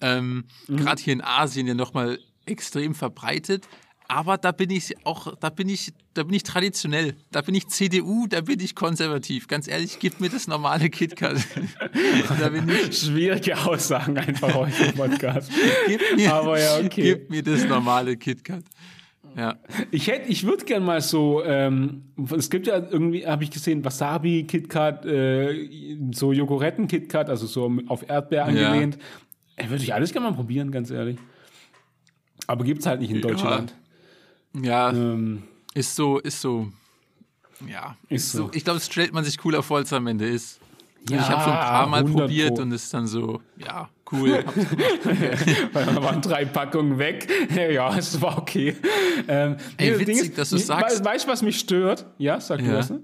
[0.00, 0.76] Ähm, Mhm.
[0.78, 3.68] Gerade hier in Asien ja nochmal extrem verbreitet.
[4.14, 7.14] Aber da bin ich auch, da bin ich, da bin ich traditionell.
[7.30, 9.48] Da bin ich CDU, da bin ich konservativ.
[9.48, 11.36] Ganz ehrlich, gib mir das normale KitKat.
[12.38, 15.50] da bin ich, Schwierige Aussagen einfach heute im Podcast.
[15.86, 17.02] gib mir, Aber ja, okay.
[17.02, 18.64] gib mir das normale KitKat.
[19.34, 19.56] Ja.
[19.90, 23.82] Ich hätte, ich würde gern mal so, ähm, es gibt ja irgendwie, habe ich gesehen,
[23.82, 28.98] Wasabi, KitKat, äh, so Jogoretten KitKat, also so auf Erdbeer angelehnt.
[29.56, 31.16] Ey, Würde ich alles gerne mal probieren, ganz ehrlich.
[32.46, 33.70] Aber gibt's halt nicht in Deutschland.
[33.70, 33.81] Ja,
[34.54, 35.42] Ähm,
[35.74, 36.70] ist so, ist so.
[37.66, 38.50] Ja, Ist so.
[38.52, 40.58] Ich glaube, es stellt man sich cool auf, als es am Ende ist.
[41.08, 42.62] Ja, ich habe schon ein paar Mal 100 probiert Pro.
[42.62, 44.44] und es ist dann so, ja, cool.
[45.72, 47.28] Weil da waren drei Packungen weg.
[47.54, 48.76] Ja, es war okay.
[49.28, 51.04] Ähm, Ey, witzig, ist- dass du sagst.
[51.04, 52.06] Weißt du, was mich stört?
[52.18, 52.78] Ja, sag du Ja.
[52.78, 52.90] was.
[52.90, 53.00] ne?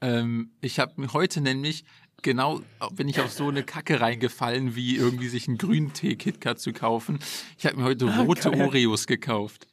[0.00, 1.84] Ähm, ich habe mir heute nämlich
[2.22, 2.60] genau,
[2.92, 7.18] bin ich auf so eine Kacke reingefallen, wie irgendwie sich einen Grüntee-KitKat zu kaufen.
[7.58, 8.64] Ich habe mir heute rote Ah.
[8.64, 9.66] Oreos gekauft.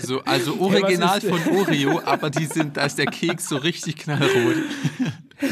[0.00, 3.96] So, also original ist- von Oreo, aber die sind, da ist der Keks so richtig
[3.96, 4.56] knallrot.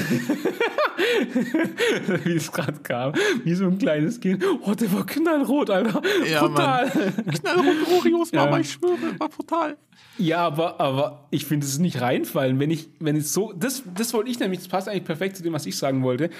[2.24, 3.12] Wie es gerade kam.
[3.44, 4.44] Wie so ein kleines Kind.
[4.62, 6.02] Oh, der war knallrot, Alter.
[6.30, 6.90] Ja, Total.
[6.90, 8.58] Knallrote Oreos, Mama, Ja.
[8.60, 9.76] ich schwöre, war brutal.
[10.18, 14.12] Ja, aber, aber ich finde es nicht reinfallen, wenn ich, wenn es so, das, das
[14.14, 16.30] wollte ich nämlich, das passt eigentlich perfekt zu dem, was ich sagen wollte.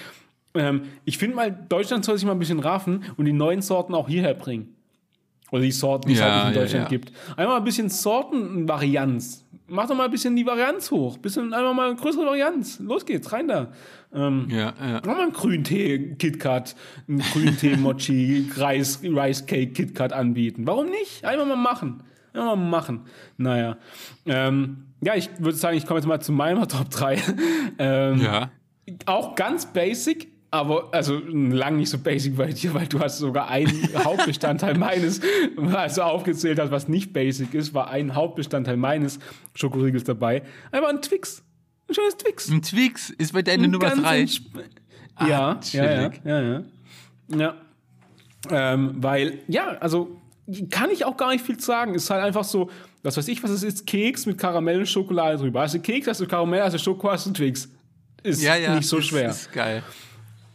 [0.55, 3.95] Ähm, ich finde mal, Deutschland soll sich mal ein bisschen raffen und die neuen Sorten
[3.95, 4.72] auch hierher bringen.
[5.53, 6.89] Oder die Sorten, die es Ja, halt in ja, Deutschland ja.
[6.89, 7.11] gibt.
[7.37, 9.45] Einmal ein bisschen Sortenvarianz.
[9.67, 11.17] Mach doch mal ein bisschen die Varianz hoch.
[11.19, 12.79] Bisschen einmal mal eine größere Varianz.
[12.79, 13.71] Los geht's, rein da.
[14.13, 15.01] Ähm, Ja, ja.
[15.05, 16.75] Mach mal einen Grüntee KitKat,
[17.07, 20.65] einen Grüntee Mochi, Rice, Rice Cake KitKat anbieten.
[20.67, 21.23] Warum nicht?
[21.23, 22.01] Einfach mal machen.
[22.33, 23.01] Einfach mal machen.
[23.37, 23.77] Naja.
[24.25, 27.21] Ähm, ja, ich würde sagen, ich komme jetzt mal zu meiner Top 3.
[27.77, 28.49] ähm, Ja.
[29.05, 33.47] Auch ganz basic, aber also lang nicht so basic bei dir, weil du hast sogar
[33.49, 35.19] einen Hauptbestandteil meines,
[35.73, 39.17] als du aufgezählt hast, was nicht basic ist, war ein Hauptbestandteil meines
[39.55, 40.43] Schokoriegels dabei.
[40.71, 41.41] Einfach ein Twix.
[41.89, 42.49] Ein schönes Twix.
[42.49, 44.21] Ein Twix ist bei deiner Nummer 3.
[44.21, 44.43] entsp-
[45.27, 46.63] ja, ja, ja, ja.
[47.35, 47.55] ja.
[48.51, 50.19] Ähm, weil, ja, also
[50.69, 51.95] kann ich auch gar nicht viel sagen.
[51.95, 52.69] Ist halt einfach so,
[53.01, 55.61] was weiß ich, was es ist, Keks mit Karamell und Schokolade drüber.
[55.61, 57.69] Hast du Keks, hast du Karamell, hast du Schoko, hast du Twix.
[58.21, 58.75] Ist Ja, ja.
[58.75, 59.29] nicht so ist, schwer.
[59.29, 59.81] Ist geil.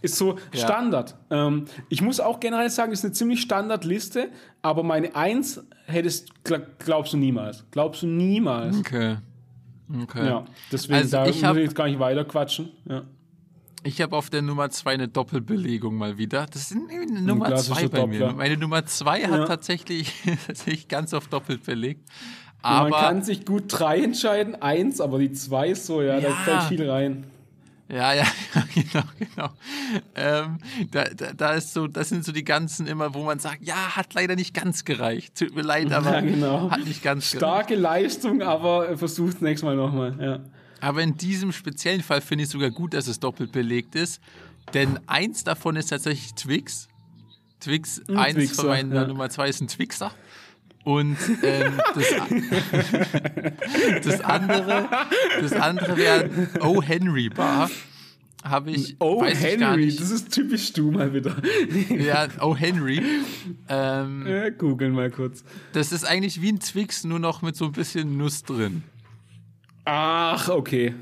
[0.01, 0.61] Ist so Ja.
[0.65, 1.17] Standard.
[1.31, 4.29] Ähm, ich muss auch generell sagen, ist eine ziemlich Standardliste,
[4.63, 7.65] aber meine Eins hättest, gl- glaubst du niemals.
[7.73, 8.79] Glaubst du niemals.
[8.79, 9.17] Okay.
[10.03, 10.27] Okay.
[10.27, 12.69] Ja, deswegen Also da ich muss hab- ich jetzt gar nicht weiter quatschen.
[12.89, 13.03] Ja.
[13.85, 16.47] Ich habe auf der Nummer 2 eine Doppelbelegung mal wieder.
[16.53, 18.19] Das ist eine Nummer klassischer 2 bei mir.
[18.21, 18.37] Doppler.
[18.37, 19.29] Meine Nummer 2 Ja.
[19.31, 20.13] hat tatsächlich,
[20.47, 22.09] tatsächlich ganz oft doppelt belegt.
[22.63, 26.29] Man Aber kann sich gut drei entscheiden, eins, aber die zwei ist so, ja, da
[26.29, 26.35] Ja.
[26.35, 27.25] fällt viel rein.
[27.89, 28.27] Ja, ja,
[28.75, 29.49] genau, genau.
[30.15, 30.59] Ähm,
[30.91, 33.97] da, da, da ist so, das sind so die ganzen immer, wo man sagt, ja,
[33.97, 35.39] hat leider nicht ganz gereicht.
[35.39, 36.71] Tut mir leid, aber Ja, genau.
[36.71, 37.39] hat nicht ganz gereicht.
[37.39, 40.17] Starke Leistung, aber versucht nächstes Mal nochmal.
[40.21, 40.41] Ja.
[40.81, 44.21] Aber in diesem speziellen Fall finde ich sogar gut, dass es doppelt belegt ist.
[44.75, 46.89] Denn eins davon ist tatsächlich Twix.
[47.61, 49.07] Twix, Ein eins Twixer, von meiner ja.
[49.09, 50.13] Nummer zwei ist ein Twixer.
[50.85, 52.05] Und ähm, das,
[54.05, 54.89] das andere,
[55.41, 56.31] das andere wäre
[56.61, 56.83] O.
[56.83, 57.71] Henry Bar.
[58.45, 60.01] Habe ich, Oh, ich gar Henry, nicht.
[60.01, 61.37] das ist typisch du mal wieder.
[61.91, 62.57] Ja, O.
[62.57, 63.03] Henry.
[63.69, 65.45] Ähm, ja, googeln mal kurz.
[65.73, 68.85] das ist eigentlich wie ein Twix, nur noch mit so ein bisschen Nuss drin.
[69.85, 70.95] Ach, okay.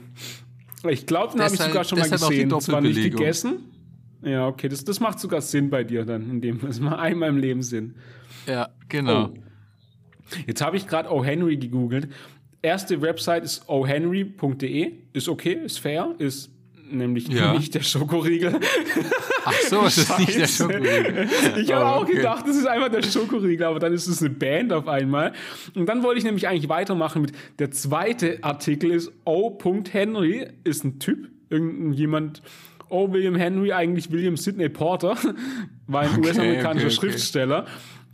[0.89, 2.61] Ich glaube, den habe ich sogar schon mal deshalb auch die gesehen.
[2.61, 3.59] Zwar nicht gegessen.
[4.23, 7.28] Ja, okay, das, das macht sogar Sinn bei dir dann, in dem, das macht einmal
[7.28, 7.94] im Leben Sinn.
[8.47, 9.27] Ja, genau.
[9.27, 9.35] Oh.
[10.47, 11.24] Jetzt habe ich gerade O.
[11.24, 12.09] Henry gegoogelt.
[12.62, 14.93] Erste Website ist ohenry.de.
[15.12, 16.51] Ist okay, ist fair, ist
[16.90, 17.53] nämlich Ja.
[17.53, 18.59] nicht der Schokoriegel.
[19.44, 20.47] Ach so, das ist nicht der.
[20.48, 21.28] Schokoriegel.
[21.61, 22.15] Ich habe Oh, auch okay.
[22.16, 25.32] gedacht, das ist einfach der Schokoriegel, aber dann ist es eine Band auf einmal.
[25.74, 29.57] Und dann wollte ich nämlich eigentlich weitermachen mit der zweite Artikel ist O.
[29.90, 32.43] Henry, ist ein Typ, irgendjemand.
[32.89, 33.12] O.
[33.12, 35.16] William Henry, eigentlich William Sidney Porter,
[35.89, 36.94] war ein Okay, US-amerikanischer okay.
[36.94, 37.66] Schriftsteller.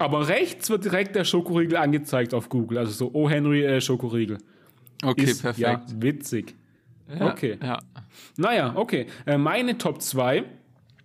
[0.02, 2.78] Aber rechts wird direkt der Schokoriegel angezeigt auf Google.
[2.78, 3.28] Also so O.
[3.30, 4.38] Henry äh, Schokoriegel.
[5.04, 5.58] Okay, ist, perfekt.
[5.60, 6.54] Ja, witzig.
[7.18, 7.58] Ja, okay.
[7.62, 7.78] Ja.
[8.36, 9.06] Naja, okay.
[9.26, 10.44] Äh, meine Top 2,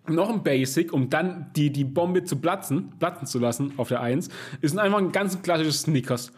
[0.08, 4.02] noch ein Basic, um dann die, die Bombe zu platzen, platzen zu lassen auf der
[4.02, 4.30] 1,
[4.62, 6.32] ist einfach ein ganz klassisches Snickers.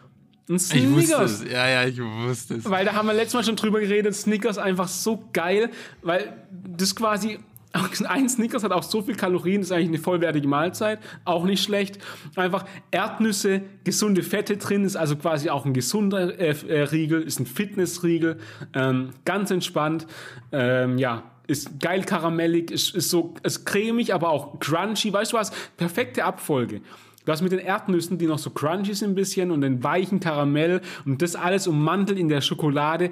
[0.48, 1.42] Ein Ich wusste Snickers.
[1.42, 1.52] es.
[1.52, 2.68] Ja, ja, ich wusste es.
[2.68, 5.70] Weil da haben wir letztes Mal schon drüber geredet, Snickers einfach so geil,
[6.02, 6.32] weil
[6.76, 7.38] das quasi,
[7.72, 11.98] ein Snickers hat auch so viel Kalorien, ist eigentlich eine vollwertige Mahlzeit, auch nicht schlecht.
[12.36, 17.38] Einfach Erdnüsse, gesunde Fette drin, ist also quasi auch ein gesunder äh, äh, Riegel, ist
[17.38, 18.38] ein Fitnessriegel,
[18.74, 20.06] ähm, ganz entspannt,
[20.52, 25.12] ähm, ja, ist geil karamellig, ist, ist so, ist cremig, aber auch crunchy.
[25.12, 25.50] Weißt du was?
[25.76, 26.80] Perfekte Abfolge.
[27.24, 30.20] Du hast mit den Erdnüssen, die noch so crunchy sind ein bisschen und den weichen
[30.20, 33.10] Karamell und das alles ummantelt in der Schokolade.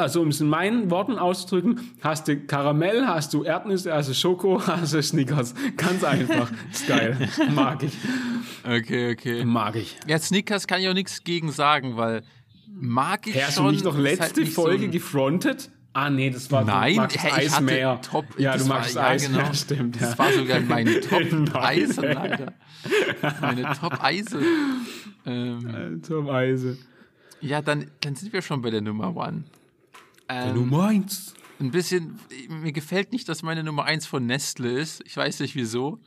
[0.00, 4.14] Also um es in meinen Worten auszudrücken, hast du Karamell, hast du Erdnüsse, hast du
[4.14, 5.54] Schoko, hast du Snickers.
[5.76, 6.50] Ganz einfach.
[6.72, 7.16] Ist geil.
[7.54, 7.92] Mag ich.
[8.64, 9.44] Okay, okay.
[9.44, 9.96] Mag ich.
[10.06, 12.22] Ja, Snickers kann ich auch nichts gegen sagen, weil
[12.68, 13.66] mag ich Hast schon.
[13.66, 15.70] du nicht noch letzte halt so Folge ein- gefrontet?
[15.92, 18.00] Ah, nee, das war Nein, du magst ich Eis mehr.
[18.00, 19.38] Top, ja, du magst war, ja, Eis genau.
[19.42, 19.96] mehr, stimmt.
[20.00, 20.06] Ja.
[20.06, 21.50] Das war sogar meine Top Nein.
[21.56, 22.52] Eise, leider.
[23.40, 24.40] Meine Top Eise.
[25.26, 26.78] Ähm, Zum Eise.
[27.40, 29.42] ja, dann, dann sind wir schon bei der Nummer One.
[30.30, 31.34] Ähm, Nummer eins.
[31.58, 35.02] ein bisschen, mir gefällt nicht, dass meine Nummer eins von Nestle ist.
[35.06, 36.00] Ich weiß nicht wieso.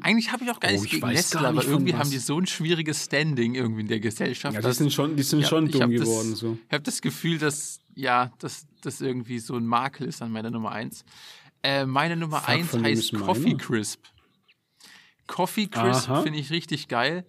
[0.00, 1.72] Eigentlich habe ich auch gar Oh, nichts ich gegen weiß Nestle, gar aber nicht, von
[1.74, 4.54] irgendwie haben die so ein schwieriges Standing irgendwie in der Gesellschaft.
[4.54, 6.30] Ja, die sind schon, die sind schon dumm geworden.
[6.30, 6.58] Das, So.
[6.66, 10.50] Ich habe das Gefühl, dass ja, dass das irgendwie so ein Makel ist an meiner
[10.50, 11.04] Nummer 1.
[11.62, 13.24] Äh, meine Nummer Fuck, 1 von wem heißt ist meine?
[13.24, 14.04] Coffee Crisp.
[15.26, 17.24] Coffee Crisp finde ich richtig geil,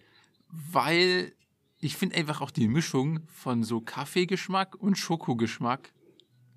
[0.50, 1.34] weil
[1.80, 5.94] ich finde einfach auch die Mischung von so Kaffeegeschmack und Schokogeschmack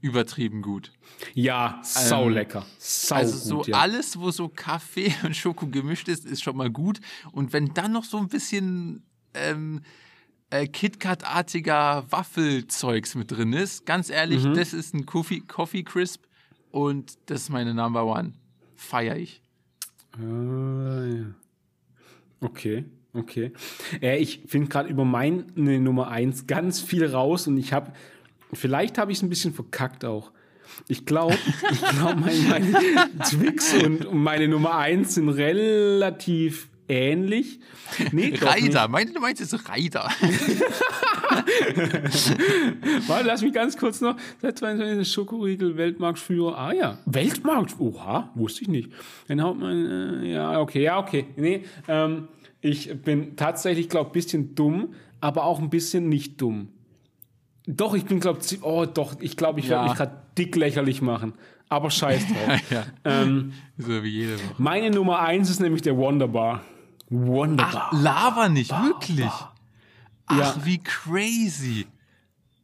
[0.07, 0.93] übertrieben gut.
[1.35, 2.65] Ja, sau lecker.
[2.79, 3.79] Sau Also so gut, ja.
[3.79, 7.01] alles, wo so Kaffee und Schoko gemischt ist, ist schon mal gut.
[7.33, 9.03] Und wenn dann noch so ein bisschen
[9.35, 9.83] ähm,
[10.51, 14.55] äh, KitKat-artiger Waffelzeugs mit drin ist, ganz ehrlich, Mhm.
[14.55, 16.23] das ist ein Coffee, Coffee Crisp
[16.71, 18.33] und das ist meine Number One.
[18.77, 19.43] Feier ich.
[20.13, 21.25] Ah, ja.
[22.41, 22.85] Okay,
[23.15, 23.53] okay.
[24.01, 27.93] Äh, ich finde gerade über meine Nummer 1 ganz viel raus und ich habe,
[28.53, 30.31] vielleicht habe ich es ein bisschen verkackt auch.
[30.89, 31.37] Ich glaube,
[31.73, 32.73] ich glaube, meine, meine
[33.25, 37.61] Twix und meine Nummer 1 sind relativ ähnlich.
[38.13, 38.35] Nee.
[38.41, 40.05] Reider, meine Nummer 1 ist Reider.
[43.07, 44.17] Warte, lass mich ganz kurz noch.
[44.41, 46.57] Seit 22 Schokoriegel, Weltmarktführer.
[46.57, 47.79] Ah ja, Weltmarkt.
[47.79, 48.91] Oha, wusste ich nicht.
[49.29, 51.27] Dann haut man, äh, ja, okay, ja, okay.
[51.37, 52.29] Nee, ähm,
[52.61, 56.69] ich bin tatsächlich, glaube ein bisschen dumm, aber auch ein bisschen nicht dumm.
[57.67, 59.77] Doch, ich bin, glaube oh doch, ich glaube, ich Ja.
[59.79, 61.35] werde mich gerade dick lächerlich machen.
[61.69, 62.61] Aber scheiß drauf.
[62.71, 62.85] ja.
[63.05, 64.55] ähm, So wie jede Woche.
[64.59, 66.63] meine Nummer 1 ist nämlich der Wonderbar.
[67.11, 67.91] Wonderbar.
[67.93, 69.27] Lava nicht, wirklich.
[69.27, 69.51] Ach,
[70.39, 70.55] Ja.
[70.65, 71.87] wie crazy.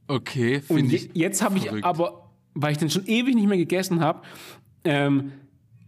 [0.09, 1.11] Okay, finde ich.
[1.15, 4.23] jetzt habe ich aber, weil ich den schon ewig nicht mehr gegessen habe,
[4.85, 5.33] ähm,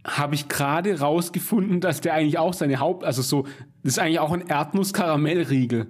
[0.05, 3.43] habe ich gerade rausgefunden, dass der eigentlich auch seine Haupt, also so,
[3.83, 5.87] das ist eigentlich auch ein Erdnuss-Karamellriegel.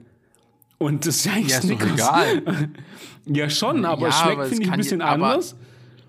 [0.77, 1.93] Und das ist ja eigentlich Ja, ist doch Snickers.
[1.93, 2.69] egal.
[3.27, 5.55] ja, schon, aber Ja, es schmeckt, finde ich, ein bisschen ja- aber- anders.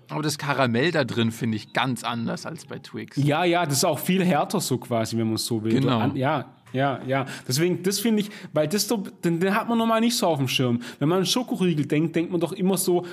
[0.09, 3.17] Aber das Karamell da drin finde ich ganz anders als bei Twix.
[3.17, 5.73] Ja, ja, das ist auch viel härter so quasi, wenn man es so will.
[5.81, 5.99] Genau.
[5.99, 7.25] An- Ja, ja, ja.
[7.45, 10.37] Deswegen, das finde ich, weil das so, den, den hat man normal nicht so auf
[10.37, 10.79] dem Schirm.
[10.99, 13.05] Wenn man an Schokoriegel denkt, denkt man doch immer so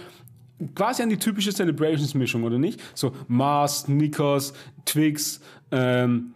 [0.76, 2.80] quasi an die typische Celebrations-Mischung, oder nicht?
[2.94, 4.52] So Mars, Snickers,
[4.84, 5.40] Twix,
[5.72, 6.32] ähm,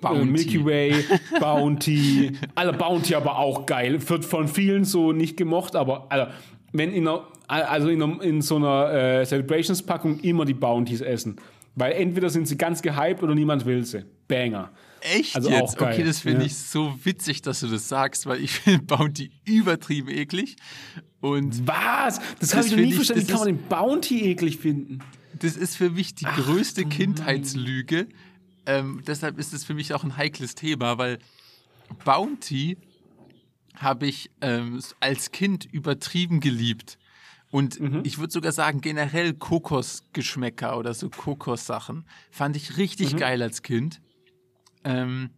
[0.00, 0.20] Bounty.
[0.20, 1.04] äh, Milky Way,
[1.40, 2.32] Bounty.
[2.54, 3.98] Alle Bounty aber auch geil.
[4.08, 6.32] Wird von vielen so nicht gemocht, aber Alter,
[6.72, 11.36] wenn in einer, also in, einer, in so einer äh, Celebrations-Packung immer die Bounties essen.
[11.74, 14.04] Weil entweder sind sie ganz gehypt oder niemand will sie.
[14.28, 14.70] Banger.
[15.00, 15.62] Echt Also jetzt?
[15.62, 16.46] auch geil, Okay, das finde ja.
[16.46, 20.56] ich so witzig, dass du das sagst, weil ich finde Bounty übertrieben eklig.
[21.20, 22.20] Und Was?
[22.38, 23.22] Das habe ich noch nie verstanden.
[23.22, 25.00] Wie das kann man den Bounty eklig finden?
[25.38, 28.08] das ist für mich die größte Kindheitslüge.
[28.70, 31.18] Ähm, deshalb ist es für mich auch ein heikles Thema, weil
[32.04, 32.76] Bounty
[33.76, 36.96] habe ich ähm, als Kind übertrieben geliebt.
[37.50, 38.02] Und Mhm.
[38.04, 42.76] ich würde sogar sagen, generell Kokosgeschmäcker oder so Kokossachen fand ich Mhm.
[42.76, 44.00] richtig geil als Kind.
[44.84, 45.30] Ähm,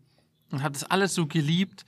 [0.50, 1.86] und habe das alles so geliebt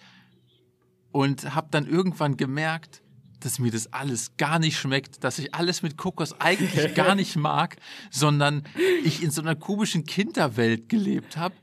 [1.13, 3.03] und habe dann irgendwann gemerkt,
[3.45, 7.37] dass mir das alles gar nicht schmeckt, dass ich alles mit Kokos eigentlich gar nicht
[7.37, 7.77] mag,
[8.11, 8.65] sondern
[9.05, 11.55] ich in so einer komischen Kinderwelt gelebt habe,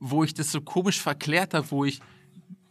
[0.00, 2.00] wo ich das so komisch verklärt habe, wo ich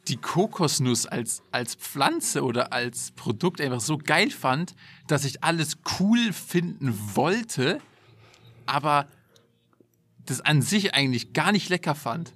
[0.08, 4.76] die Kokosnuss als, als Pflanze oder als Produkt einfach so geil fand,
[5.08, 7.80] dass ich alles cool finden wollte,
[8.66, 9.08] aber
[10.26, 12.34] das an sich eigentlich gar nicht lecker fand.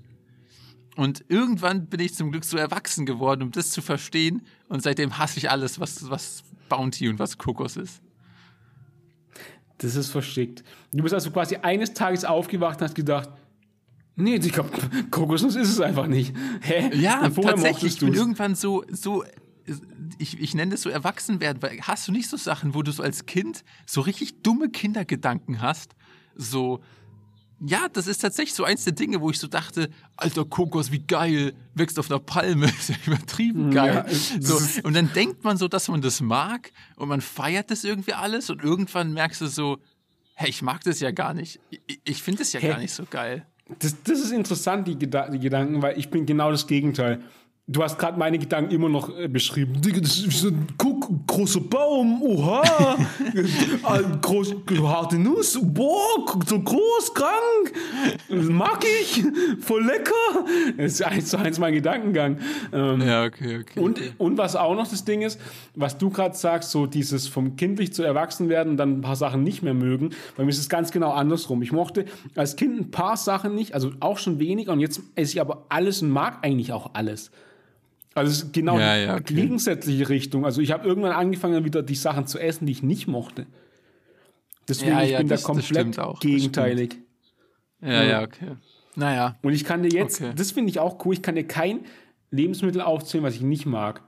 [0.96, 4.46] Und irgendwann bin ich zum Glück so erwachsen geworden, um das zu verstehen.
[4.68, 8.02] Und seitdem hasse ich alles, was, was Bounty und was Kokos ist.
[9.78, 10.64] Das ist versteckt.
[10.92, 13.30] Du bist also quasi eines Tages aufgewacht und hast gedacht,
[14.16, 14.66] nee, Digga,
[15.12, 16.36] Kokosnuss ist es einfach nicht.
[16.62, 16.92] Hä?
[16.94, 17.94] Ja, tatsächlich.
[17.94, 19.24] Ich bin irgendwann so, so
[20.18, 22.92] ich, ich nenne das so erwachsen werden, weil hast du nicht so Sachen, wo du
[22.92, 25.96] so als Kind so richtig dumme Kindergedanken hast?
[26.36, 26.82] So,
[27.64, 31.00] ja, das ist tatsächlich so eins der Dinge, wo ich so dachte, alter Kokos, wie
[31.00, 34.06] geil, wächst auf einer Palme, ist ja übertrieben geil.
[34.08, 37.72] Ja, so, das und dann denkt man so, dass man das mag und man feiert
[37.72, 39.78] das irgendwie alles und irgendwann merkst du so,
[40.42, 41.60] Hey, ich mag das ja gar nicht.
[41.70, 42.70] Ich, ich finde es ja Hä?
[42.70, 43.46] gar nicht so geil.
[43.80, 47.22] Das, das ist interessant, die, Geda die Gedanken, weil ich bin genau das Gegenteil.
[47.68, 49.80] Du hast gerade meine Gedanken immer noch äh, beschrieben.
[49.82, 52.64] Digga, das ist so ein guck, großer Baum, oha,
[54.22, 57.74] groß, harte Nuss, boah, so groß, krank,
[58.30, 59.24] mag ich,
[59.60, 60.12] voll lecker.
[60.78, 62.38] Das ist eins zu eins mein Gedankengang.
[62.74, 63.80] Ähm, Ja, okay, okay.
[63.80, 65.40] und, und was auch noch das Ding ist,
[65.76, 69.16] was du gerade sagst, so dieses vom kindlich zu erwachsen werden und dann ein paar
[69.16, 71.62] Sachen nicht mehr mögen, bei mir ist es ganz genau andersrum.
[71.62, 72.06] Ich mochte
[72.36, 75.66] als Kind ein paar Sachen nicht, also auch schon weniger und jetzt esse ich aber
[75.70, 77.32] alles und mag eigentlich auch alles.
[78.14, 79.34] Also es ist genau Ja, die ja, okay.
[79.36, 80.46] gegensätzliche Richtung.
[80.46, 83.46] Also ich habe irgendwann angefangen, wieder die Sachen zu essen, die ich nicht mochte.
[84.68, 86.98] Deswegen, Ja, ich bin das- da komplett auch, gegenteilig.
[87.82, 88.58] ja, ja, okay.
[88.96, 89.38] Naja.
[89.42, 90.34] Und ich kann dir jetzt, Okay.
[90.36, 91.86] das finde ich auch cool, ich kann dir kein
[92.30, 94.02] Lebensmittel aufzählen, was ich nicht mag.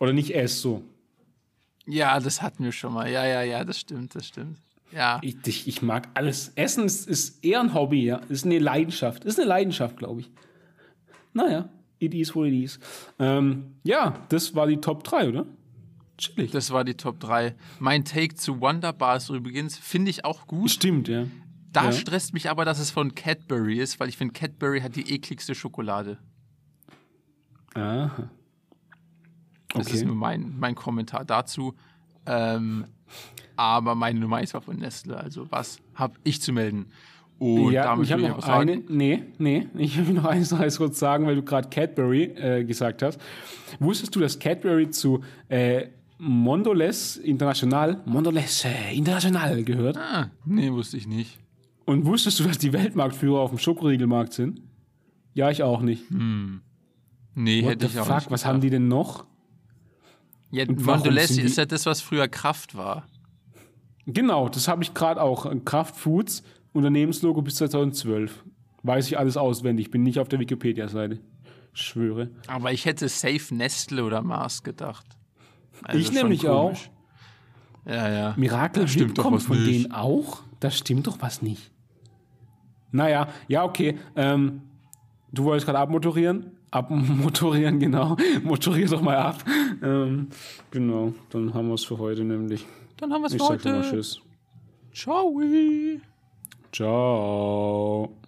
[0.00, 0.82] Oder nicht esse so.
[1.86, 3.10] Ja, das hatten wir schon mal.
[3.10, 4.58] Ja, ja, ja, das stimmt, das stimmt.
[4.92, 5.20] Ja.
[5.22, 6.52] Ich, ich, ich mag alles.
[6.54, 8.20] Essen ist, ist eher ein Hobby, ja.
[8.28, 9.24] Ist eine Leidenschaft.
[9.24, 10.30] Ist eine Leidenschaft, glaube ich.
[11.32, 11.68] Naja,
[11.98, 12.78] it is what it is.
[13.18, 15.46] Ähm, ja, das war die Top 3, oder?
[16.16, 16.50] Chillig.
[16.50, 17.54] Das war die Top 3.
[17.78, 20.70] Mein Take zu Wonderbar ist übrigens, finde ich auch gut.
[20.70, 21.26] Stimmt, ja.
[21.72, 21.92] Da Ja.
[21.92, 25.54] stresst mich aber, dass es von Cadbury ist, weil ich finde, Cadbury hat die ekligste
[25.54, 26.18] Schokolade.
[27.74, 28.30] Aha.
[29.74, 29.96] Das Okay.
[29.96, 31.74] ist nur mein, mein Kommentar dazu.
[32.26, 32.86] Ähm,
[33.56, 35.16] aber meine Nummer 1 war von Nestle.
[35.16, 36.86] Also was habe ich zu melden?
[37.38, 38.82] Und ja, damit ich habe noch sagen, eine.
[38.88, 39.68] Nee, nee.
[39.76, 43.20] Ich will noch eins noch kurz sagen, weil du gerade Cadbury äh, gesagt hast.
[43.78, 45.86] Wusstest du, dass Cadbury zu äh,
[46.18, 49.96] Mondelez International, Mondelez äh, International gehört?
[49.96, 51.38] Ah, nee, wusste ich nicht.
[51.84, 54.60] Und wusstest du, dass die Weltmarktführer auf dem Schokoriegelmarkt sind?
[55.32, 56.10] Ja, ich auch nicht.
[56.10, 59.24] Nee, What hätte ich auch fuck, nicht was haben die denn noch?
[60.50, 60.74] Ja, die-
[61.40, 63.06] ist ja das, was früher Kraft war.
[64.06, 65.46] Genau, das habe ich gerade auch.
[65.64, 66.42] Kraft Foods,
[66.72, 68.44] Unternehmenslogo bis 2012.
[68.82, 71.18] Weiß ich alles auswendig, bin nicht auf der Wikipedia-Seite.
[71.72, 72.30] Schwöre.
[72.46, 75.06] Aber ich hätte safe Nestle oder Mars gedacht.
[75.82, 76.90] Also Ich nämlich komisch.
[77.86, 78.34] Ja, ja.
[78.36, 79.84] Miracle Da stimmt kommt was von nicht.
[79.84, 80.42] denen auch?
[80.60, 81.70] Da stimmt doch was nicht.
[82.90, 83.98] Naja, ja, okay.
[84.16, 84.62] Ähm,
[85.32, 86.52] du wolltest gerade abmotorieren?
[86.70, 88.16] Abmotorieren, genau.
[88.42, 89.44] Motorier doch mal ab.
[89.82, 90.28] Ähm,
[90.70, 92.66] genau, dann haben wir es für heute nämlich.
[92.98, 93.90] Dann haben wir es Ich für schon mal heute.
[93.90, 94.20] Tschüss.
[94.92, 95.40] Ciao.
[96.72, 98.18] Ciao.